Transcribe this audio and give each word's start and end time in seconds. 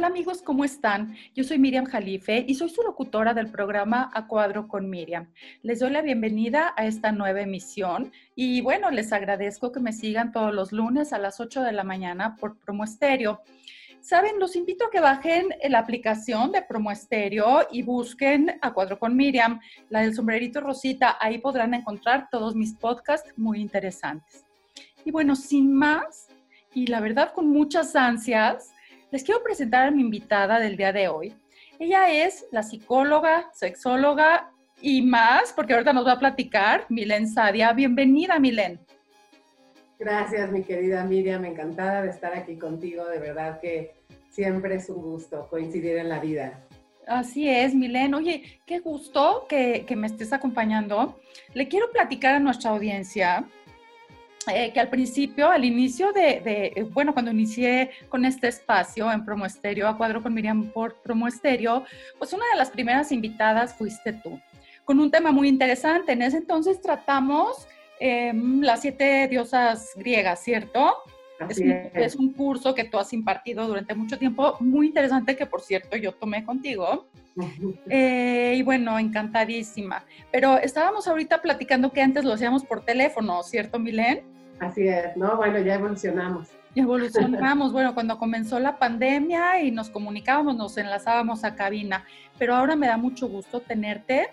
Hola 0.00 0.06
amigos, 0.06 0.40
¿cómo 0.40 0.64
están? 0.64 1.14
Yo 1.34 1.44
soy 1.44 1.58
Miriam 1.58 1.84
Jalife 1.84 2.42
y 2.48 2.54
soy 2.54 2.70
su 2.70 2.80
locutora 2.80 3.34
del 3.34 3.50
programa 3.50 4.10
A 4.14 4.28
Cuadro 4.28 4.66
con 4.66 4.88
Miriam. 4.88 5.30
Les 5.62 5.80
doy 5.80 5.90
la 5.90 6.00
bienvenida 6.00 6.72
a 6.74 6.86
esta 6.86 7.12
nueva 7.12 7.42
emisión 7.42 8.10
y 8.34 8.62
bueno, 8.62 8.90
les 8.90 9.12
agradezco 9.12 9.72
que 9.72 9.80
me 9.80 9.92
sigan 9.92 10.32
todos 10.32 10.54
los 10.54 10.72
lunes 10.72 11.12
a 11.12 11.18
las 11.18 11.38
8 11.38 11.60
de 11.60 11.72
la 11.72 11.84
mañana 11.84 12.34
por 12.36 12.56
Promo 12.56 12.84
Estéreo. 12.84 13.42
Saben, 14.00 14.38
los 14.38 14.56
invito 14.56 14.86
a 14.86 14.90
que 14.90 15.00
bajen 15.00 15.50
la 15.68 15.80
aplicación 15.80 16.50
de 16.50 16.62
Promo 16.62 16.90
Estéreo 16.90 17.68
y 17.70 17.82
busquen 17.82 18.58
A 18.62 18.72
Cuadro 18.72 18.98
con 18.98 19.14
Miriam, 19.14 19.60
la 19.90 20.00
del 20.00 20.14
sombrerito 20.14 20.62
rosita. 20.62 21.18
Ahí 21.20 21.36
podrán 21.40 21.74
encontrar 21.74 22.28
todos 22.30 22.56
mis 22.56 22.72
podcasts 22.72 23.34
muy 23.36 23.60
interesantes. 23.60 24.46
Y 25.04 25.10
bueno, 25.10 25.36
sin 25.36 25.74
más, 25.74 26.28
y 26.72 26.86
la 26.86 27.00
verdad 27.00 27.34
con 27.34 27.50
muchas 27.50 27.94
ansias, 27.94 28.72
les 29.10 29.24
quiero 29.24 29.42
presentar 29.42 29.88
a 29.88 29.90
mi 29.90 30.02
invitada 30.02 30.60
del 30.60 30.76
día 30.76 30.92
de 30.92 31.08
hoy. 31.08 31.34
Ella 31.78 32.10
es 32.10 32.46
la 32.52 32.62
psicóloga, 32.62 33.50
sexóloga 33.52 34.52
y 34.80 35.02
más, 35.02 35.52
porque 35.52 35.72
ahorita 35.72 35.92
nos 35.92 36.06
va 36.06 36.12
a 36.12 36.18
platicar, 36.18 36.86
Milen 36.88 37.28
Sadia. 37.28 37.72
Bienvenida, 37.72 38.38
Milen. 38.38 38.78
Gracias, 39.98 40.50
mi 40.50 40.62
querida 40.62 41.04
Miriam. 41.04 41.44
Encantada 41.44 42.02
de 42.02 42.10
estar 42.10 42.34
aquí 42.34 42.56
contigo. 42.56 43.04
De 43.06 43.18
verdad 43.18 43.60
que 43.60 43.94
siempre 44.30 44.76
es 44.76 44.88
un 44.88 45.02
gusto 45.02 45.46
coincidir 45.50 45.98
en 45.98 46.08
la 46.08 46.20
vida. 46.20 46.60
Así 47.06 47.48
es, 47.48 47.74
Milen. 47.74 48.14
Oye, 48.14 48.60
qué 48.66 48.78
gusto 48.78 49.46
que, 49.48 49.84
que 49.86 49.96
me 49.96 50.06
estés 50.06 50.32
acompañando. 50.32 51.18
Le 51.54 51.68
quiero 51.68 51.90
platicar 51.90 52.36
a 52.36 52.40
nuestra 52.40 52.70
audiencia 52.70 53.44
eh, 54.48 54.72
que 54.72 54.80
al 54.80 54.88
principio, 54.88 55.50
al 55.50 55.66
inicio 55.66 56.12
de, 56.12 56.42
eh, 56.44 56.82
bueno, 56.92 57.12
cuando 57.12 57.30
inicié 57.30 57.90
con 58.08 58.24
este 58.24 58.48
espacio 58.48 59.12
en 59.12 59.24
Promo 59.24 59.44
Estéreo, 59.44 59.86
a 59.86 59.98
cuadro 59.98 60.22
con 60.22 60.32
Miriam 60.32 60.70
por 60.72 60.96
Promo 61.02 61.28
Estéreo, 61.28 61.84
pues 62.18 62.32
una 62.32 62.44
de 62.52 62.56
las 62.56 62.70
primeras 62.70 63.12
invitadas 63.12 63.74
fuiste 63.74 64.14
tú, 64.14 64.40
con 64.86 64.98
un 64.98 65.10
tema 65.10 65.30
muy 65.30 65.46
interesante. 65.46 66.12
En 66.12 66.22
ese 66.22 66.38
entonces 66.38 66.80
tratamos 66.80 67.68
em, 67.98 68.62
las 68.62 68.80
siete 68.80 69.28
diosas 69.28 69.90
griegas, 69.94 70.42
¿cierto? 70.42 70.96
Es 71.48 71.58
un, 71.58 71.70
es 71.94 72.16
un, 72.16 72.32
curso 72.32 72.74
que 72.74 72.84
tú 72.84 72.98
has 72.98 73.12
impartido 73.12 73.66
durante 73.66 73.94
mucho 73.94 74.18
tiempo, 74.18 74.56
muy 74.60 74.88
interesante 74.88 75.36
que 75.36 75.46
por 75.46 75.62
cierto 75.62 75.96
yo 75.96 76.12
tomé 76.12 76.44
contigo. 76.44 77.06
Eh, 77.88 78.54
y 78.56 78.62
bueno, 78.62 78.98
encantadísima. 78.98 80.04
Pero 80.30 80.58
estábamos 80.58 81.08
ahorita 81.08 81.40
platicando 81.40 81.90
que 81.90 82.02
antes 82.02 82.24
lo 82.24 82.34
hacíamos 82.34 82.64
por 82.64 82.84
teléfono, 82.84 83.42
¿cierto, 83.42 83.78
Milén? 83.78 84.22
Así 84.58 84.86
es, 84.86 85.16
¿no? 85.16 85.36
Bueno, 85.36 85.58
ya 85.60 85.74
evolucionamos. 85.76 86.48
Evolucionamos, 86.74 87.72
bueno, 87.72 87.94
cuando 87.94 88.18
comenzó 88.18 88.60
la 88.60 88.78
pandemia 88.78 89.62
y 89.62 89.70
nos 89.70 89.90
comunicábamos, 89.90 90.56
nos 90.56 90.76
enlazábamos 90.76 91.44
a 91.44 91.56
cabina, 91.56 92.04
pero 92.38 92.54
ahora 92.54 92.76
me 92.76 92.86
da 92.86 92.96
mucho 92.96 93.26
gusto 93.28 93.60
tenerte. 93.60 94.28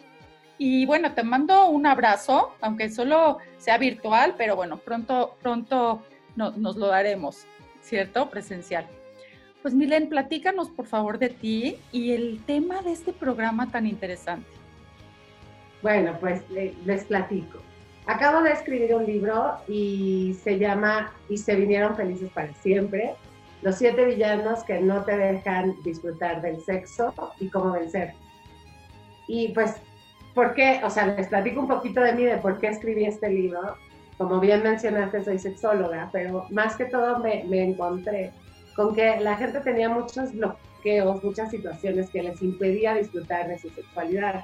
Y 0.60 0.86
bueno, 0.86 1.14
te 1.14 1.24
mando 1.24 1.70
un 1.70 1.86
abrazo, 1.86 2.56
aunque 2.62 2.90
solo 2.90 3.38
sea 3.58 3.78
virtual, 3.78 4.36
pero 4.38 4.56
bueno, 4.56 4.78
pronto, 4.78 5.38
pronto 5.42 6.04
nos 6.38 6.78
lo 6.78 6.88
daremos, 6.88 7.46
¿cierto? 7.82 8.30
Presencial. 8.30 8.88
Pues 9.62 9.74
Milen, 9.74 10.08
platícanos 10.08 10.70
por 10.70 10.86
favor 10.86 11.20
de 11.20 11.30
ti 11.30 11.78
y 11.92 12.12
el 12.12 12.42
tema 12.46 12.82
de 12.82 12.94
este 12.94 13.12
programa 13.12 13.70
tan 13.70 13.86
interesante. 13.86 14.48
Bueno, 15.82 16.18
pues 16.20 16.42
les 16.50 17.04
platico. 17.06 17.60
Acabo 18.06 18.42
de 18.42 18.52
escribir 18.52 18.96
un 18.96 19.06
libro 19.06 19.58
y 19.68 20.38
se 20.42 20.58
llama 20.58 21.14
Y 21.28 21.38
se 21.38 21.56
vinieron 21.56 21.96
felices 21.96 22.30
para 22.32 22.54
siempre. 22.54 23.16
Los 23.62 23.76
siete 23.76 24.06
villanos 24.06 24.64
que 24.64 24.80
no 24.80 25.04
te 25.04 25.18
dejan 25.18 25.76
disfrutar 25.84 26.42
del 26.42 26.62
sexo 26.62 27.14
y 27.40 27.50
cómo 27.50 27.74
vencer. 27.74 28.14
Y 29.28 29.50
pues, 29.50 29.76
¿por 30.34 30.54
qué? 30.54 30.80
O 30.86 30.90
sea, 30.90 31.08
les 31.08 31.28
platico 31.28 31.60
un 31.60 31.68
poquito 31.68 32.00
de 32.00 32.14
mí, 32.14 32.24
de 32.24 32.38
por 32.38 32.60
qué 32.60 32.68
escribí 32.68 33.06
este 33.06 33.30
libro. 33.30 33.76
Como 34.18 34.40
bien 34.40 34.64
mencionaste, 34.64 35.24
soy 35.24 35.38
sexóloga, 35.38 36.10
pero 36.12 36.48
más 36.50 36.76
que 36.76 36.86
todo 36.86 37.20
me, 37.20 37.44
encontré 37.64 38.32
con 38.76 38.96
que 38.96 39.20
la 39.20 39.36
gente 39.36 39.60
tenía 39.60 39.90
muchos 39.90 40.34
bloqueos, 40.34 41.24
muchas 41.24 41.52
situaciones 41.52 42.10
que 42.10 42.24
les 42.24 42.42
impedía 42.42 42.96
disfrutar 42.96 43.48
de 43.48 43.60
su 43.60 43.70
sexualidad. 43.70 44.44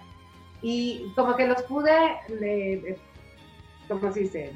Y 0.61 1.11
como 1.15 1.35
que 1.35 1.47
los 1.47 1.61
pude, 1.63 2.97
¿cómo 3.87 4.11
se 4.11 4.19
dice? 4.21 4.53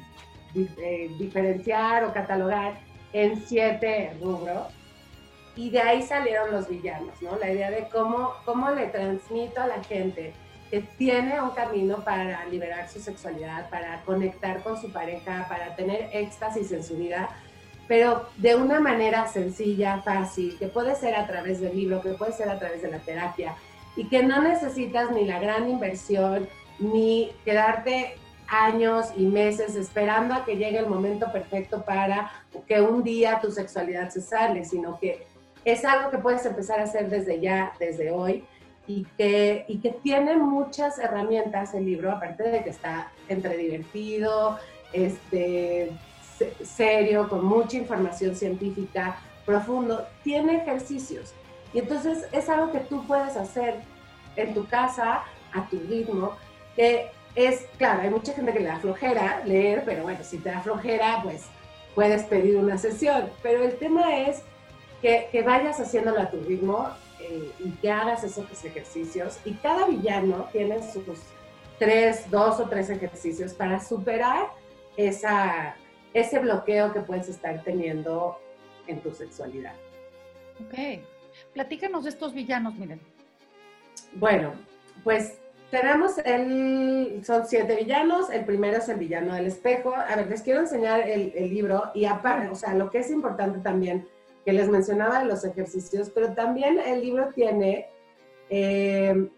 Eh, 0.54 1.10
diferenciar 1.18 2.04
o 2.04 2.12
catalogar 2.12 2.78
en 3.12 3.40
siete 3.40 4.16
rubros. 4.20 4.68
Y 5.56 5.70
de 5.70 5.80
ahí 5.80 6.02
salieron 6.02 6.52
los 6.52 6.68
villanos, 6.68 7.20
¿no? 7.20 7.36
La 7.36 7.50
idea 7.50 7.70
de 7.70 7.88
cómo, 7.88 8.32
cómo 8.44 8.70
le 8.70 8.86
transmito 8.86 9.60
a 9.60 9.66
la 9.66 9.82
gente 9.82 10.32
que 10.70 10.80
tiene 10.80 11.40
un 11.40 11.50
camino 11.50 12.04
para 12.04 12.44
liberar 12.46 12.88
su 12.88 13.00
sexualidad, 13.00 13.70
para 13.70 14.02
conectar 14.02 14.62
con 14.62 14.80
su 14.80 14.92
pareja, 14.92 15.46
para 15.48 15.74
tener 15.76 16.10
éxtasis 16.12 16.72
en 16.72 16.84
su 16.84 16.96
vida, 16.96 17.30
pero 17.86 18.28
de 18.36 18.54
una 18.54 18.80
manera 18.80 19.26
sencilla, 19.28 20.02
fácil, 20.02 20.58
que 20.58 20.68
puede 20.68 20.94
ser 20.94 21.14
a 21.14 21.26
través 21.26 21.60
del 21.60 21.74
libro, 21.74 22.02
que 22.02 22.10
puede 22.10 22.32
ser 22.32 22.50
a 22.50 22.58
través 22.58 22.82
de 22.82 22.90
la 22.90 22.98
terapia, 22.98 23.54
y 23.96 24.08
que 24.08 24.22
no 24.22 24.42
necesitas 24.42 25.10
ni 25.10 25.24
la 25.24 25.40
gran 25.40 25.68
inversión, 25.68 26.48
ni 26.78 27.32
quedarte 27.44 28.16
años 28.46 29.06
y 29.16 29.26
meses 29.26 29.74
esperando 29.74 30.34
a 30.34 30.44
que 30.44 30.56
llegue 30.56 30.78
el 30.78 30.86
momento 30.86 31.30
perfecto 31.32 31.84
para 31.84 32.30
que 32.66 32.80
un 32.80 33.02
día 33.02 33.40
tu 33.40 33.50
sexualidad 33.50 34.10
se 34.10 34.20
sale, 34.20 34.64
sino 34.64 34.98
que 34.98 35.26
es 35.64 35.84
algo 35.84 36.10
que 36.10 36.18
puedes 36.18 36.44
empezar 36.46 36.80
a 36.80 36.84
hacer 36.84 37.10
desde 37.10 37.40
ya, 37.40 37.72
desde 37.78 38.10
hoy, 38.10 38.44
y 38.88 39.06
que, 39.18 39.66
y 39.68 39.78
que 39.78 39.90
tiene 39.90 40.36
muchas 40.36 40.98
herramientas 40.98 41.74
el 41.74 41.84
libro, 41.84 42.10
aparte 42.10 42.44
de 42.44 42.64
que 42.64 42.70
está 42.70 43.12
entre 43.28 43.56
divertido, 43.58 44.58
este, 44.94 45.92
serio, 46.64 47.28
con 47.28 47.44
mucha 47.44 47.76
información 47.76 48.34
científica, 48.34 49.20
profundo, 49.44 50.06
tiene 50.24 50.56
ejercicios. 50.56 51.34
Y 51.74 51.80
entonces 51.80 52.26
es 52.32 52.48
algo 52.48 52.72
que 52.72 52.80
tú 52.80 53.06
puedes 53.06 53.36
hacer 53.36 53.74
en 54.36 54.54
tu 54.54 54.66
casa, 54.66 55.22
a 55.52 55.68
tu 55.68 55.78
ritmo, 55.80 56.32
que 56.74 57.10
es, 57.34 57.66
claro, 57.76 58.02
hay 58.02 58.10
mucha 58.10 58.32
gente 58.32 58.54
que 58.54 58.60
le 58.60 58.68
da 58.68 58.78
flojera 58.78 59.42
leer, 59.44 59.82
pero 59.84 60.02
bueno, 60.02 60.20
si 60.22 60.38
te 60.38 60.48
da 60.48 60.60
flojera, 60.60 61.20
pues 61.22 61.44
puedes 61.94 62.22
pedir 62.22 62.56
una 62.56 62.78
sesión. 62.78 63.28
Pero 63.42 63.62
el 63.64 63.76
tema 63.76 64.16
es 64.16 64.42
que, 65.02 65.28
que 65.30 65.42
vayas 65.42 65.78
haciéndolo 65.78 66.20
a 66.22 66.30
tu 66.30 66.40
ritmo 66.40 66.88
eh, 67.20 67.52
y 67.58 67.70
que 67.72 67.90
hagas 67.90 68.24
esos 68.24 68.64
ejercicios. 68.64 69.38
Y 69.44 69.54
cada 69.54 69.86
villano 69.86 70.48
tiene 70.52 70.80
sus 70.92 71.04
tres, 71.78 72.30
dos 72.30 72.60
o 72.60 72.68
tres 72.68 72.90
ejercicios 72.90 73.54
para 73.54 73.80
superar 73.80 74.48
esa, 74.96 75.76
ese 76.14 76.38
bloqueo 76.38 76.92
que 76.92 77.00
puedes 77.00 77.28
estar 77.28 77.62
teniendo 77.62 78.38
en 78.86 79.00
tu 79.00 79.12
sexualidad. 79.12 79.74
Ok. 80.66 81.04
Platícanos 81.52 82.04
de 82.04 82.10
estos 82.10 82.34
villanos, 82.34 82.74
miren. 82.74 83.00
Bueno, 84.14 84.52
pues 85.04 85.38
tenemos 85.70 86.18
el, 86.18 87.22
son 87.24 87.46
siete 87.46 87.76
villanos, 87.76 88.30
el 88.30 88.44
primero 88.44 88.78
es 88.78 88.88
el 88.88 88.98
villano 88.98 89.34
del 89.34 89.46
espejo. 89.46 89.94
A 89.94 90.16
ver, 90.16 90.28
les 90.28 90.42
quiero 90.42 90.60
enseñar 90.60 91.00
el, 91.08 91.32
libro 91.50 91.90
y 91.94 92.06
aparte, 92.06 92.48
o 92.48 92.54
sea, 92.54 92.74
lo 92.74 92.90
que 92.90 92.98
es 92.98 93.10
importante 93.10 93.58
también, 93.58 94.08
que 94.48 94.54
les 94.54 94.70
mencionaba 94.70 95.18
de 95.18 95.26
los 95.26 95.44
ejercicios, 95.44 96.08
pero 96.08 96.32
también 96.32 96.80
el 96.80 97.02
libro 97.02 97.28
tiene, 97.34 97.86
eh, 98.48 99.28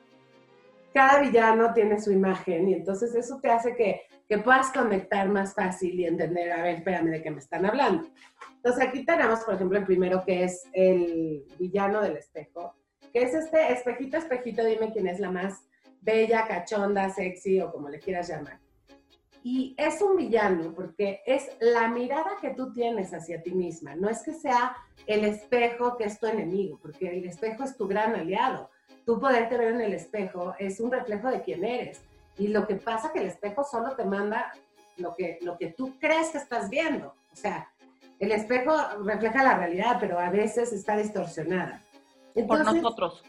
cada 0.94 1.18
villano 1.18 1.74
tiene 1.74 2.00
su 2.00 2.12
imagen 2.12 2.68
y 2.68 2.74
entonces 2.74 3.12
eso 3.16 3.40
te 3.42 3.50
hace 3.50 3.74
que 3.74 4.02
que 4.28 4.38
puedas 4.38 4.70
conectar 4.72 5.28
más 5.28 5.52
fácil 5.52 5.98
y 5.98 6.06
entender, 6.06 6.52
a 6.52 6.62
ver, 6.62 6.76
espérame, 6.76 7.10
de 7.10 7.20
qué 7.20 7.32
me 7.32 7.40
están 7.40 7.66
hablando. 7.66 8.08
Entonces 8.54 8.86
aquí 8.86 9.04
tenemos, 9.04 9.40
por 9.40 9.54
ejemplo, 9.54 9.76
el 9.76 9.84
primero 9.84 10.22
que 10.24 10.44
es 10.44 10.62
el 10.72 11.44
villano 11.58 12.00
del 12.00 12.16
espejo, 12.16 12.76
que 13.12 13.22
es 13.24 13.34
este 13.34 13.72
espejito, 13.72 14.18
espejito, 14.18 14.64
dime 14.64 14.92
quién 14.92 15.08
es 15.08 15.18
la 15.18 15.32
más 15.32 15.66
bella, 16.00 16.46
cachonda, 16.46 17.10
sexy 17.10 17.60
o 17.60 17.72
como 17.72 17.88
le 17.88 17.98
quieras 17.98 18.28
llamar. 18.28 18.60
Y 19.42 19.74
es 19.78 20.02
un 20.02 20.16
villano 20.16 20.74
porque 20.74 21.22
es 21.24 21.50
la 21.60 21.88
mirada 21.88 22.32
que 22.40 22.50
tú 22.50 22.72
tienes 22.72 23.14
hacia 23.14 23.42
ti 23.42 23.52
misma. 23.52 23.94
No 23.94 24.08
es 24.08 24.22
que 24.22 24.32
sea 24.32 24.76
el 25.06 25.24
espejo 25.24 25.96
que 25.96 26.04
es 26.04 26.18
tu 26.18 26.26
enemigo, 26.26 26.78
porque 26.80 27.08
el 27.08 27.24
espejo 27.24 27.64
es 27.64 27.76
tu 27.76 27.88
gran 27.88 28.14
aliado. 28.14 28.70
Tú 29.06 29.18
poderte 29.18 29.56
ver 29.56 29.68
en 29.68 29.80
el 29.80 29.94
espejo 29.94 30.54
es 30.58 30.78
un 30.78 30.92
reflejo 30.92 31.28
de 31.28 31.40
quién 31.40 31.64
eres. 31.64 32.02
Y 32.36 32.48
lo 32.48 32.66
que 32.66 32.76
pasa 32.76 33.08
es 33.08 33.12
que 33.14 33.20
el 33.20 33.26
espejo 33.26 33.64
solo 33.64 33.96
te 33.96 34.04
manda 34.04 34.52
lo 34.98 35.14
que, 35.14 35.38
lo 35.42 35.56
que 35.56 35.68
tú 35.68 35.98
crees 35.98 36.30
que 36.30 36.38
estás 36.38 36.68
viendo. 36.68 37.14
O 37.32 37.36
sea, 37.36 37.72
el 38.18 38.32
espejo 38.32 38.72
refleja 39.02 39.42
la 39.42 39.56
realidad, 39.56 39.96
pero 39.98 40.18
a 40.18 40.28
veces 40.28 40.72
está 40.72 40.96
distorsionada. 40.96 41.82
por 42.46 42.64
nosotros. 42.64 43.22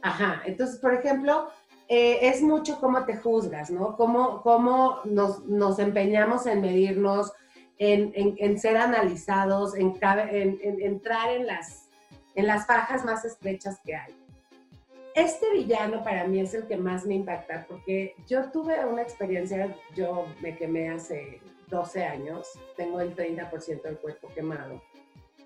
Ajá. 0.00 0.42
Entonces, 0.46 0.78
por 0.78 0.94
ejemplo, 0.94 1.50
eh, 1.88 2.28
es 2.28 2.42
mucho 2.42 2.78
cómo 2.80 3.04
te 3.04 3.16
juzgas, 3.16 3.70
¿no? 3.70 3.96
Cómo, 3.96 4.42
cómo 4.42 5.00
nos, 5.04 5.44
nos 5.46 5.78
empeñamos 5.78 6.46
en 6.46 6.60
medirnos, 6.60 7.32
en, 7.78 8.12
en, 8.14 8.34
en 8.38 8.58
ser 8.58 8.76
analizados, 8.76 9.74
en, 9.74 9.96
en, 10.02 10.82
entrar 10.82 11.30
en 11.30 11.46
las 11.46 11.88
en 12.34 12.46
las 12.46 12.66
fajas 12.66 13.04
más 13.04 13.24
estrechas 13.24 13.80
que 13.84 13.96
hay. 13.96 14.14
Este 15.16 15.50
villano 15.52 16.04
para 16.04 16.24
mí 16.28 16.38
es 16.38 16.54
el 16.54 16.68
que 16.68 16.76
más 16.76 17.04
me 17.04 17.14
impacta 17.14 17.66
porque 17.68 18.14
yo 18.28 18.52
tuve 18.52 18.84
una 18.86 19.02
experiencia, 19.02 19.74
yo 19.96 20.26
me 20.40 20.56
quemé 20.56 20.88
hace 20.88 21.40
12 21.66 22.04
años, 22.04 22.48
tengo 22.76 23.00
el 23.00 23.16
30% 23.16 23.82
del 23.82 23.98
cuerpo 23.98 24.28
quemado. 24.36 24.80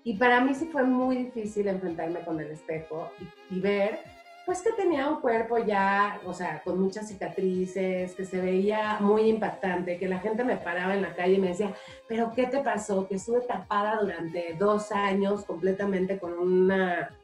Y 0.03 0.17
para 0.17 0.39
mí 0.41 0.53
sí 0.53 0.69
fue 0.71 0.83
muy 0.83 1.15
difícil 1.15 1.67
enfrentarme 1.67 2.23
con 2.23 2.39
el 2.39 2.51
espejo 2.51 3.09
y, 3.49 3.55
y 3.55 3.59
ver 3.59 4.12
pues 4.45 4.61
que 4.61 4.73
tenía 4.73 5.07
un 5.07 5.21
cuerpo 5.21 5.57
ya, 5.57 6.19
o 6.25 6.33
sea, 6.33 6.61
con 6.63 6.79
muchas 6.79 7.07
cicatrices, 7.07 8.13
que 8.13 8.25
se 8.25 8.41
veía 8.41 8.97
muy 8.99 9.29
impactante, 9.29 9.97
que 9.97 10.07
la 10.07 10.19
gente 10.19 10.43
me 10.43 10.57
paraba 10.57 10.93
en 10.93 11.01
la 11.01 11.15
calle 11.15 11.35
y 11.35 11.39
me 11.39 11.49
decía, 11.49 11.73
pero 12.07 12.31
¿qué 12.35 12.47
te 12.47 12.59
pasó? 12.59 13.07
Que 13.07 13.15
estuve 13.15 13.41
tapada 13.41 13.99
durante 14.01 14.55
dos 14.59 14.91
años 14.91 15.45
completamente 15.45 16.19
con 16.19 16.33
una, 16.33 17.15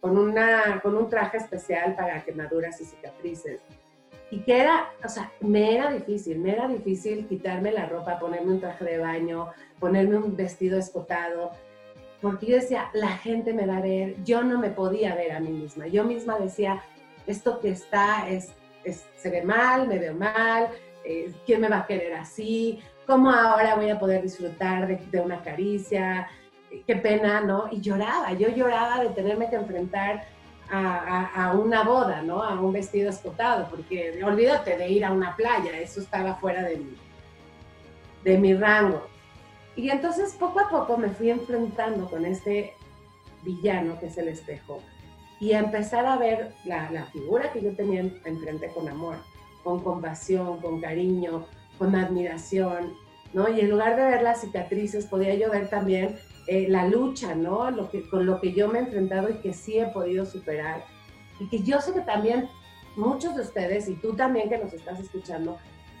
con 0.00 0.18
una, 0.18 0.80
con 0.82 0.96
un 0.96 1.08
traje 1.08 1.38
especial 1.38 1.94
para 1.96 2.22
quemaduras 2.22 2.80
y 2.80 2.84
cicatrices. 2.84 3.62
Y 4.30 4.40
que 4.40 4.60
era, 4.60 4.90
o 5.02 5.08
sea, 5.08 5.32
me 5.40 5.74
era 5.74 5.90
difícil, 5.90 6.38
me 6.38 6.52
era 6.52 6.68
difícil 6.68 7.26
quitarme 7.26 7.72
la 7.72 7.86
ropa, 7.86 8.18
ponerme 8.18 8.52
un 8.52 8.60
traje 8.60 8.84
de 8.84 8.98
baño, 8.98 9.48
ponerme 9.80 10.18
un 10.18 10.36
vestido 10.36 10.78
escotado, 10.78 11.52
porque 12.20 12.46
yo 12.46 12.56
decía, 12.56 12.90
la 12.94 13.16
gente 13.18 13.52
me 13.52 13.66
va 13.66 13.76
a 13.76 13.80
ver, 13.80 14.16
yo 14.24 14.42
no 14.42 14.58
me 14.58 14.70
podía 14.70 15.14
ver 15.14 15.32
a 15.32 15.40
mí 15.40 15.50
misma. 15.50 15.86
Yo 15.86 16.04
misma 16.04 16.38
decía, 16.38 16.82
esto 17.26 17.60
que 17.60 17.70
está 17.70 18.28
es, 18.28 18.52
se 19.16 19.30
ve 19.30 19.42
mal, 19.42 19.86
me 19.86 19.98
veo 19.98 20.14
mal, 20.14 20.68
eh, 21.04 21.32
¿quién 21.46 21.60
me 21.60 21.68
va 21.68 21.80
a 21.80 21.86
querer 21.86 22.14
así? 22.14 22.80
¿Cómo 23.06 23.30
ahora 23.30 23.76
voy 23.76 23.90
a 23.90 23.98
poder 23.98 24.22
disfrutar 24.22 24.88
de, 24.88 25.20
una 25.20 25.42
caricia? 25.42 26.28
Qué 26.86 26.96
pena, 26.96 27.40
¿no? 27.40 27.68
Y 27.70 27.80
lloraba, 27.80 28.32
yo 28.32 28.48
lloraba 28.48 29.02
de 29.02 29.10
tenerme 29.10 29.48
que 29.48 29.56
enfrentar 29.56 30.24
a, 30.70 31.52
una 31.54 31.82
boda, 31.82 32.20
¿no? 32.20 32.42
A 32.42 32.60
un 32.60 32.72
vestido 32.72 33.08
escotado, 33.08 33.68
porque 33.70 34.22
olvídate 34.22 34.76
de 34.76 34.88
ir 34.88 35.04
a 35.04 35.12
una 35.12 35.34
playa, 35.34 35.78
eso 35.80 36.00
estaba 36.00 36.34
fuera 36.34 36.62
de 36.62 36.76
mi, 36.76 36.94
de 38.24 38.38
mi 38.38 38.54
rango. 38.54 39.06
Y 39.78 39.90
entonces 39.90 40.34
poco 40.34 40.58
a 40.58 40.68
poco 40.68 40.96
me 40.96 41.08
fui 41.08 41.30
enfrentando 41.30 42.10
con 42.10 42.26
este 42.26 42.74
villano 43.44 43.96
que 44.00 44.06
es 44.06 44.18
el 44.18 44.26
espejo 44.26 44.80
y 45.38 45.52
a 45.52 45.60
empezar 45.60 46.04
a 46.04 46.16
ver 46.16 46.52
la, 46.64 47.06
figura 47.12 47.52
que 47.52 47.62
yo 47.62 47.70
tenía 47.76 48.00
enfrente 48.00 48.72
con 48.74 48.88
amor, 48.88 49.18
con 49.62 49.78
compasión, 49.84 50.60
con 50.60 50.80
cariño, 50.80 51.46
con 51.78 51.94
admiración, 51.94 52.92
¿no? 53.32 53.48
Y 53.48 53.60
en 53.60 53.70
lugar 53.70 53.94
de 53.94 54.02
ver 54.02 54.22
las 54.22 54.40
cicatrices, 54.40 55.06
podía 55.06 55.36
yo 55.36 55.48
ver 55.48 55.70
también 55.70 56.18
eh, 56.48 56.66
la 56.68 56.88
lucha, 56.88 57.36
¿no? 57.36 57.68
Con 58.10 58.26
lo 58.26 58.40
que 58.40 58.54
yo 58.54 58.66
me 58.66 58.80
he 58.80 58.82
enfrentado 58.82 59.30
y 59.30 59.34
que 59.34 59.54
sí 59.54 59.78
he 59.78 59.86
podido 59.86 60.26
superar. 60.26 60.82
Y 61.38 61.48
que 61.48 61.62
yo 61.62 61.80
sé 61.80 61.92
que 61.92 62.00
también 62.00 62.48
muchos 62.96 63.36
de 63.36 63.42
ustedes, 63.42 63.88
y 63.88 63.94
tú 63.94 64.16
también 64.16 64.48
que 64.48 64.58
nos 64.58 64.72
estás 64.72 64.98
escuchando, 64.98 65.56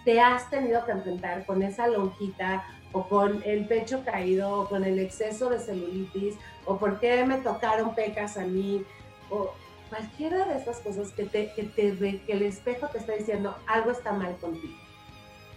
te 0.08 0.22
has 0.22 0.48
tenido 0.48 0.86
que 0.86 0.92
enfrentar 0.92 1.44
con 1.44 1.62
esa 1.62 1.86
lonjita 1.86 2.64
o 2.92 3.06
con 3.06 3.42
el 3.44 3.66
pecho 3.66 4.02
caído, 4.06 4.62
o 4.62 4.66
con 4.66 4.82
el 4.82 4.98
exceso 4.98 5.50
de 5.50 5.60
celulitis, 5.60 6.34
o 6.64 6.78
por 6.78 6.98
qué 6.98 7.26
me 7.26 7.36
tocaron 7.36 7.94
pecas 7.94 8.38
a 8.38 8.46
mí, 8.46 8.86
o 9.28 9.52
cualquiera 9.90 10.46
de 10.46 10.56
estas 10.56 10.78
cosas 10.78 11.12
que, 11.12 11.24
te, 11.24 11.52
que, 11.52 11.64
te, 11.64 12.22
que 12.22 12.32
el 12.32 12.40
espejo 12.40 12.86
te 12.88 12.96
está 12.96 13.12
diciendo 13.12 13.54
algo 13.66 13.90
está 13.90 14.12
mal 14.12 14.34
contigo. 14.38 14.78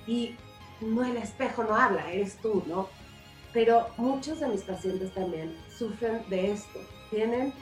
Y 0.06 0.36
no 0.82 1.06
el 1.06 1.16
espejo 1.16 1.64
no 1.64 1.74
habla, 1.74 2.12
eres 2.12 2.36
tú, 2.42 2.62
¿no? 2.68 2.90
Pero 3.54 3.88
muchos 3.96 4.42
de 4.42 4.50
mis 4.50 4.64
pacientes 4.64 5.14
también 5.14 5.56
sufren 5.78 6.28
de 6.30 6.52
esto, 6.52 6.80
tienen 7.10 7.54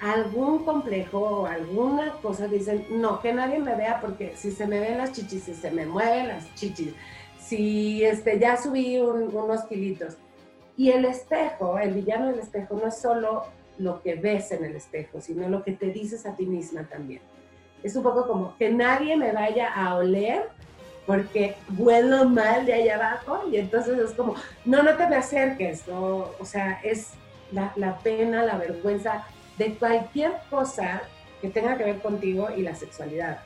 algún 0.00 0.64
complejo 0.64 1.18
o 1.18 1.46
alguna 1.46 2.12
cosa, 2.22 2.48
dicen, 2.48 2.86
no, 2.90 3.20
que 3.20 3.32
nadie 3.32 3.58
me 3.58 3.74
vea 3.74 4.00
porque 4.00 4.36
si 4.36 4.50
se 4.50 4.66
me 4.66 4.80
ven 4.80 4.98
las 4.98 5.12
chichis, 5.12 5.44
si 5.44 5.54
se 5.54 5.70
me 5.70 5.86
mueven 5.86 6.28
las 6.28 6.54
chichis, 6.54 6.94
si 7.38 8.04
este, 8.04 8.38
ya 8.38 8.56
subí 8.56 8.98
unos 8.98 9.64
kilitos. 9.64 10.16
Y 10.76 10.90
el 10.90 11.06
espejo, 11.06 11.78
el 11.78 11.94
villano 11.94 12.28
del 12.28 12.40
espejo, 12.40 12.78
no 12.80 12.88
es 12.88 12.98
solo 12.98 13.44
lo 13.78 14.02
que 14.02 14.14
ves 14.14 14.52
en 14.52 14.64
el 14.64 14.76
espejo, 14.76 15.20
sino 15.20 15.48
lo 15.48 15.62
que 15.64 15.72
te 15.72 15.86
dices 15.86 16.26
a 16.26 16.34
ti 16.34 16.46
misma 16.46 16.84
también. 16.84 17.22
Es 17.82 17.96
un 17.96 18.02
poco 18.02 18.26
como 18.26 18.56
que 18.56 18.70
nadie 18.70 19.16
me 19.16 19.32
vaya 19.32 19.72
a 19.72 19.96
oler 19.96 20.50
porque 21.06 21.54
vuelo 21.68 22.28
mal 22.28 22.66
de 22.66 22.74
allá 22.74 22.96
abajo 22.96 23.48
y 23.50 23.56
entonces 23.58 23.98
es 23.98 24.10
como, 24.10 24.34
no, 24.64 24.82
no 24.82 24.96
te 24.96 25.06
me 25.06 25.16
acerques, 25.16 25.84
o 25.88 26.34
sea, 26.42 26.80
es 26.82 27.12
la, 27.52 27.72
la 27.76 27.98
pena, 27.98 28.42
la 28.42 28.58
vergüenza 28.58 29.24
de 29.58 29.74
cualquier 29.74 30.32
cosa 30.50 31.02
que 31.40 31.48
tenga 31.48 31.76
que 31.76 31.84
ver 31.84 32.00
contigo 32.00 32.48
y 32.56 32.62
la 32.62 32.74
sexualidad 32.74 33.38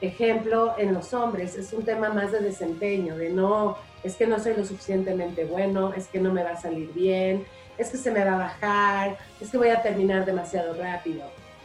ejemplo 0.00 0.74
en 0.78 0.92
los 0.92 1.14
hombres, 1.14 1.56
es 1.56 1.72
un 1.72 1.84
tema 1.84 2.10
más 2.10 2.32
de 2.32 2.40
desempeño, 2.40 3.16
de 3.16 3.30
no, 3.30 3.76
es 4.02 4.16
que 4.16 4.26
no 4.26 4.38
soy 4.38 4.54
lo 4.54 4.64
suficientemente 4.64 5.44
bueno, 5.44 5.92
es 5.94 6.08
que 6.08 6.20
no 6.20 6.32
me 6.32 6.42
va 6.42 6.50
a 6.50 6.60
salir 6.60 6.92
bien, 6.92 7.44
es 7.78 7.90
que 7.90 7.96
se 7.96 8.10
me 8.10 8.24
va 8.24 8.34
a 8.34 8.38
bajar, 8.38 9.18
es 9.40 9.50
que 9.50 9.58
voy 9.58 9.68
a 9.68 9.82
terminar 9.82 10.24
demasiado 10.24 10.74
rápido. 10.74 11.24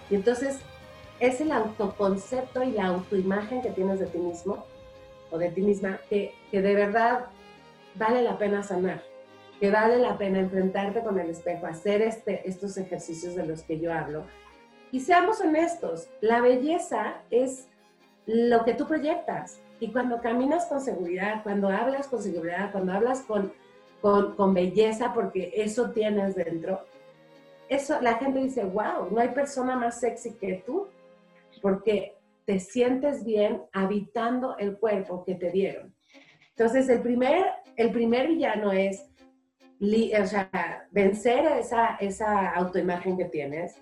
Y 0.09 0.15
entonces 0.15 0.59
es 1.19 1.41
el 1.41 1.51
autoconcepto 1.51 2.63
y 2.63 2.71
la 2.71 2.87
autoimagen 2.87 3.61
que 3.61 3.69
tienes 3.69 3.99
de 3.99 4.07
ti 4.07 4.17
mismo 4.17 4.65
o 5.29 5.37
de 5.37 5.49
ti 5.51 5.61
misma 5.61 5.99
que, 6.09 6.33
que 6.49 6.61
de 6.61 6.75
verdad 6.75 7.25
vale 7.95 8.21
la 8.21 8.37
pena 8.37 8.63
sanar, 8.63 9.03
que 9.61 9.69
vale 9.69 9.99
la 9.99 10.17
pena 10.17 10.39
enfrentarte 10.39 11.03
con 11.03 11.19
el 11.19 11.29
espejo, 11.29 11.67
hacer 11.67 12.01
este, 12.01 12.49
estos 12.49 12.75
ejercicios 12.77 13.35
de 13.35 13.45
los 13.45 13.61
que 13.61 13.79
yo 13.79 13.93
hablo. 13.93 14.25
Y 14.91 15.01
seamos 15.01 15.39
honestos, 15.39 16.09
la 16.19 16.41
belleza 16.41 17.21
es 17.29 17.67
lo 18.25 18.65
que 18.65 18.73
tú 18.73 18.87
proyectas. 18.87 19.59
Y 19.79 19.91
cuando 19.91 20.19
caminas 20.19 20.65
con 20.65 20.81
seguridad, 20.81 21.43
cuando 21.43 21.69
hablas 21.69 22.07
con 22.07 22.23
seguridad, 22.23 22.71
cuando 22.71 22.91
hablas 22.91 23.21
con, 23.21 23.53
con, 24.01 24.53
belleza, 24.55 25.13
porque 25.13 25.53
eso 25.55 25.91
tienes 25.91 26.33
dentro, 26.33 26.79
eso 27.69 28.01
la 28.01 28.15
gente 28.15 28.39
dice, 28.39 28.63
wow, 28.63 29.11
no 29.11 29.19
hay 29.19 29.29
persona 29.29 29.75
más 29.75 29.99
sexy 29.99 30.31
que 30.39 30.63
tú, 30.65 30.87
porque 31.61 32.17
te 32.45 32.59
sientes 32.59 33.23
bien 33.23 33.61
habitando 33.73 34.57
el 34.57 34.75
cuerpo 34.79 35.23
que 35.23 35.35
te 35.35 35.51
dieron. 35.51 35.93
Entonces, 36.49 36.89
el 36.89 37.01
primer, 37.01 37.45
el 37.75 37.91
primer 37.91 38.27
villano 38.27 38.71
es 38.71 39.10
o 39.81 40.27
sea, 40.27 40.87
vencer 40.91 41.45
esa, 41.57 41.95
esa 41.95 42.51
autoimagen 42.51 43.17
que 43.17 43.25
tienes, 43.25 43.75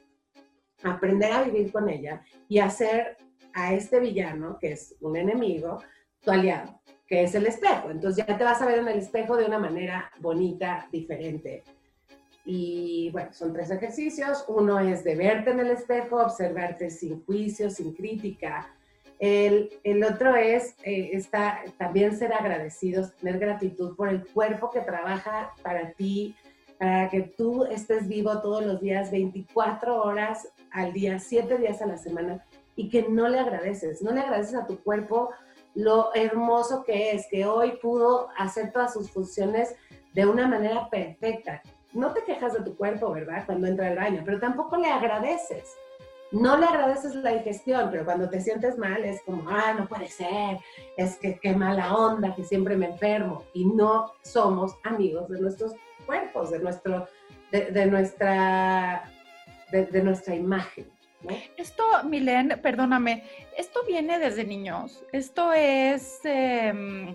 aprender 0.83 1.31
a 1.31 1.43
vivir 1.43 1.71
con 1.71 1.89
ella 1.89 2.23
y 2.47 2.59
hacer 2.59 3.17
a 3.53 3.73
este 3.73 3.99
villano, 3.99 4.57
que 4.59 4.71
es 4.71 4.95
un 5.01 5.17
enemigo, 5.17 5.83
tu 6.21 6.31
aliado, 6.31 6.81
que 7.05 7.23
es 7.23 7.35
el 7.35 7.47
espejo. 7.47 7.91
Entonces 7.91 8.25
ya 8.25 8.37
te 8.37 8.43
vas 8.43 8.61
a 8.61 8.65
ver 8.65 8.79
en 8.79 8.87
el 8.87 8.99
espejo 8.99 9.35
de 9.35 9.45
una 9.45 9.59
manera 9.59 10.09
bonita, 10.19 10.87
diferente. 10.91 11.63
Y 12.45 13.09
bueno, 13.11 13.33
son 13.33 13.51
tres 13.51 13.69
ejercicios. 13.69 14.45
Uno 14.47 14.79
es 14.79 15.03
de 15.03 15.15
verte 15.15 15.51
en 15.51 15.59
el 15.59 15.71
espejo, 15.71 16.17
observarte 16.17 16.89
sin 16.89 17.23
juicio, 17.25 17.69
sin 17.69 17.93
crítica. 17.93 18.73
El, 19.19 19.69
otro 20.03 20.35
es 20.35 20.75
eh, 20.83 21.21
también 21.77 22.15
ser 22.17 22.33
agradecidos, 22.33 23.13
tener 23.17 23.37
gratitud 23.37 23.95
por 23.95 24.07
el 24.09 24.25
cuerpo 24.25 24.71
que 24.71 24.79
trabaja 24.79 25.53
para 25.61 25.91
ti, 25.91 26.35
para 26.77 27.09
que 27.09 27.21
tú 27.21 27.65
estés 27.65 28.07
vivo 28.07 28.39
todos 28.41 28.65
los 28.65 28.79
días, 28.79 29.11
24 29.11 30.01
horas 30.01 30.47
al 30.71 30.93
día, 30.93 31.19
7 31.19 31.57
días 31.57 31.81
a 31.81 31.85
la 31.85 31.97
semana 31.97 32.45
y 32.77 32.87
que 32.87 33.07
no 33.09 33.27
le 33.27 33.39
agradeces, 33.39 34.01
no 34.01 34.11
le 34.13 34.21
agradeces 34.21 34.55
a 34.55 34.65
tu 34.65 34.81
cuerpo 34.81 35.31
lo 35.75 36.15
hermoso 36.15 36.83
que 36.85 37.11
es, 37.11 37.27
que 37.29 37.45
hoy 37.45 37.73
pudo 37.81 38.29
hacer 38.37 38.71
todas 38.71 38.93
sus 38.93 39.11
funciones 39.11 39.75
de 40.13 40.25
una 40.25 40.47
manera 40.47 40.89
perfecta. 40.89 41.61
No 41.93 42.13
te 42.13 42.23
quejas 42.23 42.53
de 42.53 42.61
tu 42.61 42.77
cuerpo, 42.77 43.11
¿verdad? 43.11 43.43
Cuando 43.45 43.67
entra 43.67 43.87
al 43.87 43.97
baño, 43.97 44.21
pero 44.25 44.39
tampoco 44.39 44.77
le 44.77 44.87
agradeces. 44.87 45.75
No 46.31 46.57
le 46.57 46.65
agradeces 46.65 47.15
la 47.15 47.31
digestión, 47.31 47.89
pero 47.91 48.05
cuando 48.05 48.29
te 48.29 48.39
sientes 48.39 48.77
mal 48.77 49.03
es 49.03 49.21
como, 49.23 49.49
ah, 49.49 49.73
no 49.77 49.87
puede 49.87 50.07
ser, 50.07 50.59
es 50.95 51.17
que 51.17 51.39
qué 51.39 51.55
mala 51.55 51.95
onda, 51.95 52.35
que 52.35 52.43
siempre 52.43 52.75
me 52.77 52.87
enfermo. 52.87 53.43
Y 53.53 53.65
no 53.65 54.13
somos 54.21 54.75
amigos 54.83 55.29
de 55.29 55.41
nuestros 55.41 55.73
cuerpos, 56.05 56.51
de, 56.51 56.59
nuestro, 56.59 57.07
de, 57.51 57.85
nuestra, 57.87 59.11
de 59.71 60.03
nuestra 60.03 60.35
imagen. 60.35 60.87
Esto, 61.57 61.83
Milen, 62.05 62.59
perdóname, 62.61 63.23
esto 63.57 63.81
viene 63.85 64.19
desde 64.19 64.45
niños. 64.45 65.03
Esto 65.11 65.51
es 65.51 66.21
em, 66.23 67.13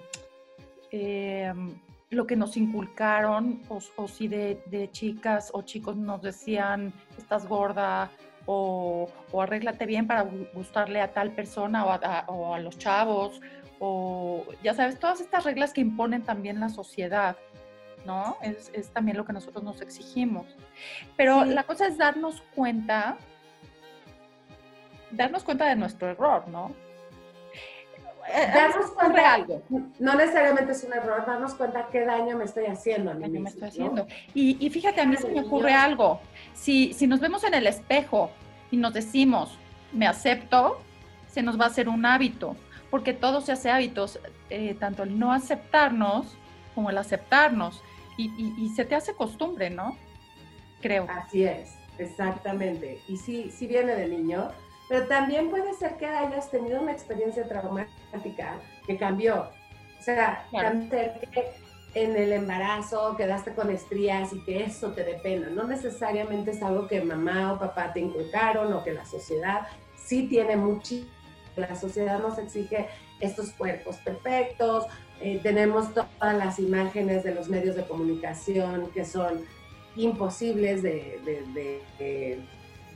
em, 0.90 1.80
lo 2.10 2.26
que 2.26 2.36
nos 2.36 2.56
inculcaron, 2.56 3.62
o, 3.68 4.08
si 4.08 4.28
de, 4.28 4.88
chicas 4.92 5.50
o 5.54 5.62
chicos 5.62 5.96
nos 5.96 6.20
decían, 6.20 6.92
estás 7.16 7.48
gorda, 7.48 8.10
o, 8.46 9.08
arréglate 9.38 9.86
bien 9.86 10.06
para 10.06 10.22
gustarle 10.52 11.00
a 11.00 11.12
tal 11.12 11.32
persona 11.32 11.84
o 11.84 12.54
a, 12.54 12.58
los 12.58 12.78
chavos, 12.78 13.40
o 13.78 14.44
ya 14.62 14.74
sabes, 14.74 14.98
todas 14.98 15.20
estas 15.20 15.44
reglas 15.44 15.72
que 15.72 15.80
imponen 15.80 16.22
también 16.22 16.60
la 16.60 16.68
sociedad. 16.68 17.36
¿no? 18.04 18.36
Es, 18.42 18.90
también 18.90 19.16
lo 19.16 19.24
que 19.24 19.32
nosotros 19.32 19.64
nos 19.64 19.80
exigimos. 19.80 20.46
Pero 21.16 21.46
la 21.46 21.62
cosa 21.62 21.86
es 21.86 21.96
darnos 21.96 22.42
cuenta, 22.54 23.16
darnos 25.10 25.42
cuenta 25.42 25.66
de 25.66 25.76
nuestro 25.76 26.10
error, 26.10 26.46
¿no? 26.48 26.72
Eh, 28.32 28.50
darnos 28.54 28.90
cuenta 28.92 29.34
algo. 29.34 29.62
No 29.98 30.14
necesariamente 30.14 30.72
es 30.72 30.84
un 30.84 30.92
error, 30.92 31.24
darnos 31.26 31.54
cuenta 31.54 31.88
qué 31.90 32.04
daño 32.04 32.36
me 32.36 32.44
estoy 32.44 32.66
haciendo 32.66 33.10
a 33.10 33.14
mí 33.14 33.28
me 33.28 33.48
estoy 33.48 33.68
haciendo. 33.68 34.06
Y, 34.34 34.68
fíjate, 34.70 35.00
a 35.00 35.06
mí 35.06 35.16
se 35.16 35.28
me 35.28 35.40
ocurre 35.40 35.72
algo. 35.72 36.20
Si, 36.54 36.92
si 36.94 37.06
nos 37.06 37.20
vemos 37.20 37.44
en 37.44 37.54
el 37.54 37.66
espejo 37.66 38.30
y 38.70 38.76
nos 38.76 38.94
decimos, 38.94 39.58
me 39.92 40.06
acepto, 40.06 40.80
se 41.28 41.42
nos 41.42 41.58
va 41.58 41.64
a 41.64 41.68
hacer 41.68 41.88
un 41.88 42.06
hábito, 42.06 42.56
porque 42.90 43.12
todo 43.12 43.40
se 43.40 43.52
hace 43.52 43.70
hábitos, 43.70 44.20
eh, 44.50 44.76
tanto 44.78 45.02
el 45.02 45.18
no 45.18 45.32
aceptarnos 45.32 46.36
como 46.74 46.90
el 46.90 46.98
aceptarnos, 46.98 47.82
y, 48.16 48.68
se 48.76 48.84
te 48.84 48.94
hace 48.94 49.14
costumbre, 49.14 49.70
¿no? 49.70 49.96
Creo. 50.80 51.06
Así 51.10 51.44
es, 51.44 51.74
exactamente. 51.98 53.00
Y 53.08 53.16
sí, 53.16 53.50
sí 53.50 53.66
viene 53.66 53.96
de 53.96 54.06
niño, 54.06 54.52
pero 54.88 55.06
también 55.06 55.50
puede 55.50 55.72
ser 55.74 55.96
que 55.96 56.06
hayas 56.06 56.50
tenido 56.50 56.80
una 56.80 56.92
experiencia 56.92 57.46
traumática 57.48 58.60
que 58.86 58.96
cambió. 58.96 59.50
O 59.98 60.02
sea, 60.02 60.46
puede 60.50 60.88
ser 60.90 61.28
que 61.30 61.44
en 61.94 62.16
el 62.16 62.32
embarazo 62.32 63.16
quedaste 63.16 63.54
con 63.54 63.70
estrías 63.70 64.32
y 64.32 64.44
que 64.44 64.64
eso 64.64 64.92
te 64.92 65.04
dé 65.04 65.14
pena. 65.14 65.48
No 65.48 65.64
necesariamente 65.64 66.50
es 66.50 66.62
algo 66.62 66.88
que 66.88 67.00
mamá 67.00 67.52
o 67.52 67.58
papá 67.58 67.92
te 67.92 68.00
inculcaron 68.00 68.72
o 68.72 68.82
que 68.82 68.92
la 68.92 69.06
sociedad 69.06 69.68
sí 69.96 70.26
tiene 70.28 70.56
muchísimo. 70.56 71.10
La 71.56 71.76
sociedad 71.76 72.18
nos 72.18 72.36
exige 72.38 72.88
estos 73.20 73.50
cuerpos 73.50 73.96
perfectos, 73.98 74.86
eh, 75.20 75.40
tenemos 75.42 75.94
todas 75.94 76.36
las 76.36 76.58
imágenes 76.58 77.22
de 77.22 77.34
los 77.34 77.48
medios 77.48 77.76
de 77.76 77.84
comunicación 77.86 78.90
que 78.90 79.04
son 79.04 79.44
imposibles 79.96 80.82
de, 80.82 81.20
de, 81.98 82.40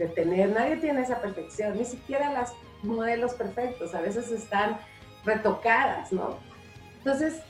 tener. 0.06 0.50
Nadie 0.50 0.76
tiene 0.76 1.02
esa 1.02 1.20
perfección, 1.20 1.76
ni 1.76 1.84
siquiera 1.84 2.32
las 2.32 2.52
modelos 2.82 3.34
perfectos, 3.34 3.94
a 3.94 4.00
veces 4.00 4.30
están 4.30 4.78
retocadas, 5.24 6.12
¿no? 6.12 6.38
Entonces, 6.98 7.40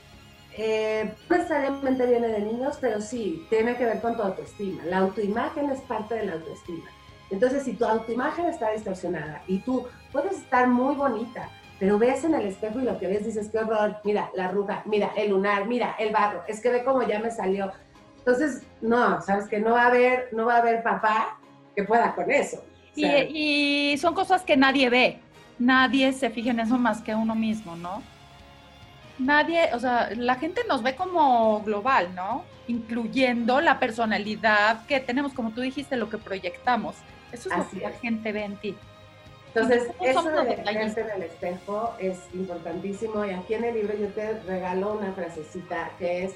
eh, 0.57 1.15
no 1.29 1.37
necesariamente 1.37 2.07
viene 2.07 2.29
de 2.29 2.41
niños, 2.41 2.79
pero 2.81 3.01
sí, 3.01 3.47
tiene 3.51 3.77
que 3.77 3.85
ver 3.85 4.01
con 4.01 4.17
tu 4.17 4.23
autoestima. 4.23 4.85
La 4.87 4.99
autoimagen 4.99 5.71
es 5.71 5.81
parte 5.83 6.15
de 6.15 6.27
la 6.27 6.33
autoestima. 6.33 6.89
Entonces, 7.31 7.65
si 7.65 7.75
tu 7.75 7.85
autoimagen 7.85 8.47
está 8.47 8.71
distorsionada 8.73 9.43
y 9.47 9.59
tú 9.61 9.87
puedes 10.13 10.33
estar 10.33 10.67
muy 10.67 10.95
bonita, 10.95 11.49
pero 11.79 11.99
ves 11.99 12.25
en 12.25 12.35
el 12.35 12.47
espejo 12.47 12.81
y 12.81 12.85
lo 12.85 12.99
que 12.99 13.07
ves 13.07 13.25
dices, 13.25 13.51
qué 13.51 13.59
horror, 13.59 13.99
mira 14.03 14.31
la 14.35 14.47
arruga, 14.47 14.83
mira 14.87 15.13
el 15.17 15.31
lunar, 15.31 15.67
mira 15.67 15.95
el 15.99 16.13
barro, 16.13 16.43
es 16.49 16.61
que 16.61 16.71
ve 16.71 16.83
cómo 16.83 17.03
ya 17.03 17.21
me 17.21 17.31
salió. 17.31 17.71
Entonces, 18.19 18.63
no, 18.81 19.23
sabes 19.23 19.47
que 19.49 19.61
no 19.61 19.73
va 19.73 19.85
a 19.85 19.89
haber, 19.89 20.29
no 20.33 20.47
va 20.47 20.57
a 20.57 20.59
haber 20.59 20.83
papá 20.83 21.39
que 21.79 21.85
pueda 21.85 22.13
con 22.13 22.29
eso. 22.29 22.65
y, 22.97 23.97
son 23.99 24.13
cosas 24.13 24.43
que 24.43 24.57
nadie 24.57 24.91
ve, 24.91 25.21
nadie 25.61 26.13
se 26.13 26.29
fija 26.29 26.51
en 26.51 26.59
eso 26.59 26.77
más 26.77 27.03
que 27.03 27.15
uno 27.15 27.37
mismo, 27.37 27.77
¿no? 27.77 28.03
Nadie, 29.21 29.73
o 29.75 29.79
sea, 29.79 30.11
la 30.17 30.35
gente 30.35 30.63
nos 30.69 30.83
ve 30.83 30.97
como 30.97 31.61
global, 31.63 32.13
¿no? 32.17 32.43
Incluyendo 32.67 33.61
la 33.61 33.79
personalidad 33.79 34.87
que 34.87 34.99
tenemos, 34.99 35.33
como 35.33 35.51
tú 35.51 35.61
dijiste, 35.61 35.97
lo 35.97 36.11
que 36.11 36.19
proyectamos. 36.19 36.97
Eso 37.31 37.49
es 37.49 37.57
lo 37.57 37.71
que 37.71 37.77
la 37.77 37.93
gente 37.93 38.33
ve 38.33 38.43
en 38.43 38.57
ti. 38.57 38.77
Entonces, 39.55 39.93
eso 40.01 40.23
de 40.23 40.57
verse 40.57 41.01
en 41.01 41.11
el 41.11 41.23
espejo 41.23 41.95
es 42.01 42.19
importantísimo 42.35 43.25
y 43.25 43.31
aquí 43.31 43.55
en 43.55 43.65
el 43.65 43.75
libro 43.75 43.97
yo 43.97 44.09
te 44.09 44.41
regalo 44.41 44.95
una 44.95 45.13
frasecita 45.13 45.93
que 45.99 46.25
es, 46.25 46.35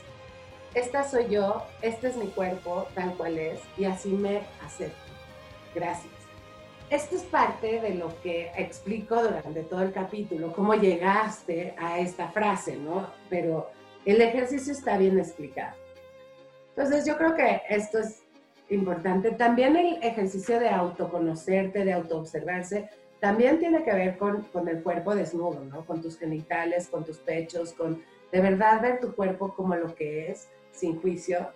esta 0.74 1.02
soy 1.02 1.28
yo, 1.28 1.64
este 1.82 2.08
es 2.08 2.16
mi 2.16 2.28
cuerpo, 2.28 2.86
tal 2.94 3.14
cual 3.14 3.38
es, 3.38 3.60
y 3.76 3.84
así 3.84 4.10
me 4.10 4.42
acepto. 4.64 5.01
Gracias. 5.74 6.12
Esto 6.90 7.16
es 7.16 7.22
parte 7.22 7.80
de 7.80 7.94
lo 7.94 8.20
que 8.22 8.50
explico 8.56 9.22
durante 9.22 9.62
todo 9.62 9.82
el 9.82 9.92
capítulo, 9.92 10.52
cómo 10.52 10.74
llegaste 10.74 11.74
a 11.78 11.98
esta 11.98 12.28
frase, 12.28 12.76
¿no? 12.76 13.10
Pero 13.30 13.70
el 14.04 14.20
ejercicio 14.20 14.72
está 14.72 14.98
bien 14.98 15.18
explicado. 15.18 15.74
Entonces 16.76 17.06
yo 17.06 17.16
creo 17.16 17.34
que 17.34 17.62
esto 17.68 17.98
es 17.98 18.22
importante. 18.68 19.30
También 19.30 19.76
el 19.76 20.02
ejercicio 20.02 20.60
de 20.60 20.68
autoconocerte, 20.68 21.84
de 21.84 21.94
autoobservarse, 21.94 22.90
también 23.20 23.58
tiene 23.58 23.84
que 23.84 23.92
ver 23.92 24.18
con, 24.18 24.42
con, 24.52 24.68
el 24.68 24.82
cuerpo 24.82 25.14
desnudo, 25.14 25.64
¿no? 25.64 25.86
Con 25.86 26.02
tus 26.02 26.18
genitales, 26.18 26.88
con 26.88 27.04
tus 27.04 27.18
pechos, 27.18 27.72
con 27.72 28.02
de 28.32 28.40
verdad 28.40 28.82
ver 28.82 29.00
tu 29.00 29.14
cuerpo 29.14 29.54
como 29.54 29.76
lo 29.76 29.94
que 29.94 30.30
es, 30.30 30.48
sin 30.72 31.00
juicio. 31.00 31.48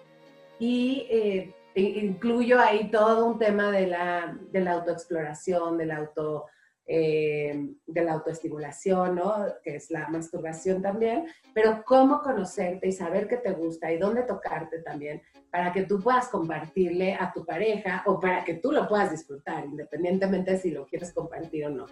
Y 0.59 1.07
eh, 1.11 1.55
incluyo 1.81 2.61
ahí 2.61 2.91
todo 2.91 3.27
un 3.27 3.39
tema 3.39 3.71
de 3.71 3.87
la, 3.87 4.39
de 4.51 4.61
la 4.61 4.73
autoexploración, 4.73 5.79
de 5.79 5.87
la 5.87 5.97
auto 5.97 6.47
eh, 6.89 7.75
de 7.85 8.05
la 8.05 8.13
autoestimulación, 8.13 9.17
¿no? 9.17 9.45
que 9.65 9.75
es 9.75 9.91
la 9.91 10.07
masturbación 10.07 10.81
también, 10.81 11.27
pero 11.53 11.83
cómo 11.85 12.23
conocerte 12.23 12.87
y 12.87 12.93
saber 12.93 13.27
qué 13.27 13.39
te 13.39 13.51
gusta 13.51 13.91
y 13.91 13.99
dónde 13.99 14.23
tocarte 14.23 14.83
también 14.83 15.21
para 15.51 15.73
que 15.73 15.83
tú 15.83 16.01
puedas 16.01 16.29
compartirle 16.29 17.15
a 17.15 17.33
tu 17.33 17.45
pareja 17.45 18.05
o 18.07 18.21
para 18.21 18.45
que 18.45 18.55
tú 18.55 18.71
lo 18.71 18.87
puedas 18.87 19.11
disfrutar, 19.11 19.65
independientemente 19.65 20.53
de 20.53 20.59
si 20.59 20.71
lo 20.71 20.87
quieres 20.87 21.13
compartir 21.13 21.67
o 21.67 21.71
no. 21.71 21.87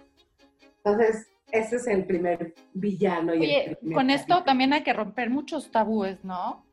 Entonces, 0.77 1.27
ese 1.51 1.75
es 1.75 1.87
el 1.87 2.05
primer 2.05 2.53
villano. 2.73 3.35
Y 3.35 3.75
con 3.93 4.09
esto 4.09 4.43
también 4.43 4.71
hay 4.71 4.83
que 4.83 4.93
romper 4.93 5.29
muchos 5.29 5.71
tabúes, 5.71 6.23
¿no? 6.23 6.65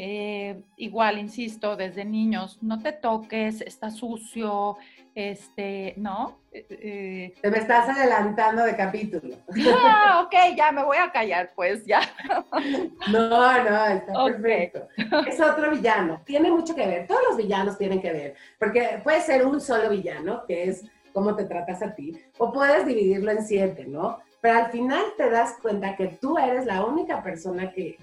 Eh, 0.00 0.62
igual, 0.76 1.18
insisto, 1.18 1.74
desde 1.74 2.04
niños, 2.04 2.58
no 2.62 2.80
te 2.80 2.92
toques, 2.92 3.60
está 3.62 3.90
sucio, 3.90 4.76
este, 5.12 5.94
¿no? 5.96 6.38
Eh, 6.52 6.66
eh, 6.70 7.34
te 7.42 7.50
me 7.50 7.58
estás 7.58 7.88
adelantando 7.88 8.62
de 8.62 8.76
capítulo. 8.76 9.34
Ah, 9.76 10.22
ok, 10.24 10.56
ya 10.56 10.70
me 10.70 10.84
voy 10.84 10.98
a 10.98 11.10
callar, 11.10 11.50
pues 11.56 11.84
ya. 11.84 12.02
No, 13.10 13.64
no, 13.64 13.86
está 13.86 14.24
perfecto. 14.24 14.86
Es 15.26 15.40
otro 15.40 15.72
villano, 15.72 16.22
tiene 16.24 16.48
mucho 16.52 16.76
que 16.76 16.86
ver, 16.86 17.08
todos 17.08 17.22
los 17.30 17.36
villanos 17.36 17.76
tienen 17.76 18.00
que 18.00 18.12
ver, 18.12 18.34
porque 18.56 19.00
puede 19.02 19.20
ser 19.20 19.44
un 19.44 19.60
solo 19.60 19.90
villano, 19.90 20.44
que 20.46 20.68
es 20.68 20.84
cómo 21.12 21.34
te 21.34 21.44
tratas 21.44 21.82
a 21.82 21.92
ti, 21.96 22.16
o 22.38 22.52
puedes 22.52 22.86
dividirlo 22.86 23.32
en 23.32 23.44
siete, 23.44 23.84
¿no? 23.84 24.20
Pero 24.40 24.58
al 24.58 24.70
final 24.70 25.02
te 25.16 25.28
das 25.28 25.56
cuenta 25.60 25.96
que 25.96 26.06
tú 26.06 26.38
eres 26.38 26.66
la 26.66 26.84
única 26.84 27.20
persona 27.20 27.72
que 27.72 27.98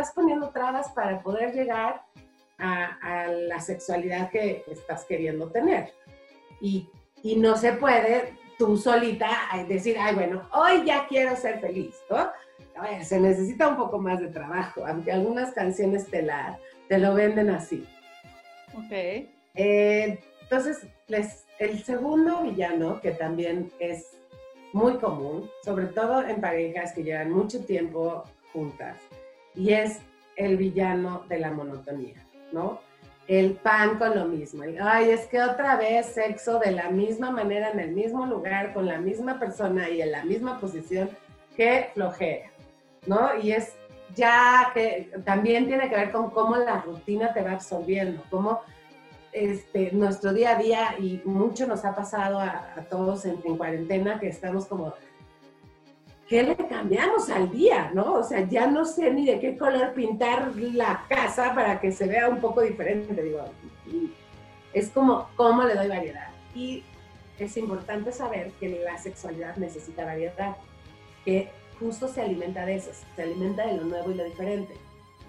estás 0.00 0.14
poniendo 0.14 0.48
trabas 0.50 0.88
para 0.92 1.22
poder 1.22 1.52
llegar 1.52 2.02
a, 2.58 3.26
la 3.28 3.60
sexualidad 3.60 4.30
que 4.30 4.64
estás 4.70 5.04
queriendo 5.04 5.50
tener. 5.50 5.92
Y, 6.60 6.88
y, 7.22 7.36
no 7.36 7.56
se 7.56 7.72
puede 7.72 8.34
tú 8.58 8.76
solita 8.76 9.28
decir, 9.66 9.96
ay, 9.98 10.14
bueno, 10.14 10.48
hoy 10.52 10.84
ya 10.84 11.06
quiero 11.06 11.36
ser 11.36 11.60
feliz, 11.60 11.96
¿no? 12.10 12.30
se 13.02 13.20
necesita 13.20 13.68
un 13.68 13.76
poco 13.76 13.98
más 13.98 14.20
de 14.20 14.28
trabajo, 14.28 14.86
aunque 14.86 15.12
algunas 15.12 15.52
canciones 15.52 16.06
te, 16.06 16.22
la, 16.22 16.58
te 16.88 16.98
lo 16.98 17.14
venden 17.14 17.50
así. 17.50 17.86
Ok. 18.74 18.92
Eh, 19.54 20.18
entonces, 20.42 20.86
les, 21.06 21.44
el 21.58 21.82
segundo 21.84 22.42
villano, 22.42 23.00
que 23.00 23.10
también 23.10 23.70
es 23.78 24.16
muy 24.72 24.96
común, 24.98 25.50
sobre 25.62 25.86
todo 25.86 26.22
en 26.22 26.40
parejas 26.40 26.92
que 26.92 27.02
llevan 27.02 27.30
mucho 27.30 27.64
tiempo 27.64 28.24
juntas, 28.52 28.96
y 29.54 29.72
es 29.72 30.00
el 30.36 30.56
villano 30.56 31.24
de 31.28 31.38
la 31.38 31.50
monotonía, 31.50 32.22
¿no? 32.52 32.80
El 33.28 33.52
pan 33.52 33.98
con 33.98 34.16
lo 34.16 34.24
mismo. 34.24 34.64
Ay, 34.82 35.10
es 35.10 35.26
que 35.26 35.40
otra 35.40 35.76
vez 35.76 36.06
sexo 36.06 36.58
de 36.58 36.72
la 36.72 36.90
misma 36.90 37.30
manera, 37.30 37.70
en 37.70 37.80
el 37.80 37.92
mismo 37.92 38.26
lugar, 38.26 38.72
con 38.72 38.86
la 38.86 38.98
misma 38.98 39.38
persona 39.38 39.88
y 39.88 40.02
en 40.02 40.12
la 40.12 40.24
misma 40.24 40.58
posición, 40.58 41.10
que 41.56 41.90
flojera, 41.94 42.50
¿no? 43.06 43.36
Y 43.40 43.52
es 43.52 43.74
ya 44.14 44.70
que 44.74 45.12
también 45.24 45.66
tiene 45.66 45.88
que 45.88 45.94
ver 45.94 46.10
con 46.10 46.30
cómo 46.30 46.56
la 46.56 46.80
rutina 46.80 47.32
te 47.32 47.42
va 47.42 47.52
absorbiendo, 47.52 48.22
cómo 48.30 48.60
este, 49.32 49.92
nuestro 49.92 50.32
día 50.32 50.56
a 50.56 50.58
día, 50.58 50.94
y 50.98 51.22
mucho 51.24 51.66
nos 51.66 51.84
ha 51.84 51.94
pasado 51.94 52.40
a, 52.40 52.74
todos 52.88 53.24
en 53.26 53.36
cuarentena, 53.36 54.18
que 54.18 54.28
estamos 54.28 54.66
como 54.66 54.94
¿qué 56.30 56.44
le 56.44 56.56
cambiamos 56.56 57.28
al 57.28 57.50
día? 57.50 57.90
¿no? 57.92 58.14
O 58.14 58.22
sea, 58.22 58.48
ya 58.48 58.68
no 58.68 58.84
sé 58.84 59.10
ni 59.10 59.26
de 59.26 59.40
qué 59.40 59.58
color 59.58 59.92
pintar 59.92 60.54
la 60.56 61.04
casa 61.08 61.52
para 61.54 61.80
que 61.80 61.90
se 61.90 62.06
vea 62.06 62.28
un 62.28 62.40
poco 62.40 62.62
diferente. 62.62 63.20
Digo, 63.20 63.44
es 64.72 64.88
como, 64.90 65.28
¿cómo 65.34 65.64
le 65.64 65.74
doy 65.74 65.88
variedad? 65.88 66.28
Y 66.54 66.84
es 67.36 67.56
importante 67.56 68.12
saber 68.12 68.52
que 68.60 68.80
la 68.84 68.96
sexualidad 68.96 69.56
necesita 69.56 70.04
variedad, 70.04 70.56
que 71.24 71.50
justo 71.80 72.06
se 72.06 72.22
alimenta 72.22 72.64
de 72.64 72.76
eso, 72.76 72.92
se 73.16 73.22
alimenta 73.22 73.66
de 73.66 73.78
lo 73.78 73.84
nuevo 73.84 74.12
y 74.12 74.14
lo 74.14 74.24
diferente. 74.24 74.74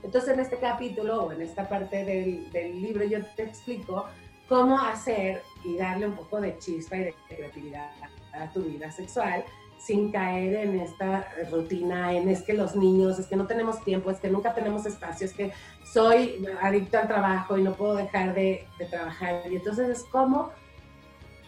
Entonces, 0.03 0.34
en 0.34 0.39
este 0.39 0.58
capítulo 0.58 1.24
o 1.24 1.31
en 1.31 1.41
esta 1.41 1.67
parte 1.67 2.05
del, 2.05 2.51
del 2.51 2.79
libro, 2.79 3.03
yo 3.05 3.25
te 3.36 3.43
explico 3.43 4.05
cómo 4.48 4.79
hacer 4.79 5.41
y 5.63 5.77
darle 5.77 6.08
un 6.08 6.15
poco 6.15 6.39
de 6.41 6.58
chispa 6.60 6.98
y 6.98 7.05
de 7.05 7.15
creatividad 7.27 7.89
a 8.34 8.51
tu 8.51 8.62
vida 8.62 8.91
sexual 8.91 9.43
sin 9.84 10.12
caer 10.12 10.68
en 10.68 10.80
esta 10.80 11.28
rutina, 11.50 12.14
en 12.14 12.30
es 12.30 12.44
que 12.44 12.54
los 12.54 12.76
niños, 12.76 13.18
es 13.18 13.26
que 13.26 13.36
no 13.36 13.48
tenemos 13.48 13.84
tiempo, 13.84 14.12
es 14.12 14.20
que 14.20 14.30
nunca 14.30 14.54
tenemos 14.54 14.86
espacio, 14.86 15.26
es 15.26 15.34
que 15.34 15.52
soy 15.84 16.46
adicto 16.62 17.00
al 17.00 17.08
trabajo 17.08 17.58
y 17.58 17.64
no 17.64 17.74
puedo 17.74 17.96
dejar 17.96 18.36
de, 18.36 18.68
trabajar. 18.90 19.42
Y 19.50 19.56
entonces 19.56 19.90
es 19.90 20.04
como 20.04 20.52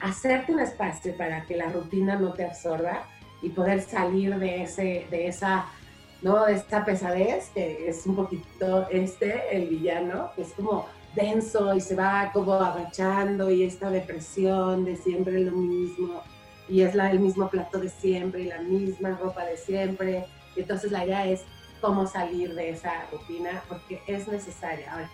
hacerte 0.01 0.51
un 0.51 0.59
espacio 0.59 1.15
para 1.15 1.45
que 1.45 1.55
la 1.55 1.69
rutina 1.69 2.17
no 2.17 2.33
te 2.33 2.45
absorba 2.45 3.03
y 3.41 3.49
poder 3.49 3.81
salir 3.81 4.37
de, 4.39 4.63
ese, 4.63 5.05
de 5.11 5.27
esa 5.27 5.65
¿no? 6.23 6.45
De 6.45 6.53
esta 6.53 6.85
pesadez, 6.85 7.49
que 7.53 7.89
es 7.89 8.05
un 8.07 8.15
poquito 8.15 8.87
este, 8.89 9.55
el 9.55 9.67
villano, 9.67 10.31
que 10.35 10.43
es 10.43 10.53
como 10.53 10.87
denso 11.15 11.75
y 11.75 11.81
se 11.81 11.95
va 11.95 12.31
como 12.33 12.53
agachando 12.53 13.51
y 13.51 13.63
esta 13.63 13.91
depresión 13.91 14.85
de 14.85 14.95
siempre 14.95 15.39
lo 15.41 15.51
mismo 15.51 16.23
y 16.67 16.81
es 16.81 16.95
la, 16.95 17.11
el 17.11 17.19
mismo 17.19 17.49
plato 17.49 17.79
de 17.79 17.89
siempre 17.89 18.41
y 18.41 18.45
la 18.45 18.59
misma 18.59 19.11
ropa 19.11 19.45
de 19.45 19.57
siempre. 19.57 20.25
Y 20.55 20.61
entonces 20.61 20.91
la 20.91 21.05
idea 21.05 21.25
es 21.27 21.43
cómo 21.81 22.07
salir 22.07 22.55
de 22.55 22.69
esa 22.69 23.05
rutina 23.11 23.63
porque 23.67 24.01
es 24.07 24.27
necesaria. 24.27 24.91
Ahora, 24.91 25.09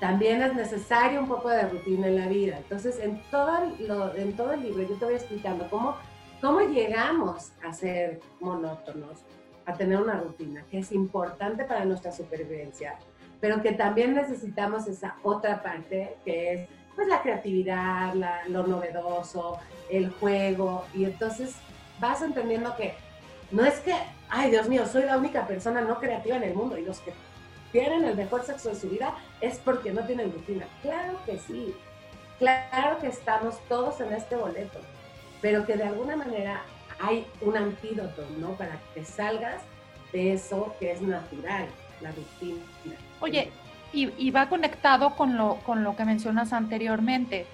también 0.00 0.42
es 0.42 0.54
necesario 0.54 1.20
un 1.20 1.28
poco 1.28 1.48
de 1.48 1.62
rutina 1.68 2.08
en 2.08 2.16
la 2.16 2.28
vida. 2.28 2.58
Entonces, 2.58 2.98
en 3.00 3.22
todo, 3.30 3.50
lo, 3.80 4.14
en 4.14 4.36
todo 4.36 4.52
el 4.52 4.62
libro 4.62 4.82
yo 4.82 4.94
te 4.96 5.04
voy 5.06 5.14
explicando 5.14 5.68
cómo, 5.70 5.96
cómo 6.40 6.60
llegamos 6.60 7.52
a 7.64 7.72
ser 7.72 8.20
monótonos, 8.40 9.20
a 9.64 9.72
tener 9.72 9.98
una 9.98 10.20
rutina, 10.20 10.64
que 10.70 10.78
es 10.78 10.92
importante 10.92 11.64
para 11.64 11.84
nuestra 11.84 12.12
supervivencia, 12.12 12.98
pero 13.40 13.62
que 13.62 13.72
también 13.72 14.14
necesitamos 14.14 14.86
esa 14.86 15.16
otra 15.22 15.62
parte 15.62 16.16
que 16.24 16.52
es 16.52 16.68
pues 16.96 17.06
la 17.08 17.22
creatividad, 17.22 18.14
lo 18.48 18.66
novedoso, 18.66 19.58
el 19.90 20.10
juego, 20.10 20.84
y 20.94 21.04
entonces 21.04 21.54
vas 22.00 22.22
entendiendo 22.22 22.74
que 22.74 22.94
no 23.50 23.64
es 23.64 23.78
que, 23.80 23.94
ay 24.28 24.50
Dios 24.50 24.68
mío, 24.68 24.86
soy 24.86 25.04
la 25.04 25.16
única 25.16 25.46
persona 25.46 25.82
no 25.82 26.00
creativa 26.00 26.36
en 26.36 26.42
el 26.42 26.54
mundo 26.54 26.76
y 26.76 26.84
los 26.84 26.98
que 27.00 27.12
tienen 27.70 28.04
el 28.04 28.16
mejor 28.16 28.44
sexo 28.44 28.70
de 28.70 28.76
su 28.76 28.88
vida 28.88 29.14
es 29.40 29.58
porque 29.58 29.92
no 29.92 30.04
tienen 30.04 30.32
rutina. 30.32 30.66
Claro 30.82 31.18
que 31.26 31.38
sí, 31.38 31.74
claro 32.38 32.98
que 32.98 33.08
estamos 33.08 33.60
todos 33.68 34.00
en 34.00 34.12
este 34.14 34.34
boleto, 34.34 34.80
pero 35.40 35.66
que 35.66 35.76
de 35.76 35.84
alguna 35.84 36.16
manera 36.16 36.62
hay 36.98 37.26
un 37.42 37.56
antídoto, 37.56 38.24
¿no? 38.38 38.52
Para 38.52 38.80
que 38.94 39.04
salgas 39.04 39.62
de 40.12 40.32
eso 40.32 40.74
que 40.80 40.92
es 40.92 41.02
natural, 41.02 41.66
la 42.00 42.10
rutina. 42.10 42.62
Oye, 43.20 43.52
y, 43.96 44.30
va 44.30 44.48
conectado 44.48 45.16
con 45.16 45.36
lo, 45.36 45.56
con 45.64 45.82
lo 45.82 45.96
que 45.96 46.04
mencionas 46.04 46.52
anteriormente. 46.52 47.46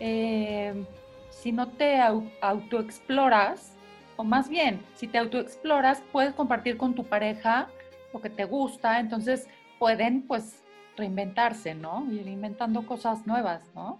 Eh, 0.00 0.84
si 1.30 1.50
no 1.52 1.68
te 1.68 2.00
autoexploras, 2.40 3.72
o 4.16 4.24
más 4.24 4.48
bien, 4.48 4.80
si 4.94 5.08
te 5.08 5.18
autoexploras, 5.18 6.02
puedes 6.12 6.34
compartir 6.34 6.76
con 6.76 6.94
tu 6.94 7.04
pareja 7.04 7.68
lo 8.12 8.20
que 8.20 8.30
te 8.30 8.44
gusta, 8.44 9.00
entonces 9.00 9.48
pueden 9.78 10.22
pues 10.22 10.62
reinventarse, 10.96 11.74
¿no? 11.74 12.06
Ir 12.12 12.28
inventando 12.28 12.86
cosas 12.86 13.26
nuevas, 13.26 13.62
¿no? 13.74 13.98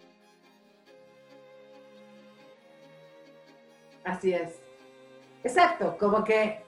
Así 4.04 4.32
es. 4.32 4.60
Exacto, 5.42 5.96
como 5.98 6.22
que 6.22 6.62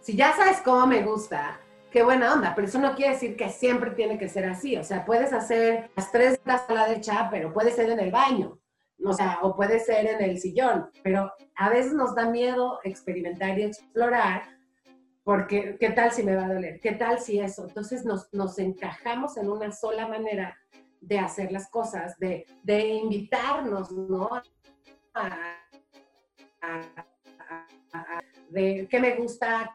si 0.00 0.16
ya 0.16 0.32
sabes 0.32 0.60
cómo 0.62 0.86
me 0.86 1.02
gusta, 1.02 1.60
qué 1.94 2.02
buena 2.02 2.34
onda, 2.34 2.56
pero 2.56 2.66
eso 2.66 2.80
no 2.80 2.96
quiere 2.96 3.12
decir 3.12 3.36
que 3.36 3.48
siempre 3.50 3.92
tiene 3.92 4.18
que 4.18 4.28
ser 4.28 4.46
así. 4.46 4.76
O 4.76 4.82
sea, 4.82 5.04
puedes 5.04 5.32
hacer 5.32 5.90
las 5.94 6.10
tres 6.10 6.40
de 6.44 6.74
la 6.74 6.88
de 6.88 7.00
chat, 7.00 7.30
pero 7.30 7.52
puede 7.52 7.70
ser 7.70 7.88
en 7.88 8.00
el 8.00 8.10
baño, 8.10 8.58
o 9.04 9.12
sea, 9.12 9.38
o 9.42 9.54
puede 9.54 9.78
ser 9.78 10.04
en 10.06 10.20
el 10.20 10.40
sillón, 10.40 10.90
pero 11.04 11.32
a 11.54 11.70
veces 11.70 11.92
nos 11.92 12.16
da 12.16 12.28
miedo 12.28 12.80
experimentar 12.82 13.56
y 13.56 13.62
explorar 13.62 14.42
porque 15.22 15.76
¿qué 15.78 15.90
tal 15.90 16.10
si 16.10 16.24
me 16.24 16.34
va 16.34 16.46
a 16.46 16.54
doler? 16.54 16.80
¿Qué 16.80 16.92
tal 16.92 17.20
si 17.20 17.38
eso? 17.38 17.68
Entonces 17.68 18.04
nos, 18.04 18.28
nos 18.34 18.58
encajamos 18.58 19.36
en 19.36 19.48
una 19.48 19.70
sola 19.70 20.08
manera 20.08 20.58
de 21.00 21.20
hacer 21.20 21.52
las 21.52 21.70
cosas, 21.70 22.18
de, 22.18 22.44
de 22.64 22.88
invitarnos, 22.88 23.92
¿no? 23.92 24.30
a, 25.14 25.38
de 28.50 28.88
qué 28.90 28.98
me 28.98 29.14
gusta, 29.14 29.72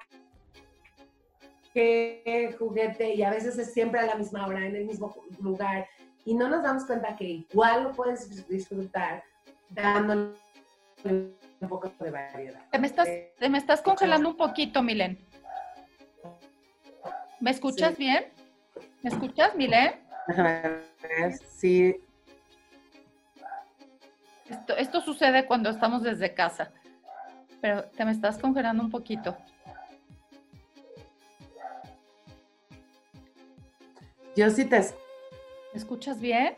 qué 1.80 2.56
juguete, 2.58 3.14
y 3.14 3.24
a 3.24 3.30
veces 3.30 3.58
es 3.58 3.74
siempre 3.74 4.00
a 4.00 4.06
la 4.06 4.16
misma 4.16 4.46
hora, 4.46 4.66
en 4.66 4.76
el 4.76 4.86
mismo 4.86 5.14
lugar, 5.40 5.88
y 6.26 6.34
no 6.34 6.50
nos 6.50 6.64
damos 6.64 6.86
cuenta 6.86 7.16
que 7.16 7.24
igual 7.24 7.84
lo 7.84 7.92
puedes 7.94 8.48
disfrutar 8.48 9.24
dándole 9.70 10.34
un 11.04 11.36
poco 11.68 11.92
de 12.00 12.12
variedad. 12.12 12.62
Te 12.72 12.80
me 12.80 12.88
estás, 12.88 13.08
te 13.38 13.50
me 13.50 13.58
estás 13.58 13.82
congelando 13.82 14.30
un 14.30 14.38
poquito, 14.38 14.82
Milen. 14.84 15.20
¿Me 17.40 17.52
escuchas 17.52 17.98
bien? 17.98 18.26
¿Me 19.02 19.10
escuchas, 19.10 19.56
Milen? 19.56 19.94
Sí. 21.48 21.96
Esto, 24.50 24.76
esto 24.78 25.02
sucede 25.02 25.46
cuando 25.46 25.70
estamos 25.70 26.04
desde 26.04 26.34
casa 26.34 26.72
pero 27.62 27.84
te 27.84 28.06
me 28.06 28.12
estás 28.12 28.38
congelando 28.38 28.84
un 28.84 28.90
poquito. 28.90 29.38
Yo 34.40 34.50
sí 34.50 34.64
te... 34.64 34.80
¿Me 34.80 34.86
escuchas 35.74 36.22
bien? 36.22 36.56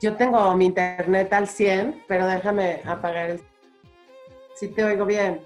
Yo 0.00 0.14
tengo 0.14 0.54
mi 0.54 0.66
internet 0.66 1.32
al 1.32 1.48
100, 1.48 2.04
pero 2.06 2.24
déjame 2.24 2.82
apagar 2.84 3.30
el... 3.30 3.40
Sí 4.54 4.68
te 4.68 4.84
oigo 4.84 5.04
bien. 5.04 5.44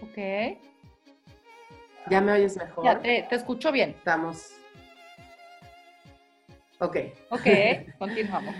Ok. 0.00 0.56
¿Ya 2.08 2.20
me 2.20 2.30
oyes 2.30 2.56
mejor? 2.56 2.84
Ya, 2.84 3.00
te, 3.00 3.26
te 3.28 3.34
escucho 3.34 3.72
bien. 3.72 3.90
Estamos. 3.90 4.52
Ok. 6.78 6.96
Ok, 7.30 7.46
continuamos. 7.98 8.54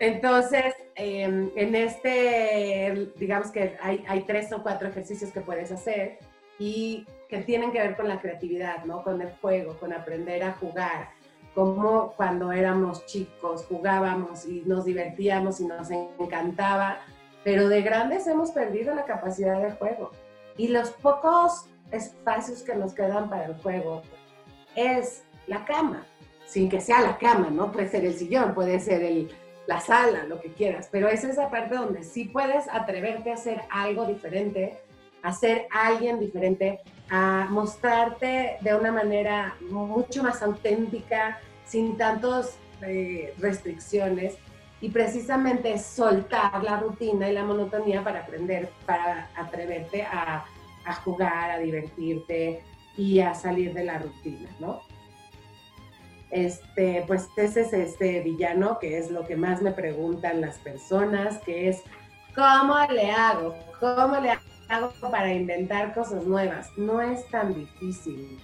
Entonces, 0.00 0.74
em, 0.96 1.52
en 1.54 1.74
este, 1.76 3.12
digamos 3.18 3.52
que 3.52 3.76
hay, 3.80 4.04
hay, 4.08 4.22
tres 4.22 4.52
o 4.52 4.64
cuatro 4.64 4.88
ejercicios 4.88 5.30
que 5.30 5.42
puedes 5.42 5.70
hacer 5.70 6.18
y 6.60 7.06
que 7.28 7.38
tienen 7.38 7.72
que 7.72 7.80
ver 7.80 7.96
con 7.96 8.06
la 8.06 8.20
creatividad, 8.20 8.84
¿no? 8.84 9.02
Con 9.02 9.20
el 9.22 9.32
juego, 9.40 9.78
con 9.78 9.94
aprender 9.94 10.44
a 10.44 10.52
jugar, 10.52 11.08
como 11.54 12.12
cuando 12.12 12.52
éramos 12.52 13.06
chicos 13.06 13.64
jugábamos 13.66 14.44
y 14.44 14.62
nos 14.66 14.84
divertíamos 14.84 15.60
y 15.60 15.66
nos 15.66 15.90
encantaba, 15.90 16.98
pero 17.42 17.68
de 17.68 17.80
grandes 17.80 18.26
hemos 18.26 18.50
perdido 18.50 18.94
la 18.94 19.06
capacidad 19.06 19.60
de 19.60 19.72
juego. 19.72 20.10
Y 20.58 20.68
los 20.68 20.90
pocos 20.90 21.64
espacios 21.90 22.62
que 22.62 22.74
nos 22.74 22.92
quedan 22.92 23.30
para 23.30 23.46
el 23.46 23.54
juego 23.62 24.02
es 24.76 25.24
la 25.46 25.64
cama, 25.64 26.06
sin 26.44 26.68
que 26.68 26.82
sea 26.82 27.00
la 27.00 27.16
cama, 27.16 27.48
¿no? 27.50 27.72
Puede 27.72 27.88
ser 27.88 28.04
el 28.04 28.14
sillón, 28.14 28.54
puede 28.54 28.78
ser 28.80 29.02
el, 29.02 29.30
la 29.66 29.80
sala, 29.80 30.24
lo 30.24 30.42
que 30.42 30.52
quieras, 30.52 30.90
pero 30.92 31.08
es 31.08 31.24
esa 31.24 31.48
parte 31.48 31.76
donde 31.76 32.04
sí 32.04 32.26
puedes 32.26 32.68
atreverte 32.68 33.30
a 33.30 33.34
hacer 33.34 33.62
algo 33.70 34.04
diferente, 34.04 34.78
a 35.22 35.32
ser 35.32 35.66
alguien 35.70 36.18
diferente, 36.18 36.80
a 37.10 37.46
mostrarte 37.50 38.56
de 38.60 38.74
una 38.74 38.92
manera 38.92 39.56
mucho 39.70 40.22
más 40.22 40.42
auténtica, 40.42 41.38
sin 41.66 41.96
tantas 41.96 42.56
eh, 42.82 43.34
restricciones 43.38 44.34
y 44.80 44.88
precisamente 44.90 45.78
soltar 45.78 46.62
la 46.62 46.80
rutina 46.80 47.28
y 47.28 47.34
la 47.34 47.44
monotonía 47.44 48.02
para 48.02 48.20
aprender, 48.20 48.70
para 48.86 49.28
atreverte 49.36 50.02
a, 50.02 50.44
jugar, 51.04 51.50
a 51.50 51.58
divertirte 51.58 52.62
y 52.96 53.20
a 53.20 53.34
salir 53.34 53.74
de 53.74 53.84
la 53.84 53.98
rutina, 53.98 54.48
¿no? 54.58 54.80
este, 56.30 57.04
pues 57.06 57.28
ese 57.36 57.62
es 57.62 57.72
este 57.72 58.20
villano 58.20 58.78
que 58.78 58.98
es 58.98 59.10
lo 59.10 59.26
que 59.26 59.36
más 59.36 59.62
me 59.62 59.72
preguntan 59.72 60.40
las 60.40 60.58
personas, 60.58 61.38
que 61.38 61.68
es, 61.68 61.82
¿cómo 62.34 62.76
le 62.92 63.10
hago? 63.10 63.54
¿Cómo 63.80 64.18
le 64.20 64.30
hago 64.30 64.49
para 65.10 65.32
inventar 65.32 65.94
cosas 65.94 66.24
nuevas? 66.24 66.70
No 66.76 67.00
es 67.00 67.26
tan 67.28 67.54
difícil, 67.54 68.38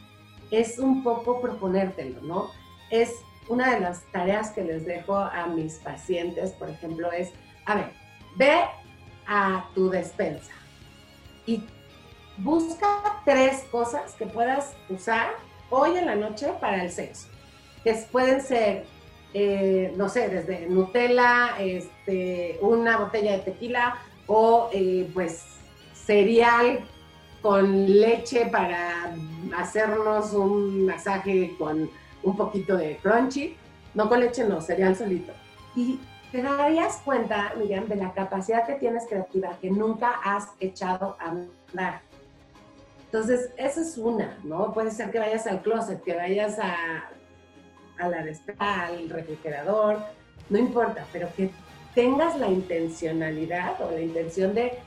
es 0.50 0.78
un 0.78 1.02
poco 1.02 1.40
proponértelo, 1.40 2.20
¿no? 2.22 2.50
Es 2.90 3.12
una 3.48 3.74
de 3.74 3.80
las 3.80 4.02
tareas 4.12 4.50
que 4.50 4.64
les 4.64 4.84
dejo 4.84 5.16
a 5.16 5.46
mis 5.46 5.74
pacientes, 5.74 6.50
por 6.52 6.68
ejemplo, 6.68 7.12
es, 7.12 7.30
a 7.64 7.76
ver, 7.76 7.92
ve 8.36 8.64
a 9.26 9.68
tu 9.74 9.88
despensa 9.90 10.52
y 11.46 11.62
busca 12.38 13.22
tres 13.24 13.64
cosas 13.70 14.14
que 14.14 14.26
puedas 14.26 14.74
usar 14.88 15.30
hoy 15.70 15.96
en 15.96 16.06
la 16.06 16.16
noche 16.16 16.52
para 16.60 16.82
el 16.82 16.90
sexo 16.90 17.28
que 17.86 17.94
pueden 18.10 18.40
ser, 18.40 18.84
eh, 19.32 19.92
no 19.96 20.08
sé, 20.08 20.28
desde 20.28 20.66
Nutella, 20.66 21.54
este, 21.60 22.58
una 22.60 22.96
botella 22.96 23.30
de 23.34 23.38
tequila 23.38 23.98
o 24.26 24.70
eh, 24.72 25.08
pues 25.14 25.44
cereal 26.06 26.80
con 27.42 27.86
leche 28.00 28.46
para 28.46 29.14
hacernos 29.56 30.32
un 30.32 30.86
masaje 30.86 31.54
con 31.58 31.90
un 32.22 32.36
poquito 32.36 32.76
de 32.76 32.96
crunchy. 32.98 33.56
No 33.94 34.08
con 34.08 34.20
leche, 34.20 34.44
no, 34.44 34.60
cereal 34.60 34.94
solito. 34.94 35.32
Y 35.74 35.98
te 36.32 36.42
darías 36.42 37.00
cuenta, 37.04 37.52
Miriam, 37.56 37.86
de 37.86 37.96
la 37.96 38.12
capacidad 38.12 38.66
que 38.66 38.74
tienes 38.74 39.06
creativa 39.06 39.56
que 39.60 39.70
nunca 39.70 40.20
has 40.24 40.48
echado 40.60 41.16
a 41.20 41.30
andar. 41.30 42.00
Entonces, 43.06 43.50
esa 43.56 43.80
es 43.80 43.96
una, 43.96 44.36
¿no? 44.42 44.72
Puede 44.74 44.90
ser 44.90 45.10
que 45.10 45.18
vayas 45.18 45.46
al 45.46 45.62
closet, 45.62 46.02
que 46.02 46.14
vayas 46.14 46.58
a, 46.58 47.08
a 47.98 48.08
la 48.08 48.24
al 48.58 49.08
refrigerador, 49.08 49.98
no 50.50 50.58
importa, 50.58 51.06
pero 51.12 51.28
que 51.36 51.50
tengas 51.94 52.38
la 52.38 52.48
intencionalidad 52.48 53.80
o 53.80 53.90
la 53.90 54.00
intención 54.00 54.54
de, 54.54 54.78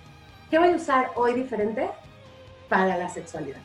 ¿qué 0.50 0.60
voy 0.60 0.70
a 0.70 0.76
usar 0.76 1.12
hoy 1.16 1.34
diferente 1.34 1.90
para 2.68 2.98
la 2.98 3.10
sexualidad? 3.10 3.60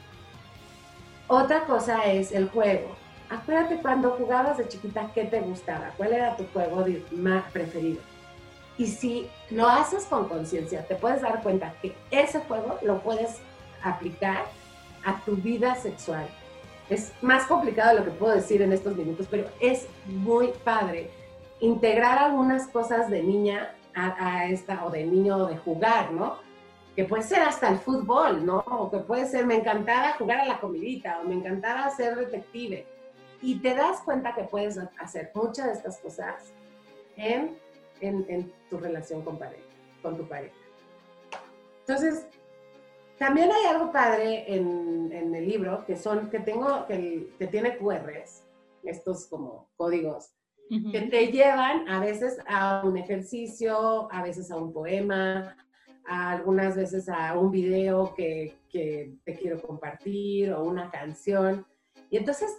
Otra 1.28 1.64
cosa 1.64 2.04
es 2.04 2.32
el 2.32 2.48
juego. 2.48 2.94
Acuérdate 3.30 3.78
cuando 3.78 4.10
jugabas 4.12 4.58
de 4.58 4.68
chiquita, 4.68 5.10
¿qué 5.14 5.24
te 5.24 5.40
gustaba? 5.40 5.90
¿Cuál 5.96 6.12
era 6.12 6.36
tu 6.36 6.44
juego 6.52 6.84
más 7.12 7.44
preferido? 7.52 8.00
Y 8.76 8.86
si 8.86 9.28
lo 9.50 9.68
haces 9.68 10.04
con 10.04 10.28
conciencia, 10.28 10.86
te 10.86 10.94
puedes 10.96 11.22
dar 11.22 11.42
cuenta 11.42 11.72
que 11.80 11.94
ese 12.10 12.40
juego 12.40 12.78
lo 12.82 13.00
puedes 13.00 13.38
aplicar 13.82 14.44
a 15.04 15.20
tu 15.24 15.36
vida 15.36 15.74
sexual. 15.76 16.26
Es 16.90 17.12
más 17.22 17.46
complicado 17.46 17.98
lo 17.98 18.04
que 18.04 18.10
puedo 18.10 18.34
decir 18.34 18.60
en 18.60 18.72
estos 18.72 18.96
minutos, 18.96 19.26
pero 19.30 19.48
es 19.60 19.86
muy 20.06 20.48
padre 20.64 21.10
integrar 21.60 22.18
algunas 22.18 22.66
cosas 22.66 23.08
de 23.08 23.22
niña 23.22 23.74
a, 23.94 24.42
a 24.42 24.48
esta, 24.48 24.84
o 24.84 24.90
de 24.90 25.04
niño, 25.04 25.46
de 25.46 25.56
jugar, 25.56 26.12
¿no? 26.12 26.36
Que 26.94 27.04
puede 27.04 27.22
ser 27.24 27.40
hasta 27.40 27.68
el 27.68 27.78
fútbol, 27.78 28.44
¿no? 28.46 28.58
O 28.58 28.90
que 28.90 28.98
puede 28.98 29.26
ser, 29.26 29.46
me 29.46 29.56
encantaba 29.56 30.12
jugar 30.12 30.40
a 30.40 30.46
la 30.46 30.60
comidita, 30.60 31.20
o 31.20 31.24
me 31.24 31.34
encantaba 31.34 31.90
ser 31.90 32.16
detective. 32.16 32.86
Y 33.42 33.58
te 33.58 33.74
das 33.74 34.00
cuenta 34.00 34.34
que 34.34 34.44
puedes 34.44 34.78
hacer 34.98 35.32
muchas 35.34 35.66
de 35.66 35.72
estas 35.72 35.98
cosas 35.98 36.52
en, 37.16 37.58
en, 38.00 38.52
tu 38.70 38.78
relación 38.78 39.22
con, 39.22 39.38
pareja, 39.38 39.62
con 40.02 40.16
tu 40.16 40.26
pareja. 40.28 40.54
Entonces, 41.80 42.26
también 43.18 43.50
hay 43.50 43.66
algo 43.66 43.90
padre 43.90 44.54
en, 44.54 45.10
en 45.12 45.34
el 45.34 45.48
libro, 45.48 45.84
que 45.84 45.96
son, 45.96 46.30
que 46.30 46.40
tengo, 46.40 46.86
que, 46.86 47.28
que 47.38 47.46
tiene 47.48 47.76
QRs, 47.76 48.44
estos 48.84 49.26
como 49.26 49.68
códigos, 49.76 50.30
que 50.90 51.02
te 51.02 51.26
llevan 51.28 51.88
a 51.88 52.00
veces 52.00 52.38
a 52.48 52.82
un 52.84 52.96
ejercicio, 52.96 54.10
a 54.10 54.22
veces 54.22 54.50
a 54.50 54.56
un 54.56 54.72
poema, 54.72 55.56
algunas 56.06 56.76
veces 56.76 57.08
a 57.08 57.38
un 57.38 57.50
video 57.50 58.14
que, 58.14 58.56
que, 58.68 59.14
te 59.24 59.34
quiero 59.34 59.60
compartir 59.60 60.52
o 60.52 60.64
una 60.64 60.90
canción. 60.90 61.66
Y 62.10 62.16
entonces 62.16 62.50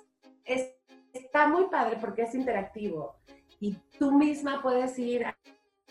es, 0.44 0.72
está 1.14 1.48
muy 1.48 1.66
padre 1.66 1.98
porque 2.00 2.24
es 2.24 2.36
interactivo 2.36 3.16
y 3.60 3.78
tú 3.98 4.12
misma 4.12 4.62
puedes 4.62 4.98
ir 5.00 5.26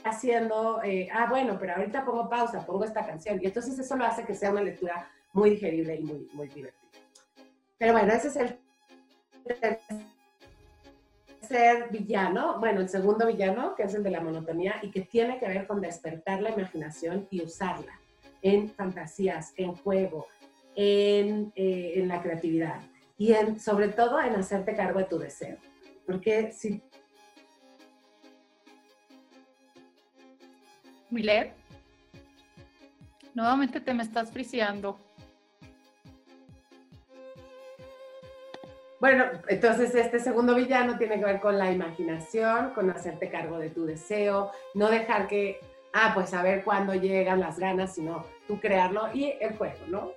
haciendo, 0.05 0.83
eh, 0.83 1.09
ah, 1.13 1.27
bueno, 1.29 1.57
pero 1.59 1.77
ahorita 1.77 2.05
pongo 2.05 2.29
pausa, 2.29 2.65
pongo 2.67 2.85
esta 2.85 3.07
canción. 3.07 3.41
Y 3.43 3.47
entonces 3.47 3.79
eso 3.79 3.97
lo 3.97 4.05
hace 4.05 4.25
que 4.25 4.35
sea 4.35 4.51
una 4.51 4.63
lectura 4.63 5.09
muy 5.33 5.51
digerible 5.51 5.97
y 5.97 6.03
muy, 6.03 6.29
muy 6.33 6.49
divertida. 6.49 6.81
Pero 7.79 7.93
bueno, 7.93 8.13
ese 8.13 8.29
es 8.29 8.37
el 8.37 8.59
ser 11.47 11.91
villano, 11.91 12.59
bueno, 12.59 12.81
el 12.81 12.89
segundo 12.89 13.27
villano, 13.27 13.75
que 13.75 13.85
es 13.85 13.95
el 13.95 14.03
de 14.03 14.11
la 14.11 14.21
monotonía 14.21 14.77
y 14.83 14.91
que 14.91 15.03
tiene 15.03 15.39
que 15.39 15.47
ver 15.47 15.67
con 15.67 15.81
despertar 15.81 16.43
la 16.43 16.51
imaginación 16.51 17.27
y 17.31 17.43
usarla 17.43 18.01
en 18.43 18.71
fantasías, 18.71 19.53
en 19.57 19.75
juego, 19.75 20.27
en, 20.75 21.53
eh, 21.57 22.03
la 22.07 22.23
creatividad 22.23 22.81
y 23.17 23.33
en, 23.33 23.59
sobre 23.59 23.89
todo 23.89 24.21
en 24.21 24.35
hacerte 24.35 24.75
cargo 24.75 24.99
de 24.99 25.07
tu 25.07 25.19
deseo. 25.19 25.57
Porque 26.07 26.53
si... 26.53 26.83
Miller, 31.11 31.55
nuevamente 33.35 33.81
te 33.81 33.95
me 33.95 34.03
estás 34.03 34.31
friseando. 34.31 35.04
Bueno, 39.01 39.25
entonces 39.49 39.95
este 39.95 40.19
segundo 40.19 40.55
villano 40.55 40.97
tiene 40.97 41.19
que 41.19 41.25
ver 41.25 41.41
con 41.41 41.59
la 41.59 41.71
imaginación, 41.71 42.71
con 42.71 42.91
hacerte 42.91 43.29
cargo 43.29 43.59
de 43.59 43.71
tu 43.71 43.85
deseo, 43.85 44.51
no 44.75 44.89
dejar 44.89 45.27
que, 45.27 45.61
ah, 45.93 46.13
pues 46.15 46.33
a 46.33 46.43
ver 46.43 46.65
cuándo 46.65 46.95
llegan 46.95 47.41
las 47.41 47.59
ganas, 47.59 47.95
sino 47.95 48.25
tú 48.47 48.61
crearlo 48.61 49.09
y 49.13 49.35
el 49.41 49.57
juego, 49.57 49.79
¿no? 49.89 50.13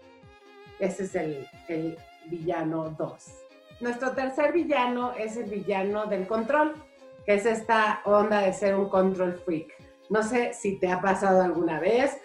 Ese 0.80 1.04
es 1.04 1.16
el, 1.16 1.48
el 1.68 1.98
villano 2.28 2.96
2. 2.98 3.48
Nuestro 3.80 4.12
tercer 4.12 4.54
villano 4.54 5.14
es 5.14 5.38
el 5.38 5.50
villano 5.50 6.06
del 6.06 6.28
control, 6.28 6.76
que 7.26 7.34
es 7.36 7.46
esta 7.46 8.02
onda 8.06 8.42
de 8.42 8.54
ser 8.54 8.76
un 8.76 8.90
control 8.90 9.34
freak. 9.44 9.74
No 10.10 10.24
sé 10.24 10.54
si 10.54 10.80
te 10.80 10.90
ha 10.92 11.02
pasado 11.02 11.42
alguna 11.42 11.80
vez 11.80 12.18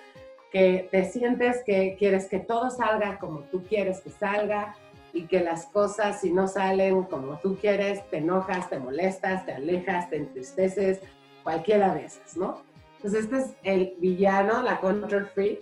que 0.53 0.89
te 0.91 1.05
sientes 1.07 1.63
que 1.65 1.97
quieres 1.99 2.27
que 2.27 2.39
todo 2.39 2.71
salga 2.71 3.19
como 3.19 3.41
tú 3.45 3.65
quieres 3.65 4.01
que 4.01 4.11
salga, 4.11 4.77
y 5.13 5.27
que 5.27 5.41
las 5.41 5.67
cosas 5.67 6.21
si 6.21 6.33
no 6.33 6.49
salen 6.49 7.03
como 7.05 7.39
tú 7.39 7.57
quieres, 7.61 8.09
te 8.11 8.19
enojas, 8.19 8.69
te 8.71 8.79
molestas, 8.79 9.45
te 9.45 9.53
alejas, 9.53 10.09
te 10.09 10.17
entristeces, 10.17 11.01
cualquiera 11.43 11.95
de 11.95 12.07
esas, 12.07 12.37
¿no? 12.37 12.63
Entonces 12.97 13.25
este 13.25 13.37
es 13.39 13.51
el 13.63 13.95
villano, 13.99 14.63
la 14.63 14.79
control 14.81 15.27
free. 15.27 15.61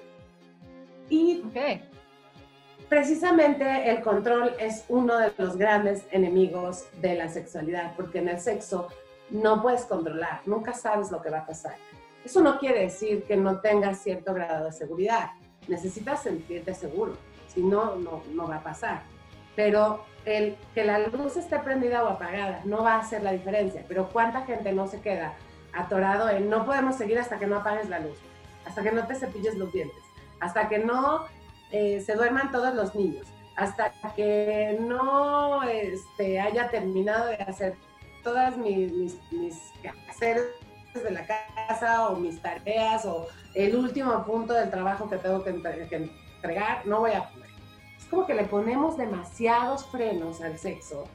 Y 1.08 1.42
precisamente 2.88 3.90
el 3.90 4.02
control 4.02 4.54
es 4.60 4.84
uno 4.88 5.18
de 5.18 5.32
los 5.36 5.56
grandes 5.56 6.04
enemigos 6.12 6.84
de 7.00 7.14
la 7.16 7.28
sexualidad, 7.28 7.94
porque 7.96 8.18
en 8.18 8.28
el 8.28 8.38
sexo 8.38 8.88
no 9.30 9.62
puedes 9.62 9.84
controlar, 9.84 10.42
nunca 10.46 10.74
sabes 10.74 11.10
lo 11.10 11.20
que 11.20 11.30
va 11.30 11.38
a 11.38 11.46
pasar. 11.46 11.74
Eso 12.24 12.42
no 12.42 12.58
quiere 12.58 12.82
decir 12.82 13.24
que 13.24 13.36
no 13.36 13.60
tengas 13.60 13.98
cierto 13.98 14.34
grado 14.34 14.66
de 14.66 14.72
seguridad. 14.72 15.30
Necesitas 15.66 16.22
sentirte 16.22 16.74
seguro, 16.74 17.16
si 17.48 17.62
no, 17.62 17.96
no, 17.96 18.22
no 18.32 18.46
va 18.46 18.56
a 18.56 18.62
pasar 18.62 19.02
pero 19.56 20.04
el 20.24 20.56
que 20.74 20.84
la 20.84 20.98
luz 20.98 21.36
esté 21.36 21.58
prendida 21.58 22.04
o 22.04 22.08
apagada 22.08 22.60
no 22.64 22.82
va 22.82 22.94
a 22.94 22.98
hacer 23.00 23.22
la 23.22 23.32
diferencia. 23.32 23.84
Pero 23.88 24.08
cuánta 24.08 24.42
gente 24.42 24.72
no 24.72 24.86
se 24.86 25.00
queda 25.00 25.34
atorado 25.72 26.28
en 26.28 26.50
no 26.50 26.64
podemos 26.64 26.96
seguir 26.96 27.18
hasta 27.18 27.38
que 27.38 27.46
no 27.46 27.56
apagues 27.56 27.88
la 27.88 28.00
luz, 28.00 28.18
hasta 28.66 28.82
que 28.82 28.92
no 28.92 29.06
te 29.06 29.14
cepilles 29.14 29.56
los 29.56 29.72
dientes, 29.72 30.02
hasta 30.40 30.68
que 30.68 30.78
no 30.78 31.26
eh, 31.70 32.00
se 32.04 32.14
duerman 32.14 32.50
todos 32.50 32.74
los 32.74 32.94
niños, 32.94 33.26
hasta 33.56 33.92
que 34.16 34.78
no 34.80 35.62
este, 35.62 36.40
haya 36.40 36.68
terminado 36.70 37.26
de 37.26 37.36
hacer 37.36 37.74
todas 38.24 38.56
mis, 38.56 38.92
mis, 38.92 39.18
mis 39.30 39.72
de 40.20 41.10
la 41.12 41.24
casa 41.24 42.08
o 42.08 42.16
mis 42.16 42.42
tareas 42.42 43.04
o 43.06 43.28
el 43.54 43.76
último 43.76 44.24
punto 44.24 44.52
del 44.52 44.70
trabajo 44.70 45.08
que 45.08 45.16
tengo 45.18 45.42
que 45.44 45.50
entregar, 45.50 46.84
no 46.84 47.00
voy 47.00 47.12
a 47.12 47.30
como 48.10 48.26
que 48.26 48.34
le 48.34 48.44
ponemos 48.44 48.96
demasiados 48.96 49.86
frenos 49.86 50.40
al 50.40 50.58
sexo 50.58 51.06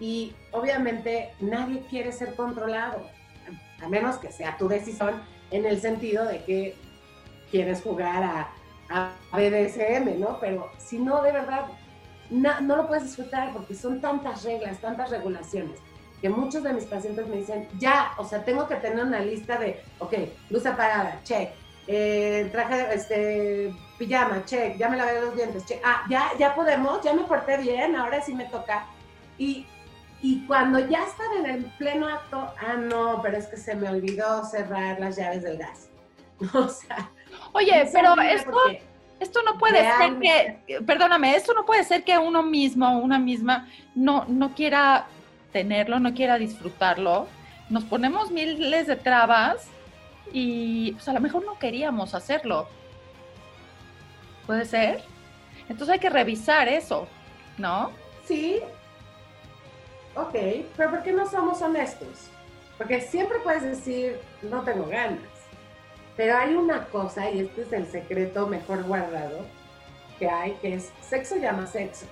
y 0.00 0.34
obviamente 0.52 1.32
nadie 1.40 1.84
quiere 1.90 2.12
ser 2.12 2.34
controlado, 2.34 3.02
a 3.82 3.88
menos 3.88 4.16
que 4.16 4.32
sea 4.32 4.56
tu 4.56 4.68
decisión 4.68 5.22
en 5.50 5.66
el 5.66 5.80
sentido 5.80 6.24
de 6.24 6.42
que 6.44 6.76
quieres 7.50 7.82
jugar 7.82 8.22
a, 8.22 8.52
BDSM, 9.32 10.18
¿no? 10.18 10.40
Pero 10.40 10.70
si 10.78 10.98
no, 10.98 11.20
de 11.22 11.30
verdad, 11.30 11.66
no, 12.30 12.58
no 12.62 12.76
lo 12.76 12.88
puedes 12.88 13.04
disfrutar 13.04 13.52
porque 13.52 13.74
son 13.74 14.00
tantas 14.00 14.44
reglas, 14.44 14.80
tantas 14.80 15.10
regulaciones 15.10 15.78
que 16.20 16.28
muchos 16.28 16.62
de 16.62 16.72
mis 16.72 16.84
pacientes 16.84 17.26
me 17.28 17.36
dicen, 17.36 17.68
ya, 17.78 18.12
o 18.18 18.24
sea, 18.24 18.44
tengo 18.44 18.66
que 18.66 18.76
tener 18.76 19.04
una 19.04 19.20
lista 19.20 19.58
de, 19.58 19.82
ok, 19.98 20.14
luz 20.50 20.66
apagada, 20.66 21.20
check, 21.22 21.50
eh, 21.86 22.48
traje, 22.50 22.94
este, 22.94 23.74
pijama, 23.98 24.44
check, 24.44 24.76
ya 24.76 24.88
me 24.88 24.96
lavé 24.96 25.20
los 25.20 25.34
dientes, 25.34 25.66
check, 25.66 25.80
ah, 25.84 26.04
ya, 26.08 26.30
ya 26.38 26.54
podemos, 26.54 27.02
ya 27.02 27.12
me 27.12 27.24
porté 27.24 27.56
bien, 27.58 27.96
ahora 27.96 28.20
sí 28.22 28.34
me 28.34 28.44
toca. 28.44 28.86
Y, 29.36 29.66
y 30.22 30.46
cuando 30.46 30.78
ya 30.78 31.04
están 31.04 31.26
en 31.38 31.46
el 31.46 31.64
pleno 31.78 32.08
acto, 32.08 32.52
ah, 32.60 32.74
no, 32.74 33.20
pero 33.22 33.36
es 33.36 33.46
que 33.46 33.56
se 33.56 33.74
me 33.74 33.88
olvidó 33.88 34.44
cerrar 34.44 34.98
las 35.00 35.16
llaves 35.16 35.42
del 35.42 35.58
gas. 35.58 35.88
o 36.54 36.68
sea, 36.68 37.10
Oye, 37.52 37.88
pero 37.92 38.14
esto, 38.20 38.58
esto 39.20 39.42
no 39.42 39.58
puede 39.58 39.78
ser 39.98 40.18
que, 40.20 40.80
perdóname, 40.82 41.34
esto 41.34 41.52
no 41.52 41.64
puede 41.64 41.84
ser 41.84 42.04
que 42.04 42.16
uno 42.18 42.42
mismo 42.42 42.88
o 42.88 42.98
una 42.98 43.18
misma 43.18 43.68
no, 43.94 44.24
no 44.28 44.54
quiera 44.54 45.06
tenerlo, 45.52 45.98
no 45.98 46.14
quiera 46.14 46.38
disfrutarlo. 46.38 47.26
Nos 47.68 47.84
ponemos 47.84 48.30
miles 48.30 48.86
de 48.86 48.96
trabas 48.96 49.68
y 50.32 50.92
pues 50.92 51.08
a 51.08 51.12
lo 51.12 51.20
mejor 51.20 51.44
no 51.44 51.58
queríamos 51.58 52.14
hacerlo. 52.14 52.68
¿Puede 54.48 54.64
ser? 54.64 55.02
Entonces 55.68 55.90
hay 55.90 55.98
que 55.98 56.08
revisar 56.08 56.68
eso, 56.68 57.06
¿no? 57.58 57.92
Sí. 58.24 58.62
Ok, 60.16 60.34
pero 60.74 60.88
¿por 60.88 61.02
qué 61.02 61.12
no 61.12 61.28
somos 61.28 61.60
honestos? 61.60 62.30
Porque 62.78 63.02
siempre 63.02 63.40
puedes 63.40 63.62
decir, 63.62 64.18
no 64.40 64.62
tengo 64.62 64.86
ganas. 64.86 65.20
Pero 66.16 66.38
hay 66.38 66.54
una 66.54 66.86
cosa, 66.86 67.30
y 67.30 67.40
este 67.40 67.60
es 67.60 67.72
el 67.74 67.86
secreto 67.88 68.46
mejor 68.46 68.84
guardado 68.84 69.44
que 70.18 70.30
hay, 70.30 70.52
que 70.62 70.76
es 70.76 70.94
sexo 71.02 71.36
llama 71.36 71.66
sexo. 71.66 72.06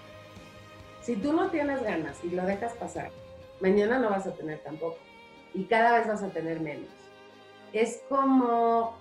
Si 1.01 1.17
tú 1.17 1.33
no 1.33 1.49
tienes 1.49 1.83
ganas 1.83 2.23
y 2.23 2.29
lo 2.29 2.45
dejas 2.45 2.75
pasar, 2.75 3.13
mañana 3.61 3.99
no 3.99 4.11
vas 4.11 4.27
a 4.27 4.35
tener 4.35 4.59
tampoco. 4.59 4.99
Y 5.55 5.65
cada 5.65 5.99
vez 5.99 6.07
vas 6.07 6.23
a 6.23 6.29
tener 6.29 6.61
menos. 6.61 6.91
es 7.73 8.03
como, 8.11 8.95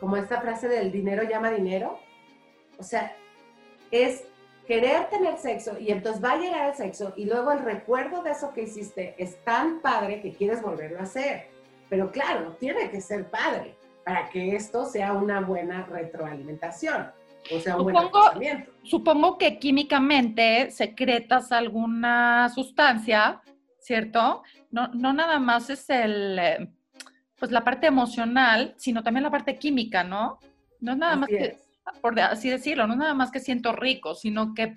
como 0.00 0.16
esta 0.16 0.40
frase 0.40 0.66
del 0.66 0.90
dinero 0.90 1.24
llama 1.24 1.50
dinero. 1.50 1.98
O 2.82 2.84
sea, 2.84 3.14
es 3.92 4.24
querer 4.66 5.08
tener 5.08 5.38
sexo 5.38 5.78
y 5.78 5.92
entonces 5.92 6.22
va 6.22 6.32
a 6.32 6.36
llegar 6.36 6.70
el 6.70 6.74
sexo 6.74 7.12
y 7.16 7.26
luego 7.26 7.52
el 7.52 7.60
recuerdo 7.60 8.24
de 8.24 8.32
eso 8.32 8.52
que 8.52 8.62
hiciste 8.62 9.14
es 9.18 9.36
tan 9.44 9.80
padre 9.80 10.20
que 10.20 10.32
quieres 10.32 10.60
volverlo 10.60 10.98
a 10.98 11.04
hacer. 11.04 11.46
Pero 11.88 12.10
claro, 12.10 12.56
tiene 12.58 12.90
que 12.90 13.00
ser 13.00 13.30
padre 13.30 13.76
para 14.04 14.28
que 14.30 14.56
esto 14.56 14.84
sea 14.84 15.12
una 15.12 15.42
buena 15.42 15.86
retroalimentación. 15.86 17.12
O 17.54 17.60
sea, 17.60 17.76
un 17.76 17.86
supongo, 17.86 18.32
buen 18.34 18.68
supongo 18.82 19.38
que 19.38 19.60
químicamente 19.60 20.72
secretas 20.72 21.52
alguna 21.52 22.48
sustancia, 22.48 23.40
¿cierto? 23.78 24.42
No, 24.72 24.88
no 24.88 25.12
nada 25.12 25.38
más 25.38 25.70
es 25.70 25.88
el, 25.88 26.36
eh, 26.36 26.68
pues 27.38 27.52
la 27.52 27.62
parte 27.62 27.86
emocional, 27.86 28.74
sino 28.76 29.04
también 29.04 29.22
la 29.22 29.30
parte 29.30 29.56
química, 29.56 30.02
¿no? 30.02 30.40
No 30.80 30.92
es 30.92 30.98
nada 30.98 31.14
más 31.14 31.28
que, 31.28 31.58
por 32.00 32.18
así 32.20 32.50
decirlo, 32.50 32.86
no 32.86 32.96
nada 32.96 33.14
más 33.14 33.30
que 33.30 33.40
siento 33.40 33.72
rico, 33.72 34.14
sino 34.14 34.54
que, 34.54 34.74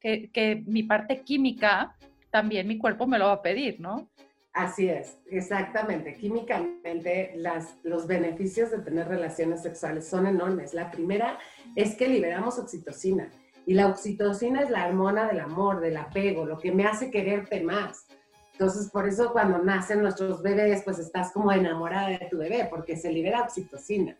que, 0.00 0.62
mi 0.66 0.82
parte 0.82 1.22
química, 1.22 1.96
también 2.30 2.68
mi 2.68 2.78
cuerpo 2.78 3.06
me 3.06 3.18
lo 3.18 3.26
va 3.26 3.32
a 3.32 3.42
pedir, 3.42 3.80
¿no? 3.80 4.10
Así 4.52 4.88
es, 4.88 5.18
exactamente. 5.30 6.14
Químicamente, 6.14 7.32
las, 7.36 7.76
los 7.82 8.06
beneficios 8.06 8.70
de 8.70 8.78
tener 8.78 9.06
relaciones 9.06 9.62
sexuales 9.62 10.08
son 10.08 10.26
enormes. 10.26 10.72
La 10.72 10.90
primera 10.90 11.38
es 11.74 11.94
que 11.94 12.08
liberamos 12.08 12.58
oxitocina. 12.58 13.30
Y 13.66 13.74
la 13.74 13.88
oxitocina 13.88 14.62
es 14.62 14.70
la 14.70 14.86
hormona 14.86 15.26
del 15.26 15.40
amor, 15.40 15.80
del 15.80 15.96
apego, 15.98 16.46
lo 16.46 16.56
que 16.56 16.72
me 16.72 16.86
hace 16.86 17.10
quererte 17.10 17.62
más. 17.62 18.06
Entonces, 18.52 18.90
por 18.90 19.06
eso 19.06 19.32
cuando 19.32 19.58
nacen 19.58 20.00
nuestros 20.00 20.40
bebés, 20.40 20.82
pues 20.84 20.98
estás 20.98 21.32
como 21.32 21.52
enamorada 21.52 22.08
de 22.08 22.26
tu 22.30 22.38
bebé, 22.38 22.66
porque 22.70 22.96
se 22.96 23.12
libera 23.12 23.42
oxitocina. 23.42 24.16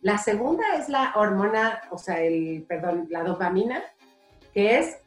La 0.00 0.18
segunda 0.18 0.64
es 0.76 0.88
la 0.88 1.12
hormona, 1.16 1.80
o 1.90 1.98
sea, 1.98 2.20
el, 2.22 2.64
perdón, 2.68 3.06
la 3.10 3.24
dopamina, 3.24 3.82
que 4.54 4.78
es 4.78 4.98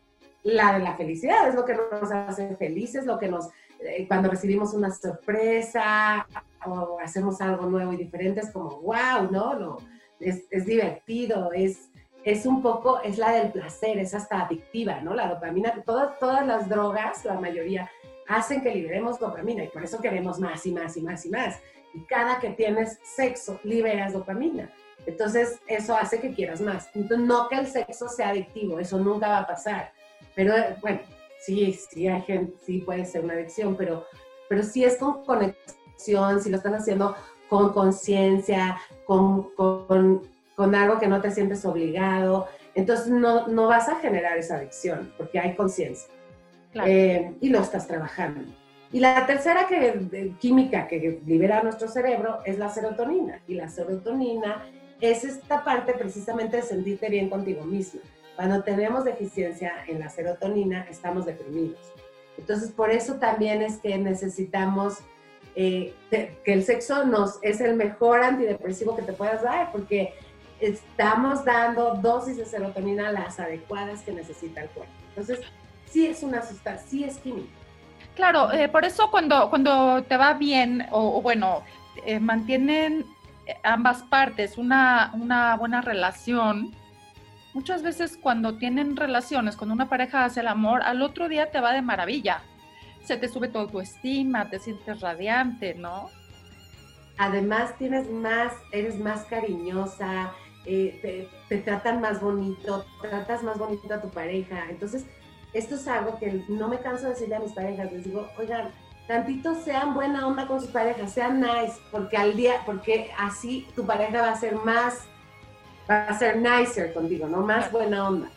la 0.44 0.74
de 0.74 0.80
la 0.80 0.96
felicidad, 0.96 1.48
es 1.48 1.56
lo 1.56 1.66
que 1.66 1.76
nos 1.76 2.12
hace 2.12 2.56
felices, 2.56 3.06
lo 3.06 3.18
que 3.18 3.30
nos, 3.30 3.50
eh, 3.80 4.06
cuando 4.08 4.30
recibimos 4.30 4.74
una 4.74 4.92
sorpresa 4.92 6.28
o 6.66 6.98
hacemos 7.02 7.40
algo 7.42 7.68
nuevo 7.68 7.94
y 7.94 7.98
diferente, 7.98 8.42
es 8.42 8.52
como, 8.52 8.82
wow, 8.82 9.32
¿no? 9.32 9.78
es, 10.20 10.44
es, 10.50 10.66
divertido, 10.66 11.52
es, 11.54 11.90
es 12.24 12.46
un 12.46 12.62
poco, 12.62 13.02
es 13.02 13.18
la 13.18 13.32
del 13.32 13.52
placer, 13.52 13.98
es 13.98 14.14
hasta 14.14 14.42
adictiva, 14.42 15.00
¿no? 15.02 15.14
La 15.14 15.28
dopamina, 15.28 15.74
todas, 15.86 16.20
todas 16.20 16.46
las 16.46 16.68
drogas, 16.68 17.24
la 17.26 17.40
mayoría, 17.40 17.90
hacen 18.28 18.62
que 18.62 18.74
liberemos 18.74 19.20
dopamina 19.20 19.64
y 19.64 19.68
por 19.70 19.84
eso 19.84 20.00
queremos 20.00 20.40
más 20.40 20.66
y 20.66 20.72
más 20.72 20.98
y 20.98 21.02
más 21.02 21.26
y 21.26 21.30
más. 21.30 21.60
Y 21.94 22.02
cada 22.02 22.40
que 22.40 22.52
tienes 22.52 23.00
sexo, 23.04 23.60
liberas 23.64 24.14
dopamina. 24.14 24.70
Entonces, 25.06 25.60
eso 25.68 25.96
hace 25.96 26.20
que 26.20 26.34
quieras 26.34 26.62
más. 26.62 26.90
Entonces, 26.94 27.26
no 27.28 27.48
que 27.50 27.56
el 27.56 27.68
sexo 27.68 28.08
sea 28.08 28.30
adictivo, 28.30 28.80
eso 28.80 29.00
nunca 29.00 29.28
va 29.28 29.40
a 29.40 29.48
pasar. 29.48 29.92
Pero, 30.36 30.54
bueno, 30.82 31.00
sí, 31.40 31.74
sí, 31.74 32.08
hay 32.08 32.22
gente, 32.22 32.54
sí 32.66 32.80
puede 32.80 33.06
ser 33.06 33.24
una 33.24 33.34
adicción, 33.34 33.76
pero, 33.76 34.06
pero 34.48 34.64
sí 34.64 34.84
es 34.84 34.98
con 34.98 35.26
conexión, 35.26 36.42
si 36.42 36.50
lo 36.50 36.58
estás 36.58 36.74
haciendo 36.74 37.16
con 37.50 37.74
conciencia, 37.74 38.78
con, 39.06 39.54
con, 39.56 40.22
con, 40.56 40.76
algo 40.76 41.00
que 41.00 41.08
no 41.08 41.20
te 41.20 41.32
sientes 41.32 41.66
obligado, 41.66 42.48
entonces 42.76 43.08
no, 43.08 43.48
no 43.48 43.68
vas 43.68 43.90
a 43.90 43.96
generar 43.96 44.38
esa 44.38 44.56
adicción, 44.56 45.12
porque 45.18 45.40
hay 45.40 45.56
conciencia. 45.56 46.10
Eh, 46.86 47.34
y 47.42 47.50
lo 47.50 47.60
estás 47.60 47.88
trabajando. 47.88 48.42
Y 48.94 49.00
la 49.00 49.26
tercera 49.26 49.68
que, 49.68 50.34
química 50.40 50.88
que 50.88 51.22
libera 51.26 51.64
nuestro 51.64 51.88
cerebro 51.88 52.40
es 52.46 52.58
la 52.58 52.70
serotonina. 52.70 53.42
Y 53.48 53.56
la 53.56 53.70
serotonina 53.70 54.66
es 55.02 55.24
esta 55.24 55.64
parte 55.64 55.94
precisamente 55.94 56.58
de 56.58 56.64
sentirte 56.64 57.10
bien 57.10 57.30
contigo 57.30 57.64
misma. 57.64 58.02
Cuando 58.36 58.64
tenemos 58.64 59.04
deficiencia 59.04 59.74
en 59.88 60.00
la 60.00 60.10
serotonina, 60.10 60.88
estamos 60.90 61.26
deprimidos. 61.26 61.80
Entonces, 62.38 62.72
por 62.72 62.90
eso 62.92 63.16
también 63.16 63.62
es 63.62 63.78
que 63.78 63.98
necesitamos 63.98 65.00
eh, 65.56 65.94
que 66.10 66.40
el 66.46 66.64
sexo 66.64 67.04
nos 67.04 67.40
es 67.42 67.60
el 67.60 67.76
mejor 67.76 68.24
antidepresivo 68.24 68.96
que 68.96 69.02
te 69.02 69.14
puedas 69.14 69.44
dar, 69.44 69.72
porque 69.72 70.14
estamos 70.62 71.44
dando 71.44 71.96
dosis 71.96 72.38
de 72.38 72.46
serotonina 72.46 73.12
las 73.12 73.40
adecuadas 73.40 74.02
que 74.04 74.14
necesita 74.14 74.62
el 74.62 74.70
cuerpo. 74.70 74.94
Entonces, 75.10 75.40
sí 75.86 76.08
es 76.08 76.24
una 76.24 76.42
sustancia, 76.42 76.88
sí 76.88 77.04
es 77.04 77.18
química. 77.18 77.50
Claro, 78.16 78.52
eh, 78.52 78.70
por 78.70 78.86
eso 78.86 79.10
cuando, 79.10 79.50
cuando 79.50 80.04
te 80.04 80.18
va 80.18 80.34
bien, 80.34 80.86
o, 80.92 81.22
bueno, 81.22 81.64
eh, 82.06 82.20
mantienen 82.20 83.06
ambas 83.64 84.04
partes 84.04 84.58
una, 84.58 85.12
una 85.14 85.56
buena 85.58 85.82
relación, 85.82 86.72
muchas 87.54 87.84
veces 87.84 88.18
cuando 88.22 88.58
tienen 88.58 88.96
relaciones, 88.96 89.58
cuando 89.58 89.74
una 89.74 89.90
pareja 89.90 90.26
hace 90.26 90.42
el 90.42 90.48
amor, 90.48 90.82
al 90.84 91.02
otro 91.02 91.28
día 91.28 91.52
te 91.52 91.60
va 91.60 91.74
de 91.74 91.82
maravilla. 91.82 92.42
Se 93.04 93.18
te 93.18 93.28
sube 93.28 93.48
tu 93.48 93.80
estima, 93.80 94.50
te 94.50 94.60
sientes 94.60 95.02
radiante, 95.02 95.74
¿no? 95.74 96.10
Además 97.18 97.76
tienes 97.78 98.10
más, 98.10 98.54
eres 98.72 99.00
más 99.00 99.26
cariñosa, 99.26 100.32
eh, 100.66 101.00
te, 101.02 101.30
te, 101.50 101.64
tratan 101.64 102.00
más 102.00 102.22
bonito, 102.22 102.86
tratas 103.02 103.44
más 103.44 103.58
bonito 103.58 103.94
a 103.94 104.02
tu 104.02 104.10
pareja. 104.10 104.70
Entonces, 104.70 105.06
esto 105.54 105.76
es 105.76 105.88
algo 105.88 106.18
que 106.20 106.44
no 106.48 106.68
me 106.68 106.80
canso 106.80 107.06
de 107.06 107.10
decirle 107.12 107.36
a 107.36 107.40
mis 107.40 107.54
parejas, 107.54 107.92
les 107.92 108.06
digo, 108.06 108.28
oigan, 108.38 108.72
tantito 109.08 109.56
sean 109.56 109.94
buena 109.94 110.28
onda 110.28 110.48
con 110.48 110.62
sus 110.62 110.70
parejas, 110.70 111.12
sean 111.12 111.40
nice, 111.40 111.74
porque 111.92 112.18
al 112.18 112.36
día, 112.36 112.62
porque 112.66 113.12
así 113.18 113.68
tu 113.76 113.86
pareja 113.86 114.22
va 114.22 114.32
a 114.32 114.36
ser 114.36 114.56
más, 114.56 115.06
va 115.90 116.04
a 116.06 116.18
ser 116.18 116.38
nicer 116.38 116.94
contigo, 116.94 117.28
¿no? 117.28 117.42
Más 117.42 117.72
buena 117.72 118.08
onda. 118.08 118.30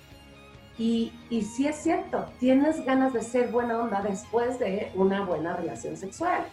Y, 0.76 1.12
y 1.30 1.42
sí 1.42 1.68
es 1.68 1.76
cierto, 1.76 2.26
tienes 2.40 2.84
ganas 2.84 3.12
de 3.12 3.22
ser 3.22 3.48
buena 3.50 3.78
onda 3.78 4.02
después 4.02 4.58
de 4.58 4.90
una 4.94 5.24
buena 5.24 5.56
relación 5.56 5.96
sexual. 5.96 6.44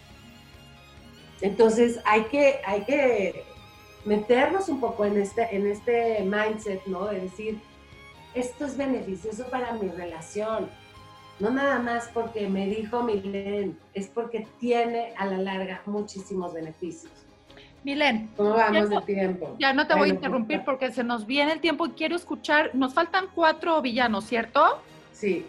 Entonces 1.41 1.99
hay 2.05 2.25
que, 2.25 2.61
hay 2.65 2.83
que 2.83 3.43
meternos 4.05 4.69
un 4.69 4.79
poco 4.79 5.05
en 5.05 5.19
este, 5.19 5.55
en 5.55 5.67
este 5.67 6.23
mindset, 6.23 6.85
¿no? 6.85 7.05
De 7.05 7.21
decir, 7.21 7.59
esto 8.33 8.65
es 8.65 8.77
beneficioso 8.77 9.45
para 9.49 9.73
mi 9.73 9.89
relación. 9.89 10.69
No 11.41 11.49
nada 11.49 11.79
más 11.79 12.09
porque 12.13 12.47
me 12.47 12.67
dijo 12.67 13.01
Milen, 13.03 13.77
es 13.93 14.07
porque 14.07 14.47
tiene 14.59 15.13
a 15.17 15.25
la 15.25 15.37
larga 15.37 15.81
muchísimos 15.85 16.53
beneficios. 16.53 17.11
Milen, 17.83 18.29
¿cómo 18.37 18.51
vamos 18.51 18.89
de 18.89 19.01
tiempo? 19.01 19.55
Ya 19.59 19.73
no 19.73 19.87
te 19.87 19.95
voy 19.95 20.09
a 20.09 20.13
interrumpir 20.13 20.63
porque 20.63 20.91
se 20.91 21.03
nos 21.03 21.25
viene 21.25 21.53
el 21.53 21.59
tiempo 21.59 21.87
y 21.87 21.91
quiero 21.91 22.15
escuchar. 22.15 22.69
Nos 22.75 22.93
faltan 22.93 23.25
cuatro 23.33 23.81
villanos, 23.81 24.25
¿cierto? 24.25 24.81
Sí. 25.13 25.45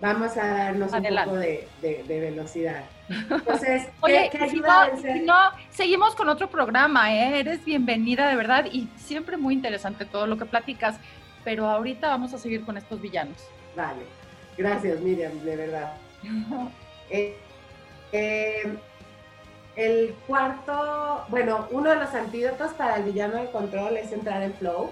Vamos 0.00 0.36
a 0.36 0.46
darnos 0.46 0.92
un 0.92 1.02
poco 1.02 1.36
de, 1.36 1.66
velocidad. 2.08 2.84
Entonces, 3.08 3.88
Oye, 4.00 4.30
si 4.48 5.20
no, 5.20 5.34
seguimos 5.70 6.14
con 6.14 6.28
otro 6.28 6.48
programa, 6.48 7.12
¿eh? 7.12 7.40
Eres 7.40 7.64
bienvenida 7.64 8.28
de 8.28 8.36
verdad 8.36 8.66
y 8.70 8.88
siempre 8.96 9.36
muy 9.36 9.54
interesante 9.54 10.06
todo 10.06 10.26
lo 10.26 10.38
que 10.38 10.46
platicas 10.46 10.98
pero 11.44 11.68
ahorita 11.68 12.08
vamos 12.08 12.34
a 12.34 12.38
seguir 12.38 12.64
con 12.64 12.76
estos 12.76 13.00
villanos. 13.00 13.36
Vale, 13.76 14.02
gracias 14.56 15.00
Miriam, 15.00 15.38
de 15.40 15.56
verdad. 15.56 15.94
Eh, 17.12 17.34
eh, 18.12 18.78
el 19.74 20.14
cuarto, 20.28 21.24
bueno, 21.28 21.66
uno 21.72 21.90
de 21.90 21.96
los 21.96 22.14
antídotos 22.14 22.72
para 22.74 22.98
el 22.98 23.02
villano 23.02 23.38
de 23.38 23.50
control 23.50 23.96
es 23.96 24.12
entrar 24.12 24.42
en 24.42 24.54
flow. 24.54 24.90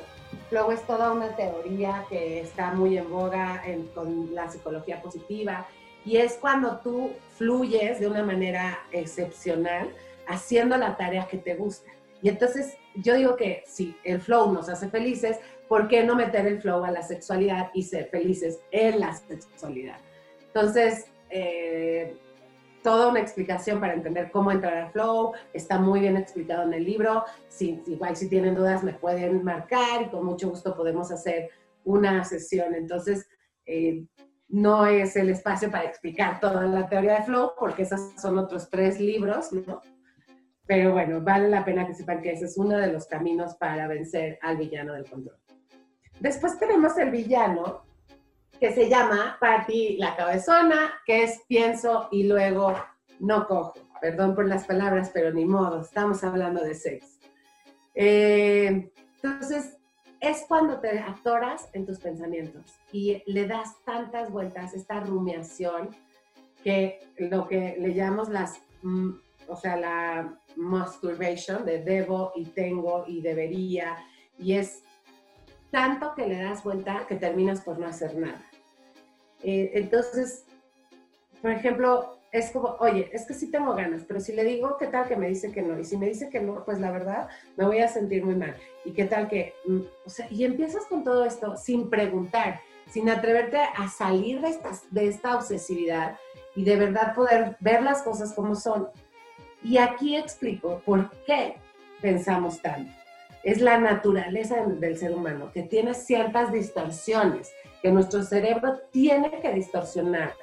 Flow 0.51 0.73
es 0.73 0.83
toda 0.83 1.13
una 1.13 1.37
teoría 1.37 2.05
que 2.09 2.41
está 2.41 2.73
muy 2.73 2.99
en 2.99 3.09
boga 3.09 3.63
con 3.95 4.35
la 4.35 4.51
psicología 4.51 5.01
positiva 5.01 5.69
y 6.05 6.17
es 6.17 6.35
cuando 6.35 6.79
tú 6.79 7.13
fluyes 7.37 8.01
de 8.01 8.09
una 8.09 8.25
manera 8.25 8.81
excepcional 8.91 9.91
haciendo 10.27 10.77
la 10.77 10.97
tarea 10.97 11.29
que 11.29 11.39
te 11.39 11.55
gusta. 11.55 11.91
Y 12.23 12.29
entonces 12.29 12.77
yo 12.95 13.15
digo 13.15 13.37
que 13.37 13.63
si 13.67 13.97
el 14.05 14.21
flow 14.21 14.53
nos 14.53 14.69
hace 14.69 14.89
felices, 14.89 15.39
¿por 15.69 15.89
qué 15.89 16.05
no 16.05 16.15
meter 16.15 16.47
el 16.47 16.61
flow 16.61 16.85
a 16.85 16.91
la 16.91 17.03
sexualidad 17.03 17.71
y 17.75 17.83
ser 17.83 18.09
felices 18.09 18.61
en 18.71 19.01
la 19.01 19.15
sexualidad? 19.15 19.99
Entonces, 20.47 21.07
eh, 21.31 22.17
toda 22.83 23.09
una 23.09 23.21
explicación 23.21 23.81
para 23.81 23.95
entender 23.95 24.31
cómo 24.31 24.51
entrar 24.51 24.75
al 24.75 24.93
flow, 24.93 25.33
está 25.53 25.79
muy 25.79 26.01
bien 26.01 26.17
explicado 26.17 26.63
en 26.63 26.73
el 26.73 26.85
libro, 26.85 27.25
si, 27.49 27.83
igual 27.87 28.17
si 28.17 28.29
tienen 28.29 28.55
dudas 28.55 28.83
me 28.83 28.95
pueden 28.95 29.45
marcar 29.45 30.03
y 30.03 30.09
con 30.09 30.25
mucho 30.25 30.49
gusto 30.49 30.75
podemos 30.75 31.11
hacer 31.11 31.51
una 31.85 32.25
sesión. 32.25 32.75
Entonces, 32.75 33.29
eh, 33.67 34.07
no 34.49 34.87
es 34.87 35.17
el 35.17 35.29
espacio 35.29 35.71
para 35.71 35.85
explicar 35.85 36.41
toda 36.41 36.67
la 36.67 36.89
teoría 36.89 37.17
de 37.17 37.25
flow, 37.25 37.53
porque 37.59 37.83
esos 37.83 38.01
son 38.21 38.39
otros 38.39 38.71
tres 38.71 38.99
libros, 38.99 39.53
¿no? 39.53 39.83
Pero 40.67 40.93
bueno, 40.93 41.21
vale 41.21 41.49
la 41.49 41.65
pena 41.65 41.87
que 41.87 41.95
sepan 41.95 42.23
que 42.23 42.33
ese 42.33 42.47
es 42.47 42.57
uno 42.57 42.77
de 42.77 42.93
los 42.93 43.07
caminos 43.07 43.57
para 43.57 43.87
vencer 43.89 44.39
al 44.43 44.57
villano 44.57 44.95
del 44.95 45.09
control. 45.09 45.37
Después 46.21 46.59
tenemos 46.59 46.97
el 46.99 47.11
villano, 47.11 47.83
que 48.59 48.73
se 48.73 48.89
llama 48.89 49.37
Patty 49.41 49.99
la 49.99 50.17
cabezona, 50.17 50.95
que 51.07 51.25
es 51.25 51.43
pienso 51.47 52.09
y 52.11 52.25
luego 52.25 52.75
no 53.21 53.47
cojo. 53.47 53.75
Perdón 54.01 54.35
por 54.35 54.47
las 54.47 54.65
palabras, 54.65 55.11
pero 55.13 55.33
ni 55.33 55.45
modo, 55.45 55.83
estamos 55.83 56.23
hablando 56.25 56.63
de 56.63 56.75
sexo. 56.75 57.19
Eh, 57.95 58.91
entonces, 59.23 59.77
es 60.21 60.45
cuando 60.49 60.81
te 60.81 60.99
atoras 60.99 61.69
en 61.73 61.87
tus 61.87 61.99
pensamientos 61.99 62.65
y 62.93 63.23
le 63.27 63.47
das 63.47 63.77
tantas 63.85 64.31
vueltas, 64.31 64.75
esta 64.75 65.01
rumiación, 65.01 65.91
que 66.63 66.99
lo 67.19 67.47
que 67.47 67.77
le 67.79 67.95
llamamos 67.95 68.29
las, 68.29 68.61
mm, 68.83 69.11
o 69.47 69.57
sea, 69.57 69.77
la 69.77 70.41
masturbation 70.57 71.65
de 71.65 71.83
debo 71.83 72.33
y 72.35 72.47
tengo 72.47 73.05
y 73.07 73.21
debería, 73.21 73.97
y 74.39 74.55
es 74.55 74.83
tanto 75.71 76.15
que 76.15 76.27
le 76.27 76.43
das 76.43 76.65
vuelta 76.65 77.07
que 77.07 77.17
terminas 77.17 77.61
por 77.61 77.79
no 77.79 77.87
hacer 77.87 78.17
nada. 78.17 78.43
Eh, 79.43 79.73
entonces, 79.75 80.45
por 81.41 81.51
ejemplo, 81.51 82.19
es 82.31 82.51
como, 82.51 82.77
oye, 82.81 83.09
es 83.13 83.27
que 83.27 83.35
sí 83.35 83.51
tengo 83.51 83.75
ganas, 83.75 84.05
pero 84.07 84.21
si 84.21 84.33
le 84.33 84.45
digo, 84.45 84.77
¿qué 84.79 84.87
tal 84.87 85.09
que 85.09 85.17
me 85.17 85.29
dice 85.29 85.51
que 85.51 85.63
no? 85.63 85.79
Y 85.79 85.85
si 85.85 85.97
me 85.97 86.07
dice 86.07 86.29
que 86.29 86.41
no, 86.41 86.65
pues 86.65 86.79
la 86.79 86.91
verdad 86.91 87.29
me 87.57 87.65
voy 87.65 87.79
a 87.79 87.89
sentir 87.89 88.25
muy 88.25 88.35
mal. 88.35 88.55
¿Y 88.85 88.93
qué 88.93 89.05
tal 89.05 89.29
que, 89.29 89.55
mm, 89.67 89.81
o 90.05 90.11
sea, 90.11 90.27
y 90.31 90.45
empiezas 90.45 90.85
con 90.87 91.05
todo 91.05 91.25
esto 91.25 91.57
sin 91.57 91.89
preguntar, 91.89 92.61
sin 92.91 93.09
atreverte 93.09 93.59
a 93.59 93.89
salir 93.89 94.41
de, 94.41 94.57
de 94.91 95.09
esta 95.09 95.37
obsesividad 95.37 96.19
y 96.55 96.65
de 96.65 96.77
verdad 96.77 97.15
poder 97.15 97.57
ver 97.61 97.83
las 97.83 98.03
cosas 98.03 98.33
como 98.35 98.55
son. 98.55 98.89
Y 99.63 99.79
aquí 99.79 100.17
explico 100.17 100.83
por 100.85 101.11
qué 101.25 101.57
pensamos 102.01 102.61
tanto. 102.61 102.98
Es 103.43 103.61
la 103.61 103.79
naturaleza 103.79 104.65
del 104.65 104.99
ser 104.99 105.13
humano, 105.13 105.51
que 105.53 105.63
tiene 105.63 105.95
ciertas 105.95 106.53
distorsiones, 106.53 107.53
que 107.83 107.91
nuestro 107.91 108.23
cerebro 108.23 108.81
tiene 108.91 109.41
que 109.41 109.53
distorsionar 109.53 110.35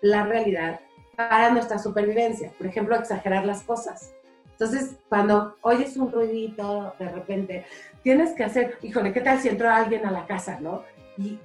la 0.00 0.24
realidad 0.24 0.80
para 1.16 1.50
nuestra 1.50 1.78
supervivencia. 1.78 2.52
Por 2.58 2.66
ejemplo, 2.66 2.94
exagerar 2.94 3.44
las 3.46 3.62
cosas. 3.62 4.12
Entonces, 4.58 4.96
cuando 5.10 5.56
oyes 5.60 5.96
un 5.98 6.10
ruidito, 6.10 6.94
de 6.98 7.08
repente, 7.10 7.66
tienes 8.02 8.32
que 8.32 8.44
hacer, 8.44 8.78
híjole, 8.82 9.12
¿qué 9.12 9.20
tal 9.20 9.38
si 9.38 9.48
entró 9.48 9.68
alguien 9.68 10.06
a 10.06 10.10
la 10.10 10.26
casa, 10.26 10.58
no? 10.60 10.82
Y, 11.18 11.38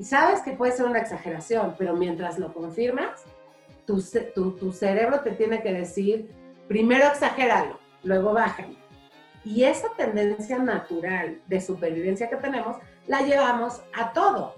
sabes 0.00 0.40
que 0.42 0.52
puede 0.52 0.72
ser 0.72 0.86
una 0.86 1.00
exageración, 1.00 1.74
pero 1.76 1.94
mientras 1.94 2.38
lo 2.38 2.52
confirmas, 2.52 3.24
tu, 3.86 4.00
tu, 4.52 4.72
cerebro 4.72 5.20
te 5.20 5.32
tiene 5.32 5.62
que 5.62 5.72
decir, 5.72 6.30
primero 6.68 7.06
exagéralo, 7.06 7.78
luego 8.04 8.32
bájalo. 8.32 8.76
Y 9.46 9.62
esa 9.62 9.86
tendencia 9.96 10.58
natural 10.58 11.38
de 11.46 11.60
supervivencia 11.60 12.28
que 12.28 12.34
tenemos, 12.34 12.78
la 13.06 13.22
llevamos 13.22 13.80
a 13.94 14.12
todo. 14.12 14.56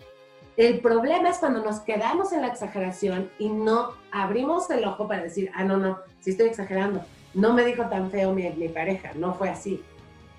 El 0.57 0.81
problema 0.81 1.29
es 1.29 1.37
cuando 1.37 1.62
nos 1.62 1.81
quedamos 1.81 2.33
en 2.33 2.40
la 2.40 2.46
exageración 2.46 3.31
y 3.38 3.51
no 3.51 3.92
abrimos 4.11 4.70
el 4.70 4.87
ojo 4.87 5.07
para 5.07 5.24
decir, 5.24 5.51
ah, 5.55 5.62
no, 5.62 5.77
no, 5.77 5.98
sí 6.20 6.31
estoy 6.31 6.46
exagerando. 6.46 7.05
No 7.35 7.53
me 7.53 7.66
dijo 7.66 7.85
tan 7.90 8.11
feo 8.11 8.33
mi, 8.33 8.48
pareja, 8.68 9.11
no 9.14 9.35
fue 9.35 9.51
así. 9.51 9.85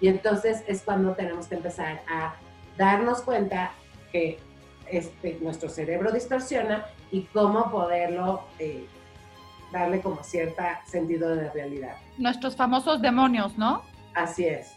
Y 0.01 0.07
entonces 0.07 0.63
es 0.65 0.81
cuando 0.81 1.13
tenemos 1.13 1.45
que 1.45 1.53
empezar 1.53 2.01
a 2.11 2.33
darnos 2.75 3.21
cuenta 3.21 3.69
que 4.11 4.39
este, 4.87 5.37
nuestro 5.41 5.69
cerebro 5.69 6.11
distorsiona 6.11 6.87
y 7.11 7.25
cómo 7.25 7.69
poderlo 7.69 8.45
eh, 8.57 8.87
darle 9.71 10.01
como 10.01 10.23
cierto 10.23 10.63
sentido 10.87 11.35
de 11.35 11.51
realidad. 11.51 11.97
Nuestros 12.17 12.55
famosos 12.55 12.99
demonios, 12.99 13.55
¿no? 13.55 13.83
Así 14.13 14.45
es. 14.45 14.75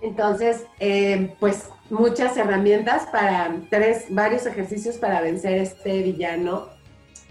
Entonces, 0.00 0.66
eh, 0.80 1.34
pues 1.40 1.70
muchas 1.88 2.36
herramientas 2.36 3.06
para 3.06 3.56
tres, 3.70 4.06
varios 4.10 4.44
ejercicios 4.44 4.98
para 4.98 5.22
vencer 5.22 5.58
este 5.58 6.02
villano 6.02 6.68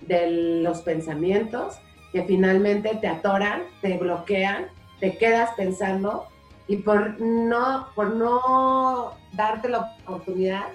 de 0.02 0.62
los 0.64 0.82
pensamientos 0.82 1.78
que 2.12 2.24
finalmente 2.24 2.96
te 2.96 3.08
atoran, 3.08 3.64
te 3.82 3.98
bloquean, 3.98 4.68
te 5.00 5.18
quedas 5.18 5.52
pensando 5.56 6.28
y 6.68 6.78
por 6.78 7.20
no, 7.20 7.88
por 7.96 8.16
no 8.16 9.18
darte 9.34 9.70
la 9.70 9.96
oportunidad, 10.06 10.66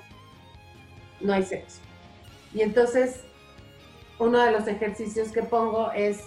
no 1.20 1.32
hay 1.32 1.42
sexo. 1.42 1.80
Y 2.52 2.62
entonces, 2.62 3.24
uno 4.18 4.40
de 4.40 4.52
los 4.52 4.66
ejercicios 4.66 5.30
que 5.30 5.42
pongo 5.42 5.92
es 5.92 6.22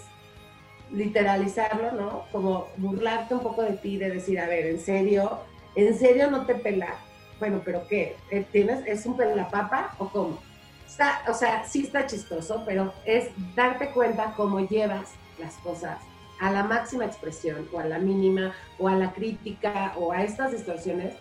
literalizarlo, 0.92 1.92
¿no? 1.92 2.24
Como 2.30 2.68
burlarte 2.76 3.34
un 3.34 3.40
poco 3.40 3.62
de 3.62 3.72
ti, 3.72 3.96
de 3.96 4.10
decir, 4.10 4.38
a 4.38 4.46
ver, 4.46 4.66
en 4.66 4.80
serio, 4.80 5.38
en 5.74 5.98
serio 5.98 6.30
no 6.30 6.46
te 6.46 6.54
pela 6.54 6.96
bueno, 7.42 7.60
pero 7.64 7.88
¿qué? 7.88 8.14
¿Tienes, 8.52 8.86
¿Es 8.86 9.04
un 9.04 9.16
papa 9.16 9.96
o 9.98 10.08
cómo? 10.08 10.38
Está, 10.86 11.22
o 11.28 11.34
sea, 11.34 11.64
sí 11.64 11.82
está 11.82 12.06
chistoso, 12.06 12.62
pero 12.64 12.94
es 13.04 13.30
darte 13.56 13.90
cuenta 13.90 14.34
cómo 14.36 14.60
llevas 14.60 15.14
las 15.40 15.54
cosas 15.54 15.98
a 16.40 16.52
la 16.52 16.62
máxima 16.62 17.04
expresión 17.04 17.68
o 17.72 17.80
a 17.80 17.84
la 17.84 17.98
mínima 17.98 18.54
o 18.78 18.86
a 18.86 18.94
la 18.94 19.12
crítica 19.12 19.92
o 19.96 20.12
a 20.12 20.22
estas 20.22 20.52
distorsiones 20.52 21.14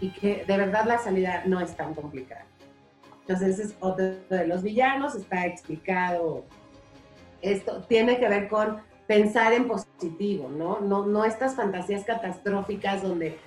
y 0.00 0.10
que 0.10 0.44
de 0.44 0.56
verdad 0.56 0.84
la 0.86 0.98
salida 0.98 1.42
no 1.44 1.58
es 1.58 1.76
tan 1.76 1.92
complicada. 1.92 2.46
Entonces, 3.22 3.58
es 3.58 3.74
otro 3.80 4.14
de 4.30 4.46
los 4.46 4.62
villanos, 4.62 5.16
está 5.16 5.44
explicado. 5.44 6.44
Esto 7.42 7.82
tiene 7.88 8.20
que 8.20 8.28
ver 8.28 8.46
con 8.48 8.80
pensar 9.06 9.52
en 9.52 9.68
positivo, 9.68 10.48
¿no? 10.48 10.80
No, 10.80 11.06
no 11.06 11.24
estas 11.24 11.54
fantasías 11.54 12.04
catastróficas 12.04 13.02
donde 13.02 13.38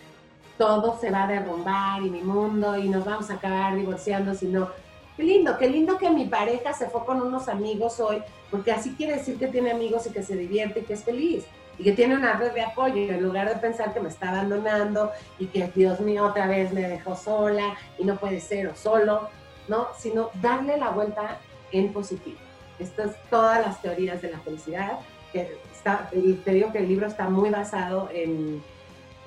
todo 0.58 1.00
se 1.00 1.12
va 1.12 1.24
a 1.24 1.28
derrumbar 1.28 2.02
y 2.02 2.10
mi 2.10 2.22
mundo 2.22 2.78
y 2.78 2.90
nos 2.90 3.06
vamos 3.06 3.30
a 3.30 3.36
acabar 3.36 3.76
divorciando, 3.76 4.34
sino 4.34 4.70
qué 5.16 5.24
lindo, 5.24 5.58
qué 5.58 5.70
lindo 5.70 5.98
que 5.98 6.10
mi 6.10 6.26
pareja 6.26 6.74
se 6.74 6.88
fue 6.88 7.06
con 7.06 7.22
unos 7.22 7.48
amigos 7.48 8.00
hoy, 8.00 8.22
porque 8.50 8.72
así 8.72 8.94
quiere 8.96 9.18
decir 9.18 9.38
que 9.38 9.48
tiene 9.48 9.72
amigos 9.72 10.08
y 10.08 10.12
que 10.12 10.24
se 10.24 10.36
divierte 10.36 10.80
y 10.80 10.84
que 10.84 10.94
es 10.94 11.04
feliz 11.04 11.46
y 11.80 11.84
que 11.84 11.92
tiene 11.92 12.16
una 12.16 12.34
red 12.34 12.54
de 12.54 12.62
apoyo 12.62 12.96
en 12.96 13.22
lugar 13.22 13.50
de 13.50 13.56
pensar 13.56 13.94
que 13.94 14.00
me 14.00 14.10
está 14.10 14.30
abandonando 14.30 15.12
y 15.38 15.46
que 15.48 15.72
Dios 15.76 16.00
mío 16.00 16.26
otra 16.26 16.48
vez 16.48 16.74
me 16.74 16.82
dejó 16.82 17.16
sola 17.16 17.78
y 17.98 18.04
no 18.04 18.18
puede 18.18 18.40
ser 18.40 18.68
o 18.68 18.76
solo, 18.76 19.30
¿no? 19.68 19.88
Sino 19.98 20.32
darle 20.42 20.78
la 20.78 20.90
vuelta 20.90 21.38
en 21.72 21.94
positivo. 21.94 22.40
Estas 22.80 23.16
todas 23.30 23.66
las 23.66 23.82
teorías 23.82 24.22
de 24.22 24.32
la 24.32 24.40
felicidad, 24.40 25.00
está, 25.34 26.10
te 26.12 26.52
digo 26.52 26.72
que 26.72 26.80
el 26.80 26.88
libro 26.88 27.08
está 27.08 27.30
muy 27.30 27.50
basado 27.50 28.10
en 28.14 28.62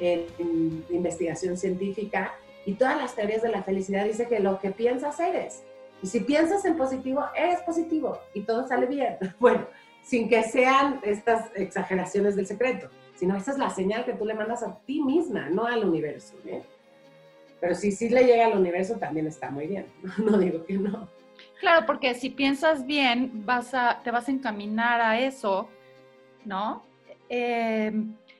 en, 0.00 0.84
investigación 0.90 1.56
científica 1.56 2.34
y 2.64 2.74
todas 2.74 2.96
las 2.96 3.14
teorías 3.14 3.42
de 3.42 3.50
la 3.50 3.62
felicidad 3.62 4.04
dice 4.04 4.26
que 4.26 4.40
lo 4.40 4.58
que 4.58 4.70
piensas 4.70 5.20
eres. 5.20 5.62
Y 6.02 6.06
si 6.06 6.20
piensas 6.20 6.64
en 6.64 6.76
positivo, 6.76 7.24
eres 7.36 7.60
positivo 7.60 8.18
y 8.34 8.42
todo 8.42 8.66
sale 8.66 8.86
bien. 8.86 9.16
Bueno, 9.38 9.66
sin 10.02 10.28
que 10.28 10.42
sean 10.42 11.00
estas 11.02 11.50
exageraciones 11.54 12.34
del 12.36 12.46
secreto, 12.46 12.88
sino 13.14 13.36
esa 13.36 13.52
es 13.52 13.58
la 13.58 13.70
señal 13.70 14.04
que 14.04 14.14
tú 14.14 14.24
le 14.24 14.34
mandas 14.34 14.62
a 14.62 14.78
ti 14.86 15.02
misma, 15.02 15.50
no 15.50 15.66
al 15.66 15.84
universo. 15.84 16.34
¿eh? 16.46 16.62
Pero 17.60 17.74
si 17.74 17.92
sí 17.92 18.08
le 18.08 18.24
llega 18.24 18.46
al 18.46 18.58
universo, 18.58 18.96
también 18.96 19.26
está 19.26 19.50
muy 19.50 19.66
bien. 19.66 19.86
No, 20.18 20.38
digo 20.38 20.64
que 20.64 20.74
no. 20.74 21.08
Claro, 21.58 21.86
porque 21.86 22.14
si 22.14 22.30
piensas 22.30 22.86
bien, 22.86 23.44
vas 23.44 23.74
a, 23.74 24.00
te 24.02 24.10
vas 24.10 24.28
a 24.28 24.32
encaminar 24.32 25.00
a 25.00 25.20
eso, 25.20 25.68
¿no? 26.44 26.84
Eh, 27.28 27.92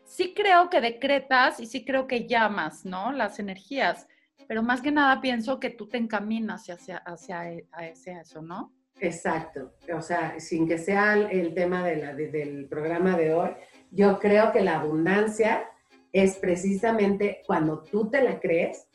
sí 0.04 0.34
creo 0.34 0.68
que 0.68 0.80
decretas 0.80 1.60
y 1.60 1.66
sí 1.66 1.84
creo 1.84 2.06
que 2.06 2.26
llamas, 2.26 2.84
¿no? 2.84 3.12
Las 3.12 3.38
energías, 3.38 4.06
pero 4.48 4.62
más 4.62 4.80
que 4.80 4.90
nada 4.90 5.20
pienso 5.20 5.60
que 5.60 5.70
tú 5.70 5.88
te 5.88 5.98
encaminas 5.98 6.68
hacia, 6.68 6.98
hacia, 6.98 7.42
hacia 7.72 8.20
eso, 8.20 8.42
¿no? 8.42 8.72
Exacto, 9.00 9.72
o 9.96 10.02
sea, 10.02 10.38
sin 10.38 10.68
que 10.68 10.76
sea 10.76 11.14
el 11.14 11.54
tema 11.54 11.82
del 11.84 12.66
programa 12.68 13.16
de 13.16 13.32
hoy, 13.32 13.50
yo 13.90 14.18
creo 14.18 14.52
que 14.52 14.60
la 14.60 14.80
abundancia 14.80 15.70
es 16.12 16.36
precisamente 16.36 17.42
cuando 17.46 17.82
tú 17.82 18.10
te 18.10 18.22
la 18.22 18.40
crees 18.40 18.88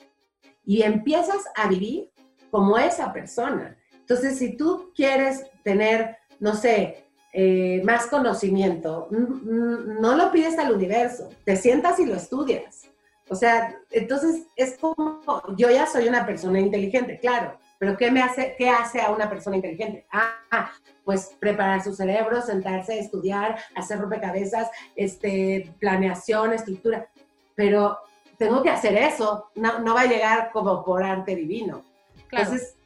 y 0.64 0.84
empiezas 0.84 1.44
a 1.56 1.68
vivir 1.68 2.12
como 2.52 2.78
esa 2.78 3.12
persona. 3.14 3.78
Entonces, 3.94 4.38
si 4.38 4.56
tú 4.56 4.92
quieres 4.96 5.50
tener, 5.64 6.18
no 6.40 6.54
sé, 6.54 7.05
eh, 7.38 7.82
más 7.84 8.08
conocimiento, 8.08 9.10
no 9.12 10.16
lo 10.16 10.32
pides 10.32 10.58
al 10.58 10.72
universo, 10.72 11.28
te 11.44 11.58
sientas 11.58 12.00
y 12.00 12.06
lo 12.06 12.16
estudias. 12.16 12.90
O 13.28 13.36
sea, 13.36 13.78
entonces 13.92 14.44
es 14.56 14.78
como, 14.78 15.20
yo 15.58 15.70
ya 15.70 15.86
soy 15.86 16.08
una 16.08 16.26
persona 16.26 16.62
inteligente, 16.62 17.20
claro, 17.20 17.58
pero 17.78 17.98
¿qué 17.98 18.10
me 18.10 18.22
hace, 18.22 18.56
qué 18.58 18.70
hace 18.70 19.02
a 19.02 19.12
una 19.12 19.30
persona 19.30 19.58
inteligente? 19.58 20.06
Ah, 20.14 20.72
pues 21.04 21.36
preparar 21.38 21.84
su 21.84 21.94
cerebro, 21.94 22.42
sentarse, 22.42 22.98
estudiar, 22.98 23.58
hacer 23.76 24.00
rompecabezas, 24.00 24.70
este, 24.96 25.74
planeación, 25.82 26.54
estructura. 26.54 27.10
Pero 27.54 27.98
tengo 28.38 28.64
que 28.64 28.70
hacer 28.70 28.96
eso, 28.96 29.50
no, 29.56 29.80
no 29.80 29.94
va 29.94 30.04
a 30.04 30.08
llegar 30.08 30.52
como 30.54 30.86
por 30.86 31.04
arte 31.04 31.36
divino. 31.36 31.84
Entonces, 32.32 32.78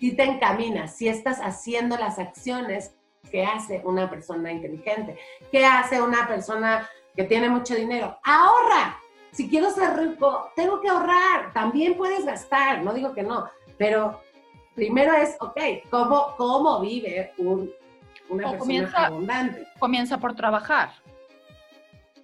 si 0.00 0.12
te 0.12 0.22
encaminas, 0.22 0.96
si 0.96 1.08
estás 1.08 1.40
haciendo 1.40 1.98
las 1.98 2.18
acciones 2.18 2.92
¿Qué 3.30 3.44
hace 3.44 3.82
una 3.84 4.08
persona 4.08 4.52
inteligente? 4.52 5.18
¿Qué 5.50 5.64
hace 5.64 6.00
una 6.00 6.26
persona 6.26 6.88
que 7.14 7.24
tiene 7.24 7.48
mucho 7.48 7.74
dinero? 7.74 8.18
Ahorra. 8.24 8.98
Si 9.30 9.48
quiero 9.48 9.70
ser 9.70 9.96
rico, 9.96 10.50
tengo 10.56 10.80
que 10.80 10.88
ahorrar. 10.88 11.52
También 11.52 11.96
puedes 11.96 12.24
gastar, 12.24 12.82
no 12.82 12.94
digo 12.94 13.12
que 13.12 13.22
no, 13.22 13.48
pero 13.76 14.20
primero 14.74 15.12
es, 15.14 15.36
ok, 15.40 15.60
¿cómo, 15.90 16.34
cómo 16.36 16.80
vive 16.80 17.32
un 17.36 17.70
una 18.28 18.42
persona 18.42 18.58
comienza, 18.58 19.06
abundante. 19.06 19.66
Comienza 19.78 20.18
por 20.18 20.34
trabajar, 20.34 20.90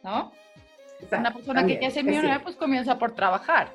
¿no? 0.02 0.32
una 1.10 1.34
persona 1.34 1.66
que 1.66 1.78
quiere 1.78 1.92
ser 1.92 2.04
millonaria, 2.04 2.42
pues 2.42 2.56
comienza 2.56 2.98
por 2.98 3.12
trabajar, 3.12 3.68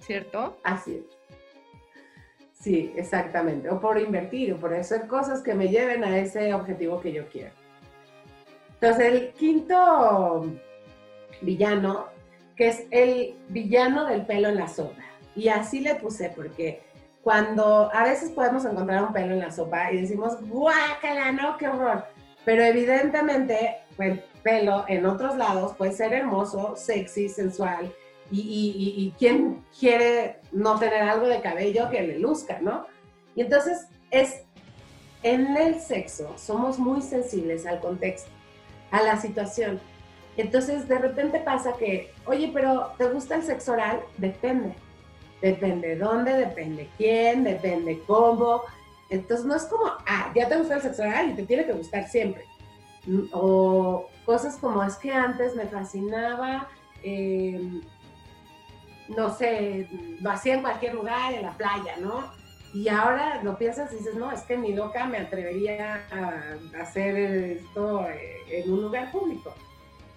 ¿cierto? 0.00 0.58
Así 0.62 0.94
es. 0.94 1.15
Sí, 2.60 2.92
exactamente. 2.96 3.68
O 3.70 3.80
por 3.80 3.98
invertir, 4.00 4.52
o 4.52 4.56
por 4.56 4.74
hacer 4.74 5.06
cosas 5.06 5.42
que 5.42 5.54
me 5.54 5.68
lleven 5.68 6.02
a 6.04 6.18
ese 6.18 6.52
objetivo 6.54 7.00
que 7.00 7.12
yo 7.12 7.28
quiero. 7.28 7.52
Entonces, 8.80 9.06
el 9.06 9.32
quinto 9.32 10.46
villano, 11.42 12.06
que 12.56 12.68
es 12.68 12.84
el 12.90 13.36
villano 13.48 14.06
del 14.06 14.26
pelo 14.26 14.48
en 14.48 14.56
la 14.56 14.68
sopa. 14.68 15.02
Y 15.34 15.48
así 15.48 15.80
le 15.80 15.94
puse 15.96 16.32
porque 16.34 16.82
cuando 17.22 17.90
a 17.92 18.04
veces 18.04 18.30
podemos 18.30 18.64
encontrar 18.64 19.02
un 19.02 19.12
pelo 19.12 19.34
en 19.34 19.40
la 19.40 19.50
sopa 19.50 19.92
y 19.92 20.00
decimos, 20.00 20.38
guácala, 20.48 21.32
no, 21.32 21.56
qué 21.58 21.68
horror. 21.68 22.04
Pero 22.44 22.62
evidentemente, 22.62 23.78
el 23.98 24.20
pelo 24.42 24.84
en 24.88 25.04
otros 25.04 25.36
lados 25.36 25.74
puede 25.76 25.92
ser 25.92 26.12
hermoso, 26.12 26.74
sexy, 26.76 27.28
sensual. 27.28 27.92
Y, 28.30 28.40
y, 28.40 29.04
y, 29.04 29.14
quién 29.18 29.64
quiere 29.78 30.40
no 30.50 30.78
tener 30.78 31.02
algo 31.02 31.28
de 31.28 31.40
cabello 31.40 31.88
que 31.90 32.02
le 32.02 32.18
luzca, 32.18 32.58
¿no? 32.60 32.86
Y 33.36 33.42
entonces 33.42 33.86
es, 34.10 34.42
en 35.22 35.56
el 35.56 35.80
sexo 35.80 36.36
somos 36.36 36.78
muy 36.78 37.02
sensibles 37.02 37.66
al 37.66 37.78
contexto, 37.78 38.30
a 38.90 39.02
la 39.02 39.20
situación. 39.20 39.80
Entonces 40.36 40.88
de 40.88 40.98
repente 40.98 41.38
pasa 41.38 41.74
que, 41.74 42.12
oye, 42.26 42.50
pero 42.52 42.92
¿te 42.98 43.08
gusta 43.08 43.36
el 43.36 43.44
sexo 43.44 43.72
oral? 43.72 44.00
Depende 44.18 44.74
Depende 45.40 45.96
dónde, 45.96 46.32
depende 46.32 46.88
quién, 46.96 47.44
depende 47.44 48.02
cómo. 48.06 48.62
Entonces 49.10 49.46
no 49.46 49.54
es 49.54 49.64
como, 49.64 49.84
ah, 50.06 50.32
ya 50.34 50.48
te 50.48 50.56
gusta 50.56 50.76
el 50.76 50.82
sexo 50.82 51.02
oral 51.02 51.30
y 51.30 51.34
te 51.34 51.42
tiene 51.44 51.66
que 51.66 51.72
gustar 51.72 52.08
siempre. 52.08 52.44
Mm, 53.06 53.28
o 53.32 54.08
cosas 54.24 54.56
como 54.56 54.82
es 54.82 54.96
que 54.96 55.12
antes 55.12 55.54
me 55.54 55.66
fascinaba, 55.66 56.68
em, 57.02 57.82
no 59.08 59.34
sé, 59.34 59.88
lo 60.20 60.30
hacía 60.30 60.54
en 60.54 60.62
cualquier 60.62 60.94
lugar, 60.94 61.34
en 61.34 61.42
la 61.42 61.52
playa, 61.52 61.96
¿no? 62.00 62.30
Y 62.74 62.88
ahora 62.88 63.42
lo 63.42 63.56
piensas 63.56 63.92
y 63.92 63.96
dices, 63.96 64.14
no, 64.16 64.30
es 64.32 64.42
que 64.42 64.56
ni 64.56 64.74
loca 64.74 65.06
me 65.06 65.18
atrevería 65.18 66.04
a 66.10 66.80
hacer 66.82 67.16
esto 67.16 68.06
en 68.50 68.72
un 68.72 68.82
lugar 68.82 69.10
público. 69.12 69.54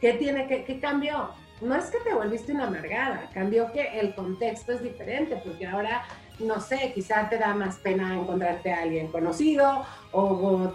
¿Qué 0.02 0.14
tiene 0.14 0.48
que, 0.48 0.64
qué 0.64 0.80
cambió? 0.80 1.30
no 1.62 1.76
es 1.76 1.86
que 1.86 2.00
te 2.00 2.14
volviste 2.14 2.54
una 2.54 2.68
amargada, 2.68 3.30
cambió 3.34 3.72
que 3.72 4.00
el 4.00 4.16
contexto 4.16 4.74
es 4.74 4.82
diferente, 4.82 5.42
porque 5.44 5.68
ahora, 5.68 6.04
no 6.40 6.62
sé, 6.62 6.92
quizá 6.94 7.28
te 7.28 7.38
da 7.38 7.54
más 7.54 7.78
pena 7.78 8.16
encontrarte 8.16 8.72
a 8.72 8.84
alguien 8.84 9.08
conocido 9.08 9.86
o, 10.12 10.72